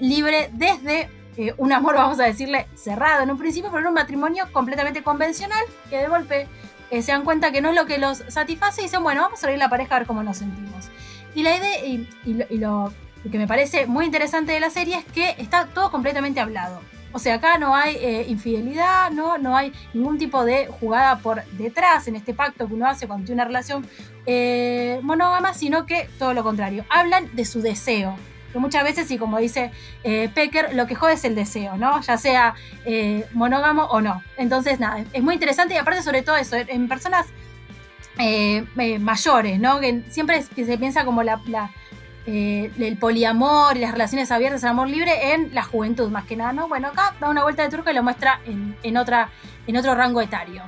libre 0.00 0.50
desde 0.52 1.08
eh, 1.36 1.54
un 1.56 1.72
amor, 1.72 1.94
vamos 1.94 2.20
a 2.20 2.24
decirle, 2.24 2.66
cerrado 2.74 3.22
en 3.22 3.30
un 3.30 3.38
principio, 3.38 3.70
pero 3.72 3.88
un 3.88 3.94
matrimonio 3.94 4.46
completamente 4.52 5.02
convencional, 5.02 5.64
que 5.88 5.98
de 5.98 6.08
golpe 6.08 6.46
eh, 6.90 7.02
se 7.02 7.12
dan 7.12 7.24
cuenta 7.24 7.50
que 7.52 7.62
no 7.62 7.70
es 7.70 7.74
lo 7.74 7.86
que 7.86 7.98
los 7.98 8.22
satisface 8.28 8.82
y 8.82 8.84
dicen, 8.84 9.02
bueno, 9.02 9.22
vamos 9.22 9.42
a 9.42 9.46
abrir 9.46 9.58
la 9.58 9.70
pareja 9.70 9.96
a 9.96 9.98
ver 10.00 10.06
cómo 10.06 10.22
nos 10.22 10.38
sentimos. 10.38 10.90
Y 11.34 11.42
la 11.42 11.56
idea, 11.56 11.84
y, 11.86 12.58
lo, 12.58 12.92
que 13.30 13.38
me 13.38 13.46
parece 13.46 13.86
muy 13.86 14.04
interesante 14.04 14.52
de 14.52 14.60
la 14.60 14.68
serie 14.68 14.98
es 14.98 15.04
que 15.06 15.30
está 15.38 15.66
todo 15.66 15.90
completamente 15.90 16.40
hablado. 16.40 16.80
O 17.14 17.18
sea, 17.18 17.34
acá 17.34 17.58
no 17.58 17.74
hay 17.74 17.96
eh, 17.96 18.26
infidelidad, 18.28 19.10
¿no? 19.10 19.36
no 19.38 19.56
hay 19.56 19.72
ningún 19.92 20.18
tipo 20.18 20.44
de 20.44 20.66
jugada 20.66 21.18
por 21.18 21.44
detrás 21.52 22.08
en 22.08 22.16
este 22.16 22.34
pacto 22.34 22.66
que 22.66 22.74
uno 22.74 22.86
hace 22.86 23.06
cuando 23.06 23.26
tiene 23.26 23.42
una 23.42 23.46
relación 23.46 23.86
monógama, 25.02 25.54
sino 25.54 25.86
que 25.86 26.08
todo 26.18 26.34
lo 26.34 26.42
contrario. 26.42 26.84
Hablan 26.90 27.34
de 27.34 27.44
su 27.44 27.60
deseo, 27.60 28.16
que 28.52 28.58
muchas 28.58 28.84
veces, 28.84 29.10
y 29.10 29.18
como 29.18 29.38
dice 29.38 29.70
eh, 30.04 30.28
Pecker, 30.34 30.74
lo 30.74 30.86
que 30.86 30.94
jode 30.94 31.14
es 31.14 31.24
el 31.24 31.34
deseo, 31.34 31.76
¿no? 31.76 32.00
Ya 32.02 32.18
sea 32.18 32.54
eh, 32.84 33.26
monógamo 33.32 33.84
o 33.84 34.00
no. 34.00 34.22
Entonces, 34.36 34.78
nada, 34.78 35.04
es 35.12 35.22
muy 35.22 35.34
interesante 35.34 35.74
y 35.74 35.78
aparte 35.78 36.02
sobre 36.02 36.22
todo 36.22 36.36
eso, 36.36 36.56
en 36.56 36.88
personas 36.88 37.26
eh, 38.18 38.64
mayores, 39.00 39.58
¿no? 39.58 39.80
Que 39.80 40.02
siempre 40.08 40.42
se 40.42 40.78
piensa 40.78 41.04
como 41.04 41.22
la, 41.22 41.40
el 42.26 42.96
poliamor 42.98 43.76
y 43.76 43.80
las 43.80 43.92
relaciones 43.92 44.30
abiertas, 44.30 44.62
el 44.62 44.70
amor 44.70 44.88
libre 44.88 45.32
en 45.32 45.54
la 45.54 45.62
juventud, 45.62 46.10
más 46.10 46.24
que 46.24 46.36
nada, 46.36 46.52
¿no? 46.52 46.68
Bueno, 46.68 46.88
acá 46.88 47.14
da 47.20 47.30
una 47.30 47.42
vuelta 47.42 47.62
de 47.62 47.70
truco 47.70 47.90
y 47.90 47.94
lo 47.94 48.02
muestra 48.02 48.40
en, 48.44 48.96
otra, 48.96 49.30
en 49.66 49.76
otro 49.76 49.94
rango 49.94 50.20
etario. 50.20 50.62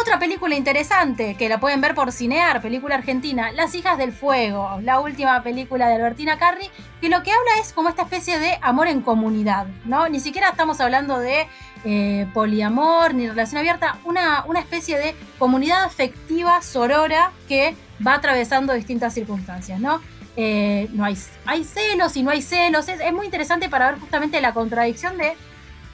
Otra 0.00 0.18
película 0.18 0.56
interesante 0.56 1.34
que 1.34 1.50
la 1.50 1.60
pueden 1.60 1.82
ver 1.82 1.94
por 1.94 2.10
Cinear, 2.10 2.62
película 2.62 2.94
argentina, 2.94 3.52
Las 3.52 3.74
hijas 3.74 3.98
del 3.98 4.12
fuego, 4.12 4.78
la 4.82 4.98
última 4.98 5.42
película 5.42 5.88
de 5.88 5.96
Albertina 5.96 6.38
Carri, 6.38 6.70
que 7.02 7.10
lo 7.10 7.22
que 7.22 7.30
habla 7.30 7.50
es 7.60 7.74
como 7.74 7.90
esta 7.90 8.02
especie 8.02 8.38
de 8.38 8.58
amor 8.62 8.88
en 8.88 9.02
comunidad, 9.02 9.66
¿no? 9.84 10.08
Ni 10.08 10.18
siquiera 10.18 10.48
estamos 10.48 10.80
hablando 10.80 11.18
de 11.18 11.46
eh, 11.84 12.26
poliamor 12.32 13.12
ni 13.12 13.28
relación 13.28 13.58
abierta, 13.58 13.98
una, 14.04 14.44
una 14.46 14.60
especie 14.60 14.98
de 14.98 15.14
comunidad 15.38 15.84
afectiva 15.84 16.62
sorora 16.62 17.32
que 17.46 17.76
va 18.04 18.14
atravesando 18.14 18.72
distintas 18.72 19.12
circunstancias, 19.12 19.80
¿no? 19.80 20.00
Eh, 20.36 20.88
no 20.92 21.04
hay, 21.04 21.18
hay 21.44 21.62
celos 21.62 22.16
y 22.16 22.22
no 22.22 22.30
hay 22.30 22.40
celos. 22.40 22.88
es, 22.88 23.12
muy 23.12 23.26
interesante 23.26 23.68
para 23.68 23.90
ver 23.90 24.00
justamente 24.00 24.40
la 24.40 24.54
contradicción 24.54 25.18
de 25.18 25.34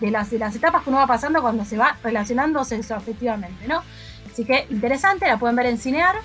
de 0.00 0.10
las, 0.10 0.32
las 0.32 0.54
etapas 0.54 0.82
que 0.82 0.90
uno 0.90 0.98
va 0.98 1.06
pasando 1.06 1.40
cuando 1.40 1.64
se 1.64 1.76
va 1.76 1.96
relacionándose 2.02 2.76
efectivamente, 2.76 3.66
¿no? 3.66 3.82
Así 4.30 4.44
que 4.44 4.66
interesante, 4.70 5.26
la 5.26 5.38
pueden 5.38 5.56
ver 5.56 5.66
en 5.66 5.78
Cinear. 5.78 6.16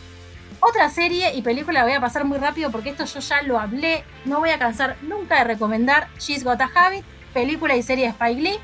Otra 0.60 0.90
serie 0.90 1.34
y 1.34 1.42
película 1.42 1.80
la 1.80 1.86
voy 1.86 1.94
a 1.94 2.02
pasar 2.02 2.24
muy 2.24 2.38
rápido 2.38 2.70
porque 2.72 2.90
esto 2.90 3.06
yo 3.06 3.20
ya 3.20 3.42
lo 3.42 3.58
hablé, 3.58 4.04
no 4.26 4.40
voy 4.40 4.52
a 4.52 4.60
cansar 4.60 4.96
nunca 5.02 5.40
de 5.40 5.46
recomendar 5.46 6.08
She's 6.20 6.44
Got 6.44 6.62
a 6.62 6.70
Habit, 6.76 7.04
película 7.34 7.76
y 7.76 7.82
serie 7.82 8.06
de 8.06 8.12
Spike 8.12 8.42
Lee. 8.42 8.60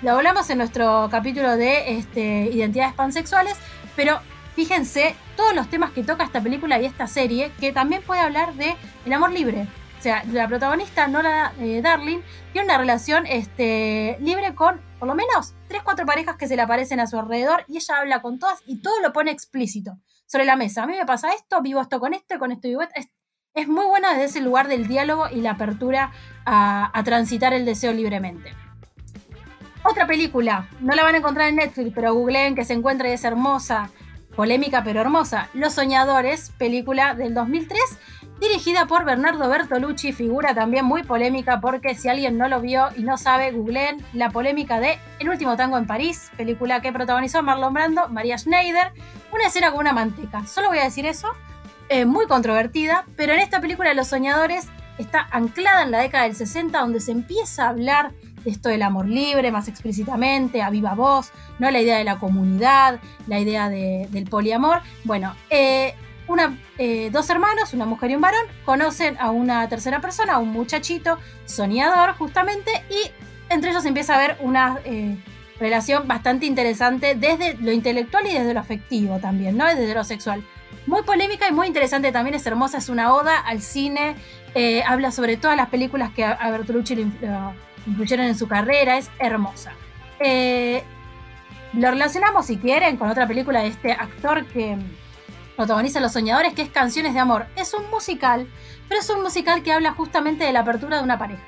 Lo 0.00 0.12
hablamos 0.12 0.48
en 0.50 0.58
nuestro 0.58 1.08
capítulo 1.10 1.56
de 1.56 1.98
este, 1.98 2.48
identidades 2.52 2.94
pansexuales, 2.94 3.56
pero 3.96 4.20
fíjense 4.54 5.14
todos 5.36 5.54
los 5.54 5.68
temas 5.68 5.90
que 5.90 6.02
toca 6.02 6.24
esta 6.24 6.40
película 6.40 6.80
y 6.80 6.86
esta 6.86 7.06
serie, 7.06 7.52
que 7.60 7.72
también 7.72 8.02
puede 8.02 8.20
hablar 8.20 8.54
de 8.54 8.74
el 9.04 9.12
amor 9.12 9.32
libre, 9.32 9.66
sea, 10.04 10.22
la 10.24 10.46
protagonista, 10.46 11.08
Nora 11.08 11.54
eh, 11.58 11.80
Darling, 11.82 12.20
tiene 12.52 12.66
una 12.66 12.76
relación 12.76 13.26
este, 13.26 14.18
libre 14.20 14.54
con 14.54 14.78
por 14.98 15.08
lo 15.08 15.14
menos 15.14 15.54
3-4 15.70 16.04
parejas 16.04 16.36
que 16.36 16.46
se 16.46 16.56
le 16.56 16.62
aparecen 16.62 17.00
a 17.00 17.06
su 17.06 17.18
alrededor 17.18 17.64
y 17.68 17.78
ella 17.78 17.98
habla 18.00 18.20
con 18.20 18.38
todas 18.38 18.60
y 18.66 18.82
todo 18.82 19.00
lo 19.00 19.14
pone 19.14 19.30
explícito 19.30 19.98
sobre 20.26 20.44
la 20.44 20.56
mesa. 20.56 20.82
A 20.82 20.86
mí 20.86 20.94
me 20.94 21.06
pasa 21.06 21.32
esto, 21.32 21.62
vivo 21.62 21.80
esto 21.80 22.00
con 22.00 22.12
esto 22.12 22.38
con 22.38 22.52
esto 22.52 22.68
vivo 22.68 22.82
esto. 22.82 23.12
Es, 23.54 23.66
muy 23.66 23.86
buena 23.86 24.12
desde 24.12 24.24
ese 24.24 24.40
lugar 24.42 24.68
del 24.68 24.86
diálogo 24.86 25.28
y 25.30 25.40
la 25.40 25.52
apertura 25.52 26.12
a, 26.44 27.02
transitar 27.02 27.54
el 27.54 27.64
deseo 27.64 27.94
libremente. 27.94 28.52
Otra 29.84 30.06
película, 30.06 30.68
no 30.80 30.94
la 30.94 31.02
van 31.02 31.14
a 31.14 31.18
encontrar 31.18 31.48
en 31.48 31.56
Netflix, 31.56 31.92
pero 31.94 32.12
googleen 32.12 32.54
que 32.54 32.64
se 32.64 32.74
encuentra 32.74 33.08
y 33.08 33.12
es 33.12 33.24
hermosa, 33.24 33.90
polémica 34.36 34.84
pero 34.84 35.00
hermosa. 35.00 35.48
Los 35.54 35.74
Soñadores, 35.74 36.50
película 36.58 37.14
del 37.14 37.32
2003 37.32 37.80
dirigida 38.40 38.86
por 38.86 39.04
Bernardo 39.04 39.48
Bertolucci, 39.48 40.12
figura 40.12 40.54
también 40.54 40.84
muy 40.84 41.02
polémica 41.02 41.60
porque 41.60 41.94
si 41.94 42.08
alguien 42.08 42.36
no 42.36 42.48
lo 42.48 42.60
vio 42.60 42.88
y 42.96 43.02
no 43.02 43.16
sabe, 43.16 43.52
googleen 43.52 44.04
la 44.12 44.30
polémica 44.30 44.80
de 44.80 44.98
El 45.18 45.28
último 45.28 45.56
tango 45.56 45.78
en 45.78 45.86
París, 45.86 46.30
película 46.36 46.80
que 46.80 46.92
protagonizó 46.92 47.42
Marlon 47.42 47.72
Brando, 47.72 48.08
María 48.08 48.36
Schneider, 48.38 48.92
una 49.32 49.46
escena 49.46 49.70
con 49.70 49.80
una 49.80 49.92
manteca. 49.92 50.46
Solo 50.46 50.68
voy 50.68 50.78
a 50.78 50.84
decir 50.84 51.06
eso, 51.06 51.28
muy 52.06 52.26
controvertida, 52.26 53.04
pero 53.16 53.32
en 53.32 53.40
esta 53.40 53.60
película 53.60 53.94
Los 53.94 54.08
Soñadores 54.08 54.68
está 54.98 55.28
anclada 55.30 55.82
en 55.82 55.90
la 55.90 56.00
década 56.00 56.24
del 56.24 56.34
60, 56.34 56.78
donde 56.78 57.00
se 57.00 57.12
empieza 57.12 57.66
a 57.66 57.68
hablar 57.70 58.12
de 58.44 58.50
esto 58.50 58.68
del 58.68 58.82
amor 58.82 59.06
libre 59.06 59.50
más 59.50 59.68
explícitamente, 59.68 60.62
a 60.62 60.70
viva 60.70 60.94
voz, 60.94 61.32
¿no? 61.58 61.70
la 61.70 61.80
idea 61.80 61.96
de 61.96 62.04
la 62.04 62.18
comunidad, 62.18 63.00
la 63.26 63.38
idea 63.38 63.68
del 63.68 64.24
poliamor. 64.28 64.80
Bueno, 65.04 65.34
eh, 65.50 65.94
una, 66.26 66.56
eh, 66.78 67.10
dos 67.12 67.28
hermanos, 67.30 67.74
una 67.74 67.84
mujer 67.84 68.10
y 68.10 68.14
un 68.14 68.20
varón, 68.20 68.46
conocen 68.64 69.16
a 69.18 69.30
una 69.30 69.68
tercera 69.68 70.00
persona, 70.00 70.34
a 70.34 70.38
un 70.38 70.50
muchachito 70.50 71.18
soñador 71.44 72.14
justamente, 72.16 72.70
y 72.90 73.10
entre 73.52 73.70
ellos 73.70 73.84
empieza 73.84 74.14
a 74.14 74.16
haber 74.16 74.36
una 74.40 74.78
eh, 74.84 75.16
relación 75.60 76.08
bastante 76.08 76.46
interesante 76.46 77.14
desde 77.14 77.54
lo 77.60 77.72
intelectual 77.72 78.26
y 78.26 78.32
desde 78.32 78.54
lo 78.54 78.60
afectivo 78.60 79.18
también, 79.18 79.56
¿no? 79.56 79.66
Desde 79.66 79.94
lo 79.94 80.04
sexual. 80.04 80.42
Muy 80.86 81.02
polémica 81.02 81.48
y 81.48 81.52
muy 81.52 81.66
interesante 81.66 82.12
también, 82.12 82.34
es 82.34 82.46
hermosa, 82.46 82.78
es 82.78 82.88
una 82.88 83.14
oda 83.14 83.38
al 83.38 83.60
cine, 83.62 84.16
eh, 84.54 84.82
habla 84.86 85.10
sobre 85.10 85.36
todas 85.36 85.56
las 85.56 85.68
películas 85.68 86.10
que 86.12 86.24
a, 86.24 86.50
Bertolucci 86.50 86.94
lo, 86.96 87.54
influyeron 87.86 88.26
en 88.26 88.34
su 88.34 88.48
carrera, 88.48 88.96
es 88.96 89.10
hermosa. 89.18 89.72
lo 91.74 91.90
relacionamos, 91.90 92.46
si 92.46 92.56
quieren, 92.56 92.96
con 92.96 93.10
otra 93.10 93.26
película 93.26 93.60
de 93.60 93.68
este 93.68 93.92
actor 93.92 94.44
que 94.46 94.78
protagoniza 95.56 96.00
Los 96.00 96.12
Soñadores, 96.12 96.54
que 96.54 96.62
es 96.62 96.70
Canciones 96.70 97.14
de 97.14 97.20
Amor. 97.20 97.46
Es 97.56 97.74
un 97.74 97.88
musical, 97.90 98.48
pero 98.88 99.00
es 99.00 99.10
un 99.10 99.22
musical 99.22 99.62
que 99.62 99.72
habla 99.72 99.92
justamente 99.92 100.44
de 100.44 100.52
la 100.52 100.60
apertura 100.60 100.98
de 100.98 101.04
una 101.04 101.18
pareja. 101.18 101.42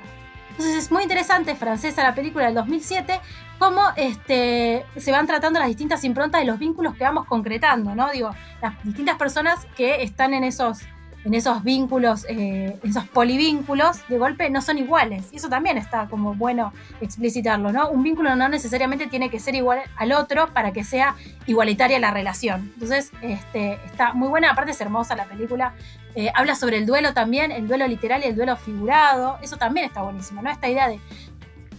Entonces 0.51 0.75
es 0.75 0.91
muy 0.91 1.03
interesante, 1.03 1.55
francesa 1.55 2.01
la 2.01 2.15
película 2.15 2.45
del 2.45 2.55
2007, 2.55 3.19
cómo 3.59 3.81
este, 3.95 4.85
se 4.95 5.11
van 5.11 5.27
tratando 5.27 5.59
las 5.59 5.67
distintas 5.67 6.03
improntas 6.03 6.41
de 6.41 6.47
los 6.47 6.57
vínculos 6.57 6.95
que 6.95 7.03
vamos 7.03 7.25
concretando, 7.25 7.93
¿no? 7.93 8.09
Digo, 8.09 8.31
las 8.61 8.83
distintas 8.83 9.17
personas 9.17 9.67
que 9.75 10.01
están 10.01 10.33
en 10.33 10.43
esos 10.43 10.79
en 11.23 11.33
esos 11.33 11.63
vínculos, 11.63 12.25
eh, 12.29 12.79
esos 12.83 13.05
polivínculos, 13.07 14.07
de 14.07 14.17
golpe 14.17 14.49
no 14.49 14.61
son 14.61 14.77
iguales. 14.77 15.25
Y 15.31 15.37
eso 15.37 15.49
también 15.49 15.77
está 15.77 16.07
como 16.07 16.33
bueno 16.35 16.73
explicitarlo, 17.01 17.71
¿no? 17.71 17.89
Un 17.89 18.03
vínculo 18.03 18.35
no 18.35 18.47
necesariamente 18.49 19.07
tiene 19.07 19.29
que 19.29 19.39
ser 19.39 19.55
igual 19.55 19.81
al 19.97 20.11
otro 20.13 20.53
para 20.53 20.71
que 20.71 20.83
sea 20.83 21.15
igualitaria 21.45 21.99
la 21.99 22.11
relación. 22.11 22.71
Entonces, 22.75 23.11
este, 23.21 23.73
está 23.85 24.13
muy 24.13 24.29
buena, 24.29 24.51
aparte 24.51 24.71
es 24.71 24.81
hermosa 24.81 25.15
la 25.15 25.25
película. 25.25 25.73
Eh, 26.15 26.31
habla 26.33 26.55
sobre 26.55 26.77
el 26.77 26.85
duelo 26.85 27.13
también, 27.13 27.51
el 27.51 27.67
duelo 27.67 27.87
literal 27.87 28.23
y 28.23 28.27
el 28.27 28.35
duelo 28.35 28.55
figurado. 28.55 29.37
Eso 29.41 29.57
también 29.57 29.85
está 29.85 30.01
buenísimo, 30.01 30.41
¿no? 30.41 30.49
Esta 30.49 30.69
idea 30.69 30.87
de, 30.87 30.99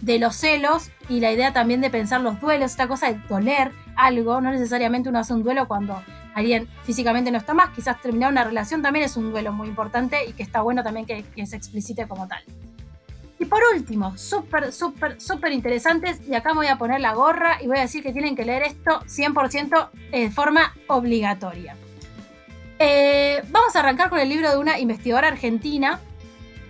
de 0.01 0.19
los 0.19 0.35
celos 0.35 0.91
y 1.09 1.19
la 1.19 1.31
idea 1.31 1.53
también 1.53 1.81
de 1.81 1.89
pensar 1.89 2.21
los 2.21 2.39
duelos, 2.39 2.71
esta 2.71 2.87
cosa 2.87 3.11
de 3.11 3.19
doler 3.27 3.71
algo, 3.99 4.39
no 4.41 4.51
necesariamente 4.51 5.09
uno 5.09 5.19
hace 5.19 5.33
un 5.33 5.43
duelo 5.43 5.67
cuando 5.67 6.01
alguien 6.33 6.67
físicamente 6.83 7.31
no 7.31 7.37
está 7.37 7.53
más, 7.53 7.69
quizás 7.75 8.01
terminar 8.01 8.31
una 8.31 8.43
relación 8.43 8.81
también 8.81 9.05
es 9.05 9.17
un 9.17 9.31
duelo 9.31 9.51
muy 9.51 9.67
importante 9.67 10.25
y 10.27 10.33
que 10.33 10.43
está 10.43 10.61
bueno 10.61 10.83
también 10.83 11.05
que, 11.05 11.45
se 11.45 11.55
explicite 11.55 12.07
como 12.07 12.27
tal. 12.27 12.41
Y 13.39 13.45
por 13.45 13.61
último, 13.73 14.17
súper, 14.17 14.71
súper, 14.73 15.19
súper 15.19 15.53
interesantes, 15.53 16.19
y 16.27 16.33
acá 16.33 16.49
me 16.49 16.57
voy 16.57 16.67
a 16.67 16.77
poner 16.77 16.99
la 16.99 17.13
gorra 17.13 17.61
y 17.61 17.67
voy 17.67 17.77
a 17.77 17.81
decir 17.81 18.03
que 18.03 18.11
tienen 18.11 18.35
que 18.35 18.43
leer 18.43 18.63
esto 18.63 18.99
100% 19.01 19.89
de 20.11 20.29
forma 20.29 20.73
obligatoria. 20.87 21.75
Eh, 22.79 23.41
vamos 23.49 23.75
a 23.75 23.79
arrancar 23.79 24.09
con 24.09 24.19
el 24.19 24.29
libro 24.29 24.49
de 24.49 24.57
una 24.57 24.79
investigadora 24.79 25.27
argentina 25.27 25.99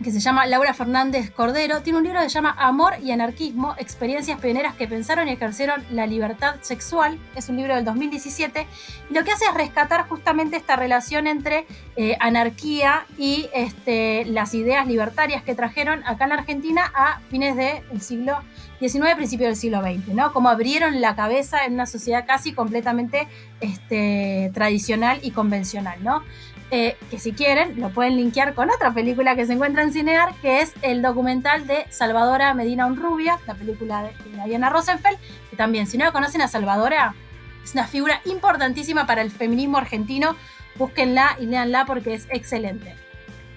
que 0.04 0.12
se 0.12 0.20
llama 0.20 0.46
Laura 0.46 0.74
Fernández 0.74 1.30
Cordero, 1.32 1.82
tiene 1.82 2.00
un 2.00 2.06
libro 2.06 2.20
que 2.22 2.30
se 2.30 2.36
llama 2.36 2.56
Amor 2.58 2.94
y 3.04 3.12
Anarquismo, 3.12 3.76
experiencias 3.78 4.40
pioneras 4.40 4.76
que 4.76 4.88
pensaron 4.88 5.28
y 5.28 5.32
ejercieron 5.32 5.84
la 5.92 6.08
libertad 6.08 6.56
sexual. 6.62 7.20
Es 7.36 7.50
un 7.50 7.58
libro 7.58 7.76
del 7.76 7.84
2017. 7.84 8.66
Y 9.10 9.14
lo 9.14 9.24
que 9.24 9.32
hace 9.32 9.46
es 9.46 9.54
rescatar 9.54 10.08
justamente 10.08 10.56
esta 10.56 10.76
relación 10.76 11.28
entre 11.28 11.66
eh, 11.98 12.16
anarquía 12.20 13.06
y 13.18 13.50
este, 13.54 14.26
las 14.26 14.54
ideas 14.54 14.88
libertarias 14.88 15.44
que 15.44 15.54
trajeron 15.54 16.04
acá 16.06 16.24
en 16.24 16.30
la 16.30 16.36
Argentina 16.36 16.92
a 16.96 17.20
fines 17.30 17.56
del 17.58 18.02
siglo 18.02 18.38
XIX, 18.80 19.16
principio 19.16 19.48
del 19.48 19.58
siglo 19.58 19.82
XX, 19.82 20.14
¿no? 20.14 20.32
Como 20.32 20.48
abrieron 20.48 21.02
la 21.02 21.16
cabeza 21.16 21.66
en 21.66 21.74
una 21.74 21.86
sociedad 21.86 22.26
casi 22.26 22.54
completamente 22.54 23.28
este, 23.60 24.52
tradicional 24.54 25.20
y 25.22 25.32
convencional, 25.32 26.02
¿no? 26.04 26.24
Eh, 26.72 26.96
que 27.10 27.18
si 27.18 27.32
quieren 27.34 27.82
lo 27.82 27.90
pueden 27.90 28.16
linkear 28.16 28.54
con 28.54 28.70
otra 28.70 28.94
película 28.94 29.36
que 29.36 29.48
se 29.48 29.54
encuentra 29.54 29.82
en 29.82 29.92
Cinear, 29.92 30.36
que 30.36 30.62
es 30.62 30.74
el 30.84 31.02
documental 31.02 31.66
de 31.66 31.88
Salvadora 31.90 32.54
Medina 32.54 32.86
Unrubia, 32.86 33.40
la 33.48 33.56
película 33.56 34.04
de, 34.04 34.14
Diana 34.46 34.70
Rosenfeld, 34.70 35.18
que 35.50 35.56
también, 35.56 35.88
si 35.88 35.98
no 35.98 36.12
conocen 36.14 36.44
a 36.44 36.48
Salvadora, 36.48 37.16
es 37.64 37.74
una 37.74 37.88
figura 37.88 38.22
importantísima 38.26 39.08
para 39.08 39.24
el 39.24 39.32
feminismo 39.32 39.80
argentino, 39.80 40.36
búsquenla 40.76 41.38
y 41.40 41.48
leanla 41.48 41.86
porque 41.86 42.14
es 42.14 42.28
excelente. 42.30 42.96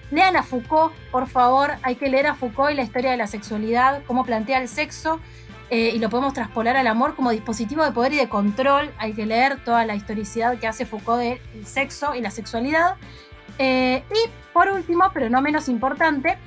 Lean 0.09 0.35
a 0.35 0.43
Foucault, 0.43 0.93
por 1.11 1.27
favor, 1.27 1.73
hay 1.83 1.95
que 1.95 2.09
leer 2.09 2.27
a 2.27 2.35
Foucault 2.35 2.71
y 2.71 2.75
la 2.75 2.83
historia 2.83 3.11
de 3.11 3.17
la 3.17 3.27
sexualidad, 3.27 4.01
cómo 4.07 4.25
plantea 4.25 4.59
el 4.59 4.67
sexo 4.67 5.19
eh, 5.73 5.91
y 5.95 5.97
lo 5.97 6.11
podemos 6.11 6.33
traspolar 6.33 6.77
al 6.77 6.85
amor 6.85 7.15
como 7.15 7.31
dispositivo 7.31 7.83
de 7.83 7.91
poder 7.91 8.13
y 8.13 8.17
de 8.17 8.29
control. 8.29 8.93
Hay 8.99 9.13
que 9.13 9.25
leer 9.25 9.63
toda 9.65 9.85
la 9.85 9.95
historicidad 9.95 10.59
que 10.59 10.67
hace 10.67 10.85
Foucault 10.85 11.19
del 11.19 11.39
sexo 11.65 12.13
y 12.13 12.21
la 12.21 12.29
sexualidad. 12.29 12.97
Eh, 13.57 14.03
y 14.11 14.29
por 14.53 14.69
último, 14.69 15.09
pero 15.15 15.31
no 15.31 15.41
menos 15.41 15.69
importante, 15.69 16.37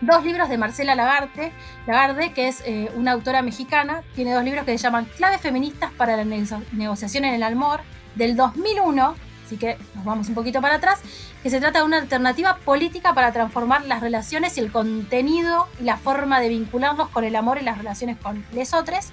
dos 0.00 0.24
libros 0.24 0.48
de 0.48 0.58
Marcela 0.58 0.94
Lagarde, 0.94 1.52
Lagarde 1.88 2.32
que 2.34 2.46
es 2.46 2.62
eh, 2.64 2.88
una 2.94 3.10
autora 3.10 3.42
mexicana, 3.42 4.04
tiene 4.14 4.32
dos 4.32 4.44
libros 4.44 4.64
que 4.64 4.78
se 4.78 4.78
llaman 4.78 5.06
Claves 5.16 5.40
feministas 5.40 5.90
para 5.90 6.16
la 6.16 6.24
negociación 6.24 7.24
en 7.24 7.34
el 7.34 7.42
amor, 7.42 7.80
del 8.14 8.36
2001 8.36 9.16
así 9.44 9.56
que 9.58 9.76
nos 9.94 10.04
vamos 10.04 10.28
un 10.28 10.34
poquito 10.34 10.60
para 10.60 10.76
atrás, 10.76 11.00
que 11.42 11.50
se 11.50 11.58
trata 11.58 11.80
de 11.80 11.84
una 11.84 11.98
alternativa 11.98 12.56
política 12.58 13.14
para 13.14 13.32
transformar 13.32 13.84
las 13.86 14.00
relaciones 14.00 14.56
y 14.56 14.60
el 14.60 14.70
contenido 14.70 15.66
y 15.80 15.84
la 15.84 15.96
forma 15.96 16.40
de 16.40 16.48
vincularnos 16.48 17.08
con 17.08 17.24
el 17.24 17.34
amor 17.34 17.58
y 17.60 17.64
las 17.64 17.78
relaciones 17.78 18.16
con 18.16 18.44
les 18.52 18.74
otros. 18.74 19.10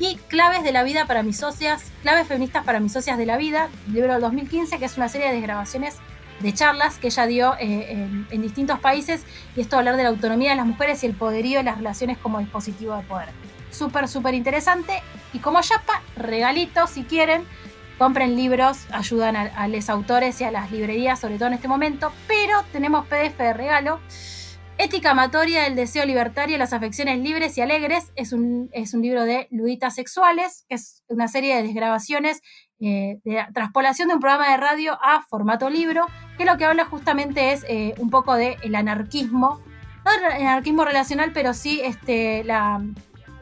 Y 0.00 0.16
Claves 0.28 0.62
de 0.62 0.72
la 0.72 0.82
Vida 0.82 1.06
para 1.06 1.22
mis 1.22 1.38
socias, 1.38 1.84
Claves 2.02 2.26
Feministas 2.26 2.64
para 2.64 2.80
mis 2.80 2.92
socias 2.92 3.18
de 3.18 3.26
la 3.26 3.36
vida, 3.36 3.68
libro 3.92 4.12
del 4.12 4.22
2015, 4.22 4.78
que 4.78 4.84
es 4.84 4.96
una 4.96 5.08
serie 5.08 5.32
de 5.32 5.40
grabaciones 5.40 5.96
de 6.40 6.54
charlas 6.54 6.98
que 6.98 7.08
ella 7.08 7.26
dio 7.26 7.54
eh, 7.58 8.08
en, 8.30 8.42
distintos 8.42 8.78
países, 8.78 9.24
y 9.56 9.60
esto 9.60 9.76
hablar 9.76 9.96
de 9.96 10.04
la 10.04 10.10
autonomía 10.10 10.50
de 10.50 10.56
las 10.56 10.66
mujeres 10.66 11.02
y 11.02 11.06
el 11.06 11.14
poderío 11.14 11.58
de 11.58 11.64
las 11.64 11.78
relaciones 11.78 12.16
como 12.18 12.38
dispositivo 12.38 12.96
de 12.96 13.02
poder. 13.02 13.28
Súper, 13.70 14.08
súper 14.08 14.34
interesante. 14.34 15.02
Y 15.32 15.40
como 15.40 15.60
yapa, 15.60 16.00
regalito 16.16 16.86
si 16.86 17.02
quieren, 17.02 17.44
compren 17.98 18.36
libros, 18.36 18.86
ayudan 18.92 19.36
a, 19.36 19.68
los 19.68 19.90
autores 19.90 20.40
y 20.40 20.44
a 20.44 20.50
las 20.50 20.70
librerías, 20.70 21.20
sobre 21.20 21.36
todo 21.36 21.48
en 21.48 21.54
este 21.54 21.68
momento, 21.68 22.12
pero 22.26 22.62
tenemos 22.72 23.06
PDF 23.06 23.36
de 23.36 23.52
regalo. 23.52 24.00
Ética 24.78 25.10
amatoria 25.10 25.64
del 25.64 25.74
deseo 25.74 26.06
libertario 26.06 26.56
las 26.56 26.72
afecciones 26.72 27.18
libres 27.18 27.58
y 27.58 27.62
alegres 27.62 28.12
es 28.14 28.32
un, 28.32 28.70
es 28.72 28.94
un 28.94 29.02
libro 29.02 29.24
de 29.24 29.48
luditas 29.50 29.96
sexuales, 29.96 30.64
que 30.68 30.76
es 30.76 31.02
una 31.08 31.26
serie 31.26 31.56
de 31.56 31.64
desgrabaciones 31.64 32.42
eh, 32.80 33.18
de 33.24 33.44
traspolación 33.52 34.06
de 34.06 34.14
un 34.14 34.20
programa 34.20 34.52
de 34.52 34.56
radio 34.56 34.96
a 35.02 35.22
formato 35.28 35.68
libro, 35.68 36.06
que 36.38 36.44
lo 36.44 36.56
que 36.56 36.64
habla 36.64 36.84
justamente 36.84 37.50
es 37.50 37.64
eh, 37.68 37.94
un 37.98 38.08
poco 38.08 38.36
del 38.36 38.56
el 38.62 38.76
anarquismo, 38.76 39.60
no 40.04 40.12
el 40.12 40.46
anarquismo 40.46 40.84
relacional, 40.84 41.32
pero 41.34 41.54
sí 41.54 41.80
este, 41.82 42.44
la, 42.44 42.80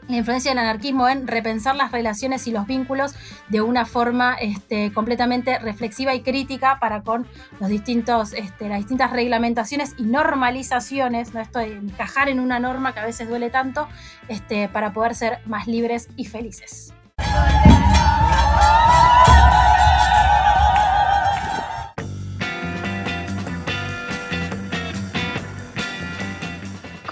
la 0.07 0.17
influencia 0.17 0.51
del 0.51 0.59
anarquismo 0.59 1.07
en 1.09 1.27
repensar 1.27 1.75
las 1.75 1.91
relaciones 1.91 2.47
y 2.47 2.51
los 2.51 2.67
vínculos 2.67 3.15
de 3.49 3.61
una 3.61 3.85
forma 3.85 4.35
este, 4.35 4.91
completamente 4.93 5.59
reflexiva 5.59 6.15
y 6.15 6.21
crítica 6.21 6.77
para 6.79 7.01
con 7.01 7.27
los 7.59 7.69
distintos, 7.69 8.33
este, 8.33 8.69
las 8.69 8.79
distintas 8.79 9.11
reglamentaciones 9.11 9.93
y 9.97 10.03
normalizaciones, 10.03 11.33
¿no? 11.33 11.41
esto 11.41 11.59
de 11.59 11.73
encajar 11.73 12.29
en 12.29 12.39
una 12.39 12.59
norma 12.59 12.93
que 12.93 12.99
a 12.99 13.05
veces 13.05 13.27
duele 13.29 13.49
tanto, 13.49 13.87
este, 14.27 14.69
para 14.69 14.93
poder 14.93 15.15
ser 15.15 15.39
más 15.45 15.67
libres 15.67 16.09
y 16.15 16.25
felices. 16.25 16.93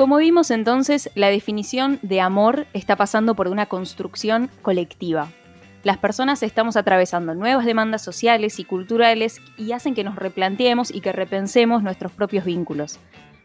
Como 0.05 0.17
vimos 0.17 0.51
entonces, 0.51 1.09
la 1.15 1.31
definición 1.31 1.97
de 2.03 2.21
amor 2.21 2.67
está 2.73 2.95
pasando 2.95 3.33
por 3.33 3.47
una 3.47 3.65
construcción 3.65 4.51
colectiva. 4.61 5.31
Las 5.81 5.97
personas 5.97 6.43
estamos 6.43 6.77
atravesando 6.77 7.33
nuevas 7.33 7.65
demandas 7.65 8.03
sociales 8.03 8.59
y 8.59 8.65
culturales 8.65 9.41
y 9.57 9.71
hacen 9.71 9.95
que 9.95 10.03
nos 10.03 10.15
replanteemos 10.15 10.93
y 10.93 11.01
que 11.01 11.11
repensemos 11.11 11.81
nuestros 11.81 12.11
propios 12.11 12.45
vínculos. 12.45 12.99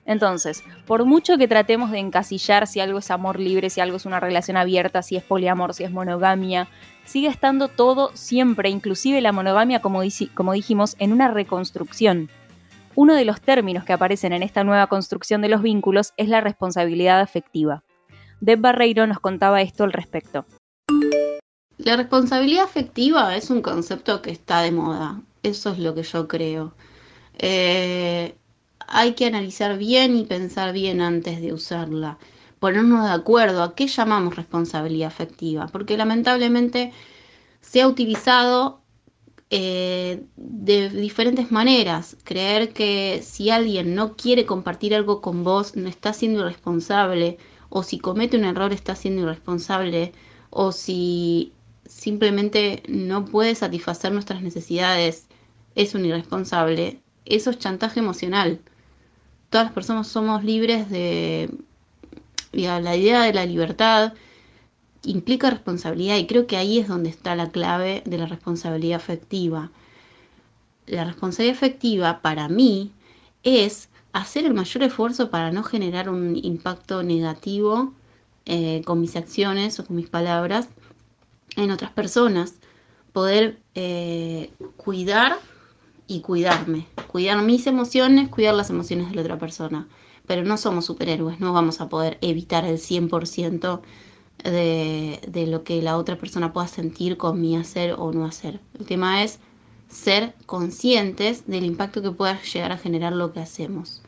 Entonces, 0.04 0.62
por 0.86 1.06
mucho 1.06 1.38
que 1.38 1.48
tratemos 1.48 1.92
de 1.92 1.98
encasillar 2.00 2.66
si 2.66 2.80
algo 2.80 2.98
es 2.98 3.10
amor 3.10 3.40
libre, 3.40 3.70
si 3.70 3.80
algo 3.80 3.96
es 3.96 4.04
una 4.04 4.20
relación 4.20 4.58
abierta, 4.58 5.00
si 5.00 5.16
es 5.16 5.22
poliamor, 5.22 5.72
si 5.72 5.84
es 5.84 5.90
monogamia, 5.90 6.68
sigue 7.06 7.28
estando 7.28 7.68
todo 7.68 8.10
siempre, 8.12 8.68
inclusive 8.68 9.22
la 9.22 9.32
monogamia, 9.32 9.80
como, 9.80 10.02
como 10.34 10.52
dijimos, 10.52 10.94
en 10.98 11.14
una 11.14 11.28
reconstrucción. 11.28 12.28
Uno 13.02 13.14
de 13.14 13.24
los 13.24 13.40
términos 13.40 13.86
que 13.86 13.94
aparecen 13.94 14.34
en 14.34 14.42
esta 14.42 14.62
nueva 14.62 14.88
construcción 14.88 15.40
de 15.40 15.48
los 15.48 15.62
vínculos 15.62 16.12
es 16.18 16.28
la 16.28 16.42
responsabilidad 16.42 17.20
afectiva. 17.20 17.82
Deb 18.42 18.60
Barreiro 18.60 19.06
nos 19.06 19.20
contaba 19.20 19.62
esto 19.62 19.84
al 19.84 19.94
respecto. 19.94 20.44
La 21.78 21.96
responsabilidad 21.96 22.64
afectiva 22.64 23.34
es 23.36 23.48
un 23.48 23.62
concepto 23.62 24.20
que 24.20 24.30
está 24.30 24.60
de 24.60 24.72
moda, 24.72 25.22
eso 25.42 25.70
es 25.70 25.78
lo 25.78 25.94
que 25.94 26.02
yo 26.02 26.28
creo. 26.28 26.74
Eh, 27.38 28.34
hay 28.86 29.14
que 29.14 29.24
analizar 29.24 29.78
bien 29.78 30.14
y 30.14 30.26
pensar 30.26 30.74
bien 30.74 31.00
antes 31.00 31.40
de 31.40 31.54
usarla. 31.54 32.18
Ponernos 32.58 33.06
de 33.06 33.14
acuerdo 33.14 33.62
a 33.62 33.74
qué 33.74 33.86
llamamos 33.86 34.36
responsabilidad 34.36 35.08
afectiva, 35.08 35.68
porque 35.68 35.96
lamentablemente 35.96 36.92
se 37.62 37.80
ha 37.80 37.88
utilizado 37.88 38.79
eh, 39.50 40.24
de 40.36 40.90
diferentes 40.90 41.50
maneras. 41.50 42.16
Creer 42.24 42.72
que 42.72 43.20
si 43.24 43.50
alguien 43.50 43.94
no 43.94 44.16
quiere 44.16 44.46
compartir 44.46 44.94
algo 44.94 45.20
con 45.20 45.42
vos, 45.44 45.76
no 45.76 45.88
está 45.88 46.12
siendo 46.12 46.40
irresponsable, 46.40 47.38
o 47.68 47.82
si 47.82 47.98
comete 47.98 48.36
un 48.36 48.44
error 48.44 48.72
está 48.72 48.94
siendo 48.94 49.22
irresponsable, 49.22 50.12
o 50.50 50.72
si 50.72 51.52
simplemente 51.84 52.82
no 52.88 53.24
puede 53.24 53.54
satisfacer 53.56 54.12
nuestras 54.12 54.42
necesidades, 54.42 55.26
es 55.74 55.94
un 55.94 56.06
irresponsable. 56.06 57.00
Eso 57.24 57.50
es 57.50 57.58
chantaje 57.58 58.00
emocional. 58.00 58.60
Todas 59.50 59.66
las 59.66 59.74
personas 59.74 60.06
somos 60.08 60.44
libres 60.44 60.88
de... 60.90 61.50
la 62.52 62.96
idea 62.96 63.22
de 63.22 63.32
la 63.32 63.46
libertad 63.46 64.14
implica 65.02 65.50
responsabilidad 65.50 66.16
y 66.16 66.26
creo 66.26 66.46
que 66.46 66.56
ahí 66.56 66.78
es 66.78 66.88
donde 66.88 67.10
está 67.10 67.34
la 67.34 67.50
clave 67.50 68.02
de 68.04 68.18
la 68.18 68.26
responsabilidad 68.26 68.96
afectiva. 68.96 69.70
La 70.86 71.04
responsabilidad 71.04 71.56
afectiva 71.56 72.20
para 72.22 72.48
mí 72.48 72.92
es 73.42 73.88
hacer 74.12 74.44
el 74.44 74.54
mayor 74.54 74.82
esfuerzo 74.82 75.30
para 75.30 75.52
no 75.52 75.62
generar 75.62 76.08
un 76.08 76.36
impacto 76.36 77.02
negativo 77.02 77.94
eh, 78.46 78.82
con 78.84 79.00
mis 79.00 79.16
acciones 79.16 79.78
o 79.78 79.86
con 79.86 79.96
mis 79.96 80.08
palabras 80.08 80.68
en 81.56 81.70
otras 81.70 81.90
personas. 81.92 82.54
Poder 83.12 83.58
eh, 83.74 84.50
cuidar 84.76 85.38
y 86.06 86.20
cuidarme. 86.20 86.86
Cuidar 87.06 87.42
mis 87.42 87.66
emociones, 87.66 88.28
cuidar 88.28 88.54
las 88.54 88.70
emociones 88.70 89.10
de 89.10 89.16
la 89.16 89.22
otra 89.22 89.38
persona. 89.38 89.88
Pero 90.26 90.42
no 90.42 90.56
somos 90.56 90.84
superhéroes, 90.84 91.40
no 91.40 91.52
vamos 91.52 91.80
a 91.80 91.88
poder 91.88 92.18
evitar 92.20 92.64
el 92.64 92.78
100% 92.78 93.80
de, 94.44 95.20
de 95.26 95.46
lo 95.46 95.64
que 95.64 95.82
la 95.82 95.96
otra 95.96 96.16
persona 96.16 96.52
pueda 96.52 96.68
sentir 96.68 97.16
con 97.16 97.40
mi 97.40 97.56
hacer 97.56 97.94
o 97.98 98.12
no 98.12 98.24
hacer. 98.24 98.60
El 98.78 98.86
tema 98.86 99.22
es 99.22 99.38
ser 99.88 100.34
conscientes 100.46 101.46
del 101.46 101.64
impacto 101.64 102.00
que 102.02 102.12
pueda 102.12 102.40
llegar 102.42 102.72
a 102.72 102.78
generar 102.78 103.12
lo 103.12 103.32
que 103.32 103.40
hacemos 103.40 104.02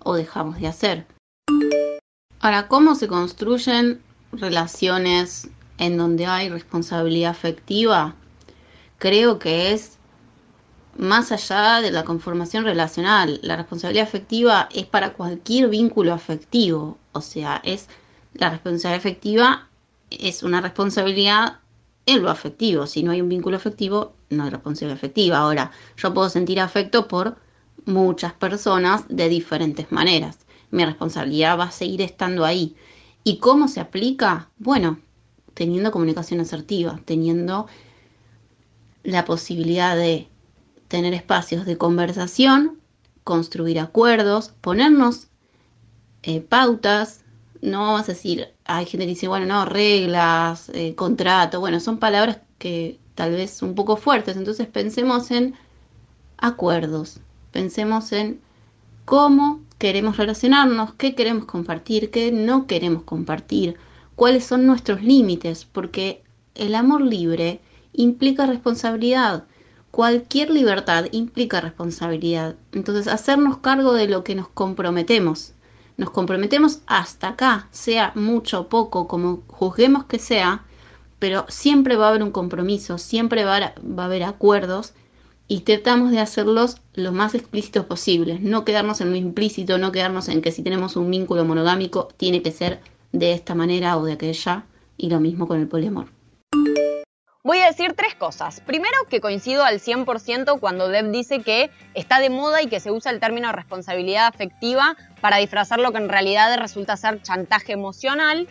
o 0.00 0.14
dejamos 0.14 0.60
de 0.60 0.66
hacer. 0.68 1.06
Ahora, 2.40 2.68
¿cómo 2.68 2.94
se 2.94 3.08
construyen 3.08 4.02
relaciones 4.32 5.48
en 5.78 5.96
donde 5.96 6.26
hay 6.26 6.48
responsabilidad 6.48 7.30
afectiva? 7.30 8.14
Creo 8.98 9.38
que 9.38 9.72
es 9.72 9.98
más 10.96 11.32
allá 11.32 11.80
de 11.80 11.90
la 11.90 12.04
conformación 12.04 12.64
relacional. 12.64 13.40
La 13.42 13.56
responsabilidad 13.56 14.06
afectiva 14.06 14.68
es 14.72 14.86
para 14.86 15.14
cualquier 15.14 15.68
vínculo 15.68 16.12
afectivo, 16.12 16.98
o 17.12 17.20
sea, 17.20 17.60
es 17.64 17.88
la 18.34 18.50
responsabilidad 18.50 18.98
afectiva 18.98 19.68
es 20.20 20.42
una 20.42 20.60
responsabilidad 20.60 21.60
en 22.06 22.22
lo 22.22 22.30
afectivo. 22.30 22.86
Si 22.86 23.02
no 23.02 23.12
hay 23.12 23.20
un 23.20 23.28
vínculo 23.28 23.56
afectivo, 23.56 24.14
no 24.30 24.44
hay 24.44 24.50
responsabilidad 24.50 24.96
afectiva. 24.96 25.38
Ahora, 25.38 25.70
yo 25.96 26.12
puedo 26.14 26.28
sentir 26.28 26.60
afecto 26.60 27.08
por 27.08 27.36
muchas 27.84 28.32
personas 28.32 29.04
de 29.08 29.28
diferentes 29.28 29.90
maneras. 29.92 30.38
Mi 30.70 30.84
responsabilidad 30.84 31.58
va 31.58 31.64
a 31.64 31.70
seguir 31.70 32.02
estando 32.02 32.44
ahí. 32.44 32.76
¿Y 33.24 33.38
cómo 33.38 33.68
se 33.68 33.80
aplica? 33.80 34.50
Bueno, 34.58 34.98
teniendo 35.54 35.92
comunicación 35.92 36.40
asertiva, 36.40 37.00
teniendo 37.04 37.66
la 39.04 39.24
posibilidad 39.24 39.96
de 39.96 40.28
tener 40.88 41.14
espacios 41.14 41.66
de 41.66 41.78
conversación, 41.78 42.78
construir 43.24 43.80
acuerdos, 43.80 44.52
ponernos 44.60 45.28
eh, 46.22 46.40
pautas, 46.40 47.24
no 47.60 47.80
vamos 47.80 48.02
a 48.02 48.12
decir, 48.12 48.48
hay 48.76 48.86
gente 48.86 49.04
que 49.04 49.10
dice, 49.10 49.28
bueno, 49.28 49.46
no, 49.46 49.64
reglas, 49.64 50.70
eh, 50.74 50.94
contrato, 50.94 51.60
bueno, 51.60 51.78
son 51.80 51.98
palabras 51.98 52.38
que 52.58 52.98
tal 53.14 53.32
vez 53.32 53.62
un 53.62 53.74
poco 53.74 53.96
fuertes, 53.96 54.36
entonces 54.36 54.66
pensemos 54.66 55.30
en 55.30 55.54
acuerdos, 56.38 57.20
pensemos 57.50 58.12
en 58.12 58.40
cómo 59.04 59.60
queremos 59.78 60.16
relacionarnos, 60.16 60.94
qué 60.94 61.14
queremos 61.14 61.44
compartir, 61.44 62.10
qué 62.10 62.32
no 62.32 62.66
queremos 62.66 63.02
compartir, 63.02 63.76
cuáles 64.16 64.44
son 64.44 64.66
nuestros 64.66 65.02
límites, 65.02 65.66
porque 65.66 66.22
el 66.54 66.74
amor 66.74 67.02
libre 67.02 67.60
implica 67.92 68.46
responsabilidad. 68.46 69.44
Cualquier 69.90 70.50
libertad 70.50 71.06
implica 71.12 71.60
responsabilidad. 71.60 72.56
Entonces, 72.72 73.08
hacernos 73.08 73.58
cargo 73.58 73.92
de 73.92 74.08
lo 74.08 74.24
que 74.24 74.34
nos 74.34 74.48
comprometemos 74.48 75.52
nos 75.96 76.10
comprometemos 76.10 76.80
hasta 76.86 77.28
acá, 77.28 77.68
sea 77.70 78.12
mucho 78.14 78.60
o 78.60 78.68
poco, 78.68 79.08
como 79.08 79.42
juzguemos 79.48 80.04
que 80.04 80.18
sea, 80.18 80.64
pero 81.18 81.44
siempre 81.48 81.96
va 81.96 82.06
a 82.06 82.08
haber 82.10 82.22
un 82.22 82.32
compromiso, 82.32 82.98
siempre 82.98 83.44
va 83.44 83.56
a, 83.56 84.04
haber 84.04 84.24
acuerdos 84.24 84.94
y 85.48 85.60
tratamos 85.60 86.10
de 86.10 86.18
hacerlos 86.18 86.78
lo 86.94 87.12
más 87.12 87.34
explícitos 87.34 87.84
posibles, 87.84 88.40
no 88.40 88.64
quedarnos 88.64 89.00
en 89.00 89.10
lo 89.10 89.16
implícito, 89.16 89.78
no 89.78 89.92
quedarnos 89.92 90.28
en 90.28 90.42
que 90.42 90.50
si 90.50 90.62
tenemos 90.62 90.96
un 90.96 91.10
vínculo 91.10 91.44
monogámico 91.44 92.08
tiene 92.16 92.42
que 92.42 92.52
ser 92.52 92.80
de 93.12 93.32
esta 93.32 93.54
manera 93.54 93.96
o 93.98 94.04
de 94.04 94.14
aquella, 94.14 94.64
y 94.96 95.10
lo 95.10 95.20
mismo 95.20 95.46
con 95.46 95.60
el 95.60 95.68
poliamor. 95.68 96.06
Voy 97.44 97.58
a 97.58 97.66
decir 97.66 97.94
tres 97.96 98.14
cosas. 98.14 98.60
Primero, 98.60 98.96
que 99.10 99.20
coincido 99.20 99.64
al 99.64 99.80
100% 99.80 100.60
cuando 100.60 100.86
Deb 100.86 101.10
dice 101.10 101.40
que 101.40 101.70
está 101.92 102.20
de 102.20 102.30
moda 102.30 102.62
y 102.62 102.68
que 102.68 102.78
se 102.78 102.92
usa 102.92 103.10
el 103.10 103.18
término 103.18 103.50
responsabilidad 103.50 104.28
afectiva 104.28 104.96
para 105.22 105.38
disfrazar 105.38 105.78
lo 105.78 105.92
que 105.92 105.98
en 105.98 106.10
realidad 106.10 106.54
resulta 106.58 106.98
ser 106.98 107.22
chantaje 107.22 107.72
emocional. 107.72 108.46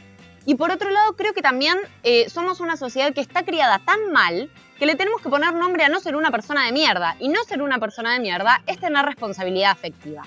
Y 0.45 0.55
por 0.55 0.71
otro 0.71 0.89
lado, 0.89 1.15
creo 1.15 1.33
que 1.33 1.43
también 1.43 1.77
eh, 2.01 2.27
somos 2.29 2.59
una 2.61 2.77
sociedad 2.77 3.13
que 3.13 3.21
está 3.21 3.43
criada 3.43 3.79
tan 3.85 4.11
mal 4.11 4.49
que 4.79 4.87
le 4.87 4.95
tenemos 4.95 5.21
que 5.21 5.29
poner 5.29 5.53
nombre 5.53 5.83
a 5.83 5.89
no 5.89 5.99
ser 5.99 6.15
una 6.15 6.31
persona 6.31 6.65
de 6.65 6.71
mierda. 6.71 7.15
Y 7.19 7.27
no 7.27 7.43
ser 7.43 7.61
una 7.61 7.77
persona 7.77 8.13
de 8.13 8.19
mierda 8.21 8.63
es 8.65 8.79
tener 8.79 9.05
responsabilidad 9.05 9.71
afectiva. 9.71 10.23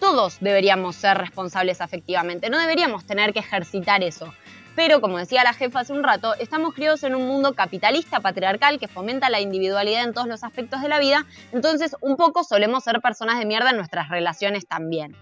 Todos 0.00 0.38
deberíamos 0.40 0.96
ser 0.96 1.18
responsables 1.18 1.80
afectivamente, 1.80 2.50
no 2.50 2.58
deberíamos 2.58 3.06
tener 3.06 3.32
que 3.32 3.38
ejercitar 3.38 4.02
eso. 4.02 4.34
Pero 4.74 5.00
como 5.00 5.18
decía 5.18 5.44
la 5.44 5.52
jefa 5.52 5.80
hace 5.80 5.92
un 5.92 6.02
rato, 6.02 6.34
estamos 6.34 6.74
criados 6.74 7.04
en 7.04 7.14
un 7.14 7.28
mundo 7.28 7.54
capitalista, 7.54 8.20
patriarcal, 8.20 8.80
que 8.80 8.88
fomenta 8.88 9.28
la 9.28 9.40
individualidad 9.40 10.04
en 10.04 10.14
todos 10.14 10.26
los 10.26 10.42
aspectos 10.42 10.80
de 10.80 10.88
la 10.88 10.98
vida, 10.98 11.26
entonces 11.52 11.94
un 12.00 12.16
poco 12.16 12.42
solemos 12.42 12.82
ser 12.82 13.00
personas 13.00 13.38
de 13.38 13.44
mierda 13.44 13.70
en 13.70 13.76
nuestras 13.76 14.08
relaciones 14.08 14.66
también. 14.66 15.14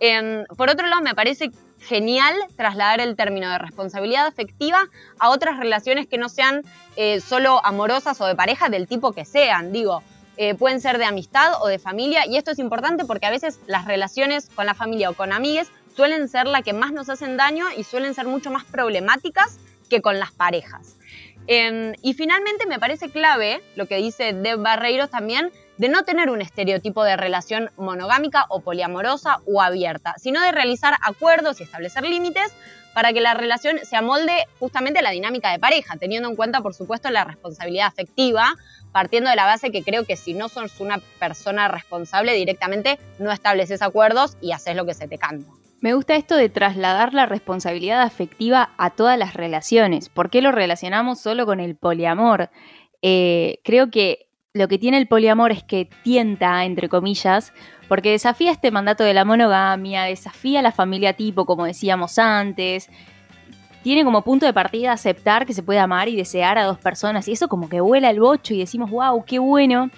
Em, 0.00 0.44
por 0.56 0.70
otro 0.70 0.86
lado, 0.86 1.02
me 1.02 1.14
parece 1.14 1.50
genial 1.78 2.34
trasladar 2.56 3.00
el 3.00 3.16
término 3.16 3.50
de 3.50 3.58
responsabilidad 3.58 4.26
afectiva 4.26 4.82
a 5.18 5.30
otras 5.30 5.58
relaciones 5.58 6.06
que 6.06 6.18
no 6.18 6.28
sean 6.28 6.62
eh, 6.96 7.20
solo 7.20 7.64
amorosas 7.64 8.20
o 8.20 8.26
de 8.26 8.34
pareja, 8.34 8.70
del 8.70 8.88
tipo 8.88 9.12
que 9.12 9.26
sean. 9.26 9.72
Digo, 9.72 10.02
eh, 10.38 10.54
pueden 10.54 10.80
ser 10.80 10.96
de 10.96 11.04
amistad 11.04 11.62
o 11.62 11.68
de 11.68 11.78
familia, 11.78 12.26
y 12.26 12.38
esto 12.38 12.50
es 12.50 12.58
importante 12.58 13.04
porque 13.04 13.26
a 13.26 13.30
veces 13.30 13.60
las 13.66 13.84
relaciones 13.84 14.48
con 14.54 14.64
la 14.64 14.74
familia 14.74 15.10
o 15.10 15.14
con 15.14 15.32
amigues 15.32 15.68
suelen 15.94 16.28
ser 16.28 16.46
las 16.46 16.62
que 16.62 16.72
más 16.72 16.92
nos 16.92 17.10
hacen 17.10 17.36
daño 17.36 17.66
y 17.76 17.84
suelen 17.84 18.14
ser 18.14 18.26
mucho 18.26 18.50
más 18.50 18.64
problemáticas 18.64 19.58
que 19.90 20.00
con 20.00 20.18
las 20.18 20.32
parejas. 20.32 20.96
Em, 21.46 21.94
y 22.00 22.14
finalmente 22.14 22.64
me 22.66 22.78
parece 22.78 23.10
clave 23.10 23.60
lo 23.76 23.86
que 23.86 23.96
dice 23.96 24.32
Deb 24.32 24.60
Barreiros 24.62 25.10
también 25.10 25.50
de 25.80 25.88
no 25.88 26.02
tener 26.02 26.28
un 26.28 26.42
estereotipo 26.42 27.04
de 27.04 27.16
relación 27.16 27.70
monogámica 27.78 28.44
o 28.50 28.60
poliamorosa 28.60 29.38
o 29.46 29.62
abierta, 29.62 30.12
sino 30.18 30.42
de 30.42 30.52
realizar 30.52 30.92
acuerdos 31.00 31.58
y 31.58 31.62
establecer 31.62 32.02
límites 32.02 32.54
para 32.92 33.14
que 33.14 33.22
la 33.22 33.32
relación 33.32 33.78
se 33.82 33.96
amolde 33.96 34.44
justamente 34.58 34.98
a 34.98 35.02
la 35.02 35.10
dinámica 35.10 35.50
de 35.50 35.58
pareja, 35.58 35.96
teniendo 35.96 36.28
en 36.28 36.36
cuenta, 36.36 36.60
por 36.60 36.74
supuesto, 36.74 37.08
la 37.08 37.24
responsabilidad 37.24 37.86
afectiva, 37.86 38.56
partiendo 38.92 39.30
de 39.30 39.36
la 39.36 39.46
base 39.46 39.70
que 39.70 39.82
creo 39.82 40.04
que 40.04 40.16
si 40.16 40.34
no 40.34 40.50
sos 40.50 40.80
una 40.80 41.00
persona 41.18 41.66
responsable 41.68 42.34
directamente, 42.34 42.98
no 43.18 43.32
estableces 43.32 43.80
acuerdos 43.80 44.36
y 44.42 44.52
haces 44.52 44.76
lo 44.76 44.84
que 44.84 44.92
se 44.92 45.08
te 45.08 45.16
canta. 45.16 45.50
Me 45.80 45.94
gusta 45.94 46.14
esto 46.14 46.36
de 46.36 46.50
trasladar 46.50 47.14
la 47.14 47.24
responsabilidad 47.24 48.02
afectiva 48.02 48.74
a 48.76 48.90
todas 48.90 49.18
las 49.18 49.32
relaciones. 49.32 50.10
¿Por 50.10 50.28
qué 50.28 50.42
lo 50.42 50.52
relacionamos 50.52 51.22
solo 51.22 51.46
con 51.46 51.58
el 51.58 51.74
poliamor? 51.74 52.50
Eh, 53.00 53.60
creo 53.64 53.90
que 53.90 54.26
lo 54.52 54.66
que 54.66 54.78
tiene 54.78 54.98
el 54.98 55.06
poliamor 55.06 55.52
es 55.52 55.62
que 55.62 55.88
tienta, 56.02 56.64
entre 56.64 56.88
comillas, 56.88 57.52
porque 57.88 58.10
desafía 58.10 58.50
este 58.50 58.72
mandato 58.72 59.04
de 59.04 59.14
la 59.14 59.24
monogamia, 59.24 60.04
desafía 60.04 60.60
la 60.60 60.72
familia 60.72 61.12
tipo, 61.12 61.46
como 61.46 61.66
decíamos 61.66 62.18
antes. 62.18 62.88
Tiene 63.84 64.04
como 64.04 64.22
punto 64.22 64.46
de 64.46 64.52
partida 64.52 64.92
aceptar 64.92 65.46
que 65.46 65.54
se 65.54 65.62
puede 65.62 65.78
amar 65.78 66.08
y 66.08 66.16
desear 66.16 66.58
a 66.58 66.64
dos 66.64 66.78
personas, 66.78 67.28
y 67.28 67.32
eso 67.32 67.48
como 67.48 67.68
que 67.68 67.80
vuela 67.80 68.10
el 68.10 68.18
bocho 68.18 68.52
y 68.52 68.58
decimos, 68.58 68.90
wow, 68.90 69.24
qué 69.24 69.38
bueno. 69.38 69.88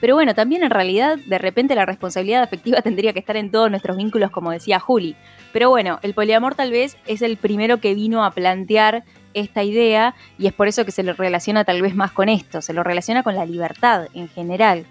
Pero 0.00 0.14
bueno, 0.14 0.34
también 0.34 0.62
en 0.62 0.70
realidad 0.70 1.16
de 1.26 1.38
repente 1.38 1.74
la 1.74 1.86
responsabilidad 1.86 2.42
afectiva 2.42 2.82
tendría 2.82 3.14
que 3.14 3.20
estar 3.20 3.38
en 3.38 3.50
todos 3.50 3.70
nuestros 3.70 3.96
vínculos, 3.96 4.30
como 4.30 4.50
decía 4.50 4.78
Juli. 4.80 5.16
Pero 5.50 5.70
bueno, 5.70 5.98
el 6.02 6.12
poliamor 6.12 6.54
tal 6.54 6.70
vez 6.70 6.98
es 7.06 7.22
el 7.22 7.38
primero 7.38 7.78
que 7.78 7.94
vino 7.94 8.22
a 8.22 8.32
plantear 8.32 9.04
esta 9.40 9.62
idea 9.62 10.14
y 10.38 10.46
es 10.46 10.52
por 10.52 10.68
eso 10.68 10.84
que 10.84 10.92
se 10.92 11.02
lo 11.02 11.12
relaciona 11.12 11.64
tal 11.64 11.82
vez 11.82 11.94
más 11.94 12.12
con 12.12 12.28
esto, 12.28 12.62
se 12.62 12.72
lo 12.72 12.82
relaciona 12.82 13.22
con 13.22 13.34
la 13.34 13.46
libertad 13.46 14.08
en 14.14 14.28
general. 14.28 14.86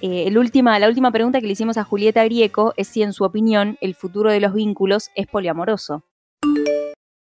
Eh, 0.00 0.24
el 0.26 0.36
última, 0.38 0.78
la 0.78 0.88
última 0.88 1.12
pregunta 1.12 1.40
que 1.40 1.46
le 1.46 1.52
hicimos 1.52 1.76
a 1.76 1.84
Julieta 1.84 2.24
Grieco 2.24 2.74
es 2.76 2.88
si 2.88 3.02
en 3.02 3.12
su 3.12 3.24
opinión 3.24 3.78
el 3.80 3.94
futuro 3.94 4.30
de 4.30 4.40
los 4.40 4.52
vínculos 4.52 5.10
es 5.14 5.26
poliamoroso. 5.26 6.02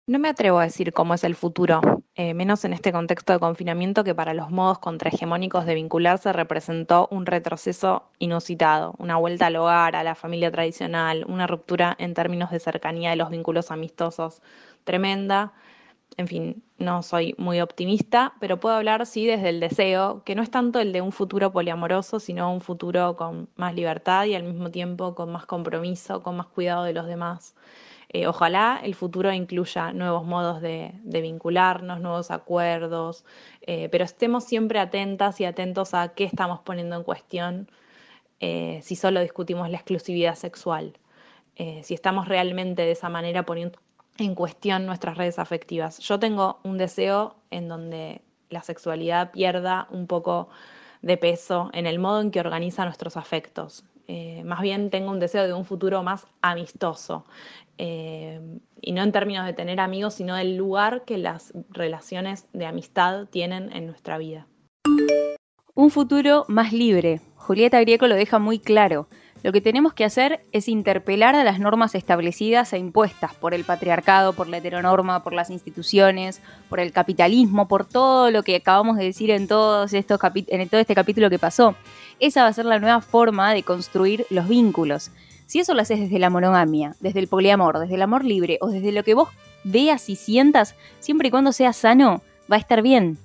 No 0.06 0.18
me 0.18 0.28
atrevo 0.28 0.58
a 0.58 0.64
decir 0.64 0.92
cómo 0.92 1.14
es 1.14 1.24
el 1.24 1.34
futuro, 1.34 1.80
eh, 2.14 2.34
menos 2.34 2.62
en 2.66 2.74
este 2.74 2.92
contexto 2.92 3.32
de 3.32 3.38
confinamiento 3.38 4.04
que 4.04 4.14
para 4.14 4.34
los 4.34 4.50
modos 4.50 4.78
contrahegemónicos 4.78 5.64
de 5.64 5.74
vincularse 5.74 6.30
representó 6.32 7.08
un 7.10 7.24
retroceso 7.24 8.10
inusitado, 8.18 8.94
una 8.98 9.16
vuelta 9.16 9.46
al 9.46 9.56
hogar, 9.56 9.96
a 9.96 10.04
la 10.04 10.14
familia 10.14 10.50
tradicional, 10.50 11.24
una 11.26 11.46
ruptura 11.46 11.96
en 11.98 12.12
términos 12.12 12.50
de 12.50 12.60
cercanía 12.60 13.10
de 13.10 13.16
los 13.16 13.30
vínculos 13.30 13.70
amistosos 13.70 14.42
tremenda. 14.84 15.52
En 16.16 16.28
fin, 16.28 16.62
no 16.78 17.02
soy 17.02 17.34
muy 17.38 17.60
optimista, 17.60 18.34
pero 18.40 18.60
puedo 18.60 18.76
hablar 18.76 19.04
sí 19.06 19.26
desde 19.26 19.48
el 19.48 19.58
deseo, 19.58 20.22
que 20.24 20.36
no 20.36 20.42
es 20.42 20.50
tanto 20.50 20.78
el 20.78 20.92
de 20.92 21.00
un 21.00 21.10
futuro 21.10 21.52
poliamoroso, 21.52 22.20
sino 22.20 22.52
un 22.52 22.60
futuro 22.60 23.16
con 23.16 23.48
más 23.56 23.74
libertad 23.74 24.24
y 24.26 24.34
al 24.34 24.44
mismo 24.44 24.70
tiempo 24.70 25.14
con 25.16 25.32
más 25.32 25.46
compromiso, 25.46 26.22
con 26.22 26.36
más 26.36 26.46
cuidado 26.46 26.84
de 26.84 26.92
los 26.92 27.06
demás. 27.06 27.56
Eh, 28.10 28.28
ojalá 28.28 28.80
el 28.84 28.94
futuro 28.94 29.32
incluya 29.32 29.92
nuevos 29.92 30.24
modos 30.24 30.60
de, 30.60 30.92
vincularnos, 31.04 32.00
nuevos 32.00 32.30
acuerdos, 32.30 33.24
eh, 33.62 33.88
pero 33.90 34.04
estemos 34.04 34.44
siempre 34.44 34.78
atentas 34.78 35.40
y 35.40 35.44
atentos 35.44 35.94
a 35.94 36.14
qué 36.14 36.22
estamos 36.22 36.60
poniendo 36.60 36.94
en 36.96 37.02
cuestión 37.02 37.68
eh, 38.40 38.80
si 38.82 38.94
solo 38.94 39.20
discutimos 39.20 39.68
la 39.70 39.78
exclusividad 39.78 40.36
sexual, 40.36 40.98
si 41.56 41.94
estamos 41.94 42.26
realmente 42.28 42.82
de 42.82 42.92
esa 42.92 43.08
manera 43.08 43.44
poniendo 43.44 43.78
en 44.18 44.34
cuestión 44.34 44.86
nuestras 44.86 45.16
redes 45.16 45.38
afectivas. 45.38 45.98
Yo 45.98 46.18
tengo 46.18 46.60
un 46.62 46.78
deseo 46.78 47.36
en 47.50 47.68
donde 47.68 48.22
la 48.50 48.62
sexualidad 48.62 49.32
pierda 49.32 49.88
un 49.90 50.06
poco 50.06 50.48
de 51.02 51.16
peso 51.16 51.70
en 51.72 51.86
el 51.86 51.98
modo 51.98 52.20
en 52.20 52.30
que 52.30 52.40
organiza 52.40 52.84
nuestros 52.84 53.16
afectos. 53.16 53.84
más 54.44 54.60
bien 54.60 54.90
tengo 54.90 55.10
un 55.10 55.18
deseo 55.18 55.46
de 55.46 55.54
un 55.54 55.64
futuro 55.64 56.02
más 56.02 56.26
amistoso, 56.42 57.24
eh, 57.78 58.40
y 58.80 58.92
no 58.92 59.02
en 59.02 59.12
términos 59.12 59.46
de 59.46 59.52
tener 59.52 59.80
amigos, 59.80 60.14
sino 60.14 60.36
del 60.36 60.56
lugar 60.56 61.04
que 61.04 61.18
las 61.18 61.52
relaciones 61.70 62.46
de 62.52 62.66
amistad 62.66 63.26
tienen 63.28 63.72
en 63.72 63.86
nuestra 63.86 64.18
vida. 64.18 64.46
Un 65.74 65.90
futuro 65.90 66.44
más 66.48 66.72
libre. 66.72 67.20
Julieta 67.34 67.80
Grieco 67.80 68.06
lo 68.06 68.14
deja 68.14 68.38
muy 68.38 68.58
claro. 68.58 69.08
Lo 69.44 69.52
que 69.52 69.60
tenemos 69.60 69.92
que 69.92 70.06
hacer 70.06 70.40
es 70.52 70.68
interpelar 70.68 71.34
a 71.34 71.44
las 71.44 71.60
normas 71.60 71.94
establecidas 71.94 72.72
e 72.72 72.78
impuestas 72.78 73.34
por 73.34 73.52
el 73.52 73.64
patriarcado, 73.64 74.32
por 74.32 74.48
la 74.48 74.56
heteronorma, 74.56 75.22
por 75.22 75.34
las 75.34 75.50
instituciones, 75.50 76.40
por 76.70 76.80
el 76.80 76.92
capitalismo, 76.92 77.68
por 77.68 77.84
todo 77.84 78.30
lo 78.30 78.42
que 78.42 78.56
acabamos 78.56 78.96
de 78.96 79.04
decir 79.04 79.30
en, 79.30 79.46
todos 79.46 79.92
estos 79.92 80.18
en 80.34 80.68
todo 80.70 80.80
este 80.80 80.94
capítulo 80.94 81.28
que 81.28 81.38
pasó. 81.38 81.74
Esa 82.20 82.44
va 82.44 82.48
a 82.48 82.54
ser 82.54 82.64
la 82.64 82.78
nueva 82.78 83.02
forma 83.02 83.52
de 83.52 83.62
construir 83.62 84.24
los 84.30 84.48
vínculos. 84.48 85.10
Si 85.44 85.58
eso 85.58 85.74
lo 85.74 85.82
haces 85.82 86.00
desde 86.00 86.18
la 86.18 86.30
monogamia, 86.30 86.96
desde 87.00 87.20
el 87.20 87.28
poliamor, 87.28 87.80
desde 87.80 87.96
el 87.96 88.02
amor 88.02 88.24
libre 88.24 88.56
o 88.62 88.68
desde 88.68 88.92
lo 88.92 89.04
que 89.04 89.12
vos 89.12 89.28
veas 89.62 90.08
y 90.08 90.16
sientas, 90.16 90.74
siempre 91.00 91.28
y 91.28 91.30
cuando 91.30 91.52
sea 91.52 91.74
sano, 91.74 92.22
va 92.50 92.56
a 92.56 92.60
estar 92.60 92.80
bien. 92.80 93.18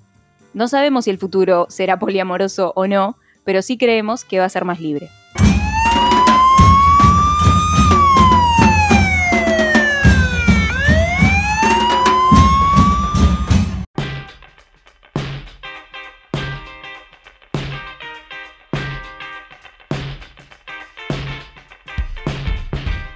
No 0.53 0.67
sabemos 0.67 1.05
si 1.05 1.11
el 1.11 1.17
futuro 1.17 1.67
será 1.69 1.97
poliamoroso 1.97 2.73
o 2.75 2.87
no, 2.87 3.15
pero 3.45 3.61
sí 3.61 3.77
creemos 3.77 4.25
que 4.25 4.39
va 4.39 4.43
a 4.43 4.49
ser 4.49 4.65
más 4.65 4.81
libre. 4.81 5.09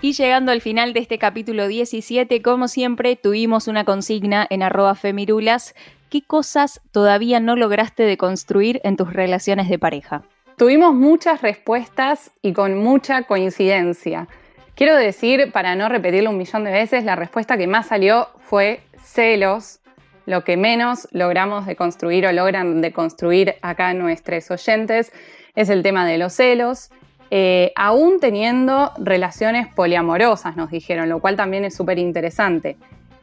Y 0.03 0.11
llegando 0.11 0.51
al 0.51 0.59
final 0.59 0.91
de 0.91 0.99
este 0.99 1.17
capítulo 1.17 1.65
17, 1.65 2.41
como 2.41 2.67
siempre, 2.67 3.15
tuvimos 3.15 3.69
una 3.69 3.85
consigna 3.85 4.45
en 4.49 4.61
arroba 4.61 4.95
femirulas. 4.95 5.75
¿Qué 6.09 6.21
cosas 6.21 6.81
todavía 6.91 7.39
no 7.39 7.55
lograste 7.55 8.03
deconstruir 8.03 8.81
en 8.83 8.97
tus 8.97 9.13
relaciones 9.13 9.69
de 9.69 9.79
pareja? 9.79 10.23
Tuvimos 10.57 10.93
muchas 10.93 11.41
respuestas 11.41 12.31
y 12.41 12.51
con 12.51 12.77
mucha 12.77 13.23
coincidencia. 13.23 14.27
Quiero 14.75 14.97
decir, 14.97 15.53
para 15.53 15.73
no 15.77 15.87
repetirlo 15.87 16.31
un 16.31 16.37
millón 16.37 16.65
de 16.65 16.71
veces, 16.73 17.05
la 17.05 17.15
respuesta 17.15 17.57
que 17.57 17.67
más 17.67 17.87
salió 17.87 18.27
fue 18.39 18.81
celos, 19.01 19.79
lo 20.25 20.43
que 20.43 20.57
menos 20.57 21.07
logramos 21.13 21.65
deconstruir 21.65 22.27
o 22.27 22.33
logran 22.33 22.81
deconstruir 22.81 23.55
acá 23.61 23.93
nuestros 23.93 24.51
oyentes 24.51 25.13
es 25.55 25.69
el 25.69 25.81
tema 25.81 26.05
de 26.05 26.17
los 26.17 26.33
celos. 26.33 26.89
Eh, 27.35 27.71
aún 27.75 28.19
teniendo 28.19 28.91
relaciones 28.99 29.67
poliamorosas, 29.67 30.55
nos 30.55 30.69
dijeron, 30.69 31.09
lo 31.09 31.17
cual 31.17 31.35
también 31.35 31.65
es 31.65 31.75
súper 31.75 31.97
interesante. 31.97 32.77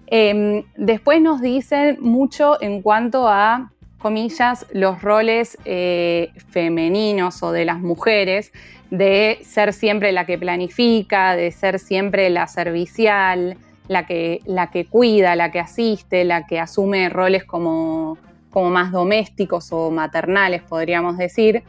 Em, 0.08 0.64
después 0.74 1.22
nos 1.22 1.40
dicen 1.40 1.96
mucho 2.00 2.60
en 2.60 2.82
cuanto 2.82 3.28
a, 3.28 3.70
comillas, 4.00 4.66
los 4.72 5.00
roles 5.00 5.56
eh, 5.64 6.32
femeninos 6.48 7.40
o 7.44 7.52
de 7.52 7.64
las 7.64 7.78
mujeres, 7.78 8.50
de 8.90 9.38
ser 9.44 9.72
siempre 9.72 10.10
la 10.10 10.26
que 10.26 10.36
planifica, 10.38 11.36
de 11.36 11.52
ser 11.52 11.78
siempre 11.78 12.30
la 12.30 12.48
servicial, 12.48 13.58
la 13.86 14.06
que, 14.06 14.40
la 14.44 14.72
que 14.72 14.86
cuida, 14.86 15.36
la 15.36 15.52
que 15.52 15.60
asiste, 15.60 16.24
la 16.24 16.48
que 16.48 16.58
asume 16.58 17.10
roles 17.10 17.44
como, 17.44 18.18
como 18.50 18.70
más 18.70 18.90
domésticos 18.90 19.68
o 19.70 19.92
maternales, 19.92 20.62
podríamos 20.62 21.16
decir. 21.16 21.62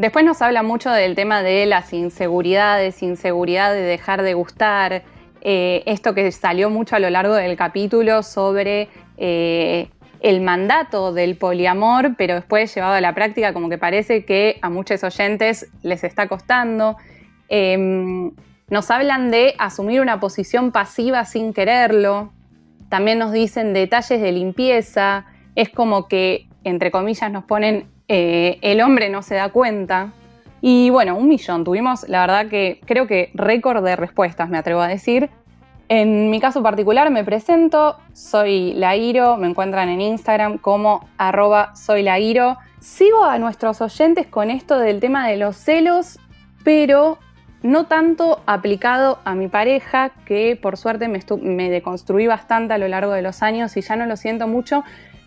Después 0.00 0.24
nos 0.24 0.40
habla 0.40 0.62
mucho 0.62 0.90
del 0.90 1.14
tema 1.14 1.42
de 1.42 1.66
las 1.66 1.92
inseguridades, 1.92 3.02
inseguridad 3.02 3.74
de 3.74 3.82
dejar 3.82 4.22
de 4.22 4.32
gustar, 4.32 5.02
eh, 5.42 5.82
esto 5.84 6.14
que 6.14 6.32
salió 6.32 6.70
mucho 6.70 6.96
a 6.96 7.00
lo 7.00 7.10
largo 7.10 7.34
del 7.34 7.54
capítulo 7.54 8.22
sobre 8.22 8.88
eh, 9.18 9.90
el 10.20 10.40
mandato 10.40 11.12
del 11.12 11.36
poliamor, 11.36 12.14
pero 12.16 12.36
después 12.36 12.74
llevado 12.74 12.94
a 12.94 13.02
la 13.02 13.14
práctica 13.14 13.52
como 13.52 13.68
que 13.68 13.76
parece 13.76 14.24
que 14.24 14.58
a 14.62 14.70
muchos 14.70 15.04
oyentes 15.04 15.70
les 15.82 16.02
está 16.02 16.28
costando. 16.28 16.96
Em, 17.50 18.32
nos 18.70 18.90
hablan 18.90 19.30
de 19.30 19.54
asumir 19.58 20.00
una 20.00 20.18
posición 20.18 20.72
pasiva 20.72 21.26
sin 21.26 21.52
quererlo. 21.52 22.32
También 22.88 23.18
nos 23.18 23.32
dicen 23.32 23.74
detalles 23.74 24.22
de 24.22 24.32
limpieza. 24.32 25.26
Es 25.56 25.68
como 25.68 26.08
que, 26.08 26.48
entre 26.64 26.90
comillas, 26.90 27.30
nos 27.30 27.44
ponen 27.44 27.99
eh, 28.12 28.58
el 28.62 28.80
hombre 28.80 29.08
no 29.08 29.22
se 29.22 29.36
da 29.36 29.50
cuenta. 29.50 30.10
Y 30.60 30.90
bueno, 30.90 31.16
un 31.16 31.28
millón. 31.28 31.62
Tuvimos, 31.62 32.08
la 32.08 32.22
verdad 32.22 32.48
que 32.48 32.80
creo 32.84 33.06
que 33.06 33.30
récord 33.34 33.84
de 33.84 33.94
respuestas, 33.94 34.50
me 34.50 34.58
atrevo 34.58 34.80
a 34.80 34.88
decir. 34.88 35.30
En 35.88 36.28
mi 36.28 36.40
caso 36.40 36.60
particular 36.60 37.08
me 37.10 37.22
presento, 37.22 37.96
soy 38.12 38.74
Lairo, 38.74 39.36
me 39.36 39.46
encuentran 39.46 39.88
en 39.88 40.00
Instagram 40.00 40.58
como 40.58 41.08
arroba 41.18 41.76
soy. 41.76 42.04
Sigo 42.80 43.24
a 43.24 43.38
nuestros 43.38 43.80
oyentes 43.80 44.26
con 44.26 44.50
esto 44.50 44.78
del 44.80 44.98
tema 44.98 45.28
de 45.28 45.36
los 45.36 45.56
celos, 45.56 46.18
pero 46.64 47.18
no 47.62 47.86
tanto 47.86 48.40
aplicado 48.46 49.20
a 49.24 49.36
mi 49.36 49.46
pareja, 49.46 50.10
que 50.24 50.58
por 50.60 50.76
suerte 50.76 51.06
me, 51.06 51.20
me 51.42 51.70
deconstruí 51.70 52.26
bastante 52.26 52.74
a 52.74 52.78
lo 52.78 52.88
largo 52.88 53.12
de 53.12 53.22
los 53.22 53.42
años 53.42 53.76
y 53.76 53.82
ya 53.82 53.94
no 53.94 54.06
lo 54.06 54.16
siento 54.16 54.48
mucho, 54.48 54.82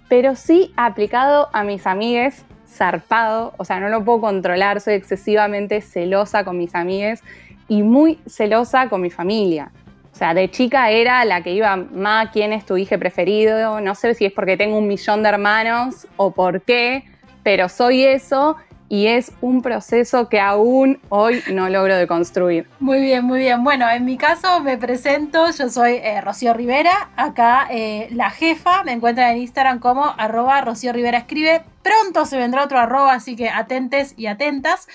pero 0.10 0.36
sí 0.36 0.74
aplicado 0.76 1.50
a 1.54 1.64
mis 1.64 1.88
amigues 1.88 2.46
zarpado, 2.68 3.54
o 3.58 3.66
sea, 3.66 3.80
no 3.80 3.90
lo 3.90 4.04
puedo 4.04 4.22
controlar, 4.22 4.82
soy 4.82 4.96
excesivamente 4.96 5.82
celosa 5.82 6.44
con 6.44 6.58
mis 6.58 6.74
amigues 6.76 7.22
y 7.68 7.84
muy 7.84 8.20
celosa 8.28 8.90
con 8.90 9.02
mi 9.02 9.10
familia. 9.10 9.72
O 10.12 10.16
sea, 10.16 10.34
de 10.34 10.50
chica 10.52 10.92
era 10.92 11.26
la 11.26 11.42
que 11.42 11.54
iba, 11.54 11.76
ma, 11.76 12.30
¿quién 12.32 12.54
es 12.54 12.66
tu 12.66 12.78
hijo 12.78 13.00
preferido? 13.00 13.82
No 13.82 13.96
sé 13.96 14.14
si 14.14 14.26
es 14.26 14.32
porque 14.32 14.58
tengo 14.58 14.78
un 14.78 14.88
millón 14.88 15.24
de 15.24 15.30
hermanos 15.30 16.08
o 16.18 16.32
por 16.32 16.62
qué, 16.62 17.04
pero 17.42 17.68
soy 17.68 18.04
eso 18.04 18.56
y 18.90 19.08
es 19.08 19.32
un 19.42 19.62
proceso 19.62 20.30
que 20.30 20.40
aún 20.40 21.00
hoy 21.10 21.42
no 21.52 21.70
logro 21.70 21.96
de 21.96 22.08
construir. 22.08 22.68
Muy 22.80 23.02
bien, 23.02 23.26
muy 23.26 23.40
bien. 23.40 23.64
Bueno, 23.64 23.90
en 23.90 24.06
mi 24.06 24.18
caso 24.18 24.60
me 24.60 24.78
presento, 24.78 25.50
yo 25.52 25.70
soy 25.70 25.94
eh, 25.94 26.22
Rocío 26.22 26.54
Rivera, 26.54 27.10
acá 27.16 27.68
eh, 27.72 28.10
la 28.12 28.30
jefa, 28.30 28.84
me 28.84 28.92
encuentran 28.92 29.32
en 29.32 29.38
Instagram 29.38 29.80
como 29.80 30.06
arroba 30.18 30.62
Rocío 30.62 30.94
Rivera 30.94 31.20
Escribe. 31.20 31.64
Pronto 31.82 32.26
se 32.26 32.38
vendrá 32.38 32.64
otro 32.64 32.80
arroba, 32.80 33.14
así 33.14 33.36
que 33.36 33.50
atentes 33.50 34.14
y 34.16 34.28
atentas. 34.28 34.88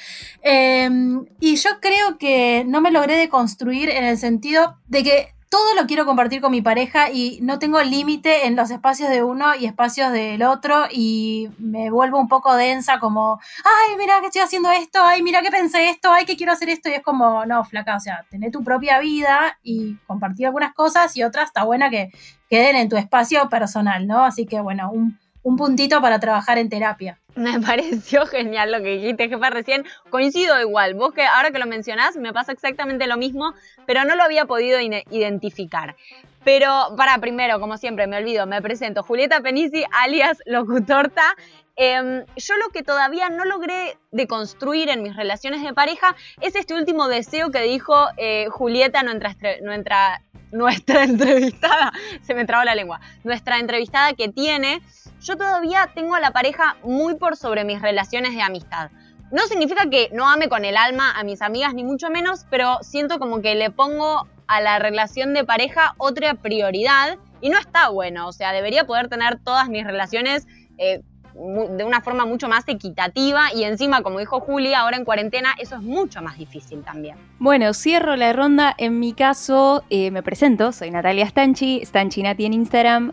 Em, 0.43 1.27
y 1.39 1.57
yo 1.57 1.71
creo 1.81 2.19
que 2.19 2.65
no 2.67 2.81
me 2.81 2.91
logré 2.91 3.17
de 3.17 3.29
construir 3.29 3.91
en 3.91 4.05
el 4.05 4.17
sentido 4.17 4.79
de 4.87 5.03
que 5.03 5.38
todo 5.49 5.75
lo 5.75 5.87
quiero 5.87 6.05
compartir 6.05 6.41
con 6.41 6.51
mi 6.51 6.61
pareja 6.61 7.11
y 7.11 7.39
no 7.43 7.59
tengo 7.59 7.81
límite 7.83 8.47
en 8.47 8.57
los 8.57 8.71
espacios 8.71 9.09
de 9.09 9.23
uno 9.23 9.55
y 9.55 9.67
espacios 9.67 10.13
del 10.13 10.43
otro 10.43 10.87
y 10.91 11.49
me 11.59 11.91
vuelvo 11.91 12.19
un 12.19 12.29
poco 12.29 12.55
densa 12.55 12.99
como, 12.99 13.41
ay, 13.65 13.97
mira 13.97 14.21
que 14.21 14.27
estoy 14.27 14.43
haciendo 14.43 14.71
esto, 14.71 15.01
ay, 15.03 15.23
mira 15.23 15.41
que 15.41 15.51
pensé 15.51 15.89
esto, 15.89 16.13
ay, 16.13 16.27
que 16.27 16.37
quiero 16.37 16.53
hacer 16.53 16.69
esto 16.69 16.89
y 16.89 16.93
es 16.93 17.03
como, 17.03 17.47
no, 17.47 17.65
flaca, 17.65 17.97
o 17.97 18.01
sea, 18.01 18.27
tener 18.31 18.51
tu 18.51 18.63
propia 18.63 18.99
vida 18.99 19.59
y 19.63 19.97
compartir 20.07 20.47
algunas 20.47 20.75
cosas 20.75 21.17
y 21.17 21.23
otras 21.23 21.47
está 21.47 21.65
buena 21.65 21.89
que 21.89 22.11
queden 22.51 22.77
en 22.77 22.89
tu 22.89 22.97
espacio 22.97 23.49
personal, 23.49 24.07
¿no? 24.07 24.25
Así 24.25 24.47
que 24.47 24.61
bueno, 24.61 24.91
un, 24.93 25.19
un 25.43 25.57
puntito 25.57 26.01
para 26.01 26.21
trabajar 26.21 26.59
en 26.59 26.69
terapia. 26.69 27.19
Me 27.39 27.61
pareció 27.67 28.27
genial 28.27 28.73
lo 28.73 28.79
que 28.79 28.97
dijiste, 28.97 29.29
jefa, 29.29 29.51
recién. 29.51 29.87
Coincido 30.11 30.61
igual. 30.61 30.95
Vos 30.95 31.15
que 31.15 31.25
ahora 31.25 31.51
que 31.51 31.59
lo 31.59 31.67
mencionás, 31.67 32.17
me 32.17 32.33
pasa 32.33 32.53
exactamente 32.53 33.07
lo 33.07 33.17
mismo, 33.17 33.55
pero 33.87 34.05
no 34.05 34.17
lo 34.17 34.25
había 34.25 34.45
podido 34.45 34.79
identificar. 34.81 35.97
Pero 36.45 36.95
para 36.97 37.19
primero, 37.19 37.61
como 37.61 37.77
siempre, 37.77 38.07
me 38.07 38.17
olvido, 38.17 38.47
me 38.47 38.61
presento. 38.61 39.03
Julieta 39.03 39.41
Penisi, 39.41 39.85
alias 39.93 40.39
Locutorta. 40.47 41.37
Em, 41.77 42.25
yo 42.37 42.57
lo 42.57 42.71
que 42.71 42.83
todavía 42.83 43.29
no 43.29 43.45
logré 43.45 43.97
deconstruir 44.11 44.89
en 44.89 45.05
mis 45.05 45.15
relaciones 45.15 45.63
de 45.63 45.73
pareja 45.73 46.17
es 46.41 46.57
este 46.57 46.75
último 46.75 47.07
deseo 47.07 47.53
que 47.53 47.63
dijo 47.63 47.95
eh, 48.17 48.49
Julieta, 48.51 49.05
nuestra, 49.05 49.61
nuestra, 49.63 50.23
nuestra 50.51 51.05
entrevistada, 51.05 51.93
se 52.23 52.35
me 52.35 52.45
trabó 52.47 52.65
la 52.65 52.75
lengua, 52.75 53.01
nuestra 53.23 53.61
entrevistada 53.61 54.15
que 54.15 54.29
tiene, 54.29 54.83
yo 55.21 55.37
todavía 55.37 55.91
tengo 55.95 56.15
a 56.15 56.21
la 56.21 56.33
pareja 56.33 56.77
muy 56.83 57.17
por 57.17 57.37
sobre 57.37 57.65
mis 57.65 57.81
relaciones 57.81 58.35
de 58.35 58.43
amistad. 58.43 58.91
No 59.31 59.43
significa 59.43 59.91
que 59.91 60.09
no 60.13 60.29
ame 60.29 60.49
con 60.49 60.65
el 60.65 60.77
alma 60.77 61.13
a 61.13 61.23
mis 61.23 61.43
amigas, 61.43 61.75
ni 61.75 61.85
mucho 61.85 62.09
menos, 62.11 62.47
pero 62.51 62.79
siento 62.81 63.19
como 63.19 63.43
que 63.43 63.55
le 63.55 63.71
pongo 63.71 64.27
a 64.47 64.61
la 64.61 64.79
relación 64.79 65.35
de 65.35 65.45
pareja 65.45 65.95
otra 65.99 66.35
prioridad 66.35 67.19
y 67.41 67.51
no 67.51 67.59
está 67.59 67.91
bueno. 67.91 68.27
O 68.27 68.33
sea, 68.33 68.53
debería 68.53 68.87
poder 68.87 69.09
tener 69.09 69.39
todas 69.39 69.69
mis 69.69 69.85
relaciones 69.85 70.47
eh, 70.79 71.03
de 71.35 71.85
una 71.85 72.01
forma 72.01 72.25
mucho 72.25 72.49
más 72.49 72.67
equitativa 72.67 73.53
y 73.55 73.65
encima, 73.65 74.03
como 74.03 74.19
dijo 74.19 74.41
Juli, 74.41 74.75
ahora 74.75 74.97
en 74.97 75.05
cuarentena 75.05 75.55
eso 75.59 75.77
es 75.77 75.83
mucho 75.83 76.21
más 76.21 76.37
difícil 76.39 76.83
también. 76.83 77.17
Bueno, 77.39 77.75
cierro 77.75 78.17
la 78.17 78.33
ronda. 78.33 78.75
En 78.77 78.99
mi 78.99 79.13
caso, 79.13 79.85
eh, 79.91 80.11
me 80.11 80.23
presento, 80.23 80.73
soy 80.73 80.91
Natalia 80.91 81.29
Stanchi, 81.29 81.85
Stanchinati 81.85 82.47
en 82.47 82.55
Instagram. 82.55 83.13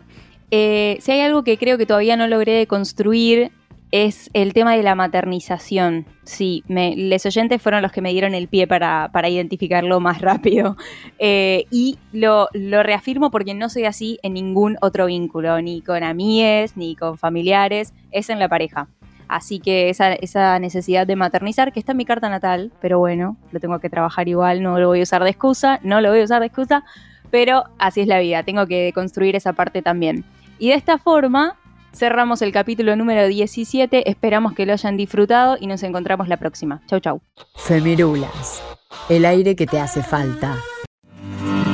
Eh, 0.50 0.98
si 1.00 1.12
hay 1.12 1.20
algo 1.20 1.42
que 1.42 1.58
creo 1.58 1.78
que 1.78 1.86
todavía 1.86 2.16
no 2.16 2.26
logré 2.28 2.66
construir 2.66 3.50
es 3.92 4.30
el 4.34 4.52
tema 4.52 4.74
de 4.74 4.82
la 4.82 4.94
maternización. 4.94 6.06
Sí, 6.24 6.64
les 6.68 7.24
oyentes 7.24 7.62
fueron 7.62 7.82
los 7.82 7.92
que 7.92 8.02
me 8.02 8.12
dieron 8.12 8.34
el 8.34 8.48
pie 8.48 8.66
para, 8.66 9.10
identificarlo 9.28 10.00
más 10.00 10.20
rápido. 10.20 10.76
Eh, 11.18 11.64
y 11.70 11.98
lo, 12.12 12.48
reafirmo 12.52 13.30
porque 13.30 13.54
no 13.54 13.70
soy 13.70 13.84
así 13.84 14.18
en 14.22 14.34
ningún 14.34 14.76
otro 14.82 15.06
vínculo, 15.06 15.60
ni 15.62 15.80
con 15.80 16.02
amigues, 16.02 16.76
ni 16.76 16.94
con 16.94 17.16
familiares, 17.16 17.94
es 18.10 18.28
en 18.28 18.38
la 18.38 18.48
pareja. 18.48 18.88
Así 19.26 19.58
que 19.58 19.88
esa, 19.88 20.12
esa, 20.12 20.58
necesidad 20.58 21.06
de 21.06 21.16
maternizar, 21.16 21.72
que 21.72 21.80
está 21.80 21.92
en 21.92 21.98
mi 21.98 22.04
carta 22.04 22.28
natal, 22.28 22.70
pero 22.82 22.98
bueno, 22.98 23.36
lo 23.50 23.60
tengo 23.60 23.78
que 23.78 23.88
trabajar 23.88 24.28
igual, 24.28 24.62
no 24.62 24.78
lo 24.78 24.88
voy 24.88 25.00
a 25.00 25.04
usar 25.04 25.24
de 25.24 25.30
excusa, 25.30 25.80
no 25.82 26.02
lo 26.02 26.10
voy 26.10 26.20
a 26.20 26.24
usar 26.24 26.40
de 26.40 26.46
excusa, 26.46 26.84
pero 27.30 27.64
así 27.78 28.02
es 28.02 28.06
la 28.06 28.18
vida, 28.18 28.42
tengo 28.42 28.66
que 28.66 28.92
construir 28.94 29.36
esa 29.36 29.54
parte 29.54 29.80
también. 29.80 30.24
Y 30.58 30.68
de 30.68 30.74
esta 30.74 30.98
forma 30.98 31.56
cerramos 31.94 32.42
el 32.42 32.52
capítulo 32.52 32.96
número 32.96 33.26
17. 33.26 34.08
Esperamos 34.08 34.54
que 34.54 34.66
lo 34.66 34.72
hayan 34.72 34.96
disfrutado 34.96 35.56
y 35.60 35.66
nos 35.66 35.82
encontramos 35.82 36.28
la 36.28 36.38
próxima. 36.38 36.82
Chau, 36.86 37.00
chau. 37.00 37.20
Femirulas, 37.56 38.62
el 39.08 39.24
aire 39.24 39.56
que 39.56 39.66
te 39.66 39.80
hace 39.80 40.02
falta. 40.02 40.56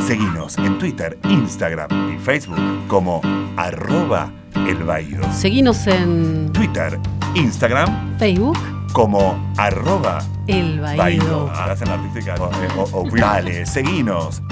Seguinos 0.05 0.59
en 0.59 0.79
Twitter, 0.79 1.19
Instagram 1.29 2.15
y 2.15 2.19
Facebook 2.19 2.59
como 2.89 3.21
arroba 3.57 4.33
elbaído. 4.55 5.23
Seguinos 5.33 5.87
en 5.87 6.53
Twitter, 6.53 6.99
Instagram, 7.35 8.19
Facebook 8.19 8.59
como 8.93 9.53
arroba 9.57 10.19
el 10.49 10.85
Hacen 10.85 11.89
artística. 11.89 12.35
Dale, 13.17 13.65
seguinos 13.65 14.43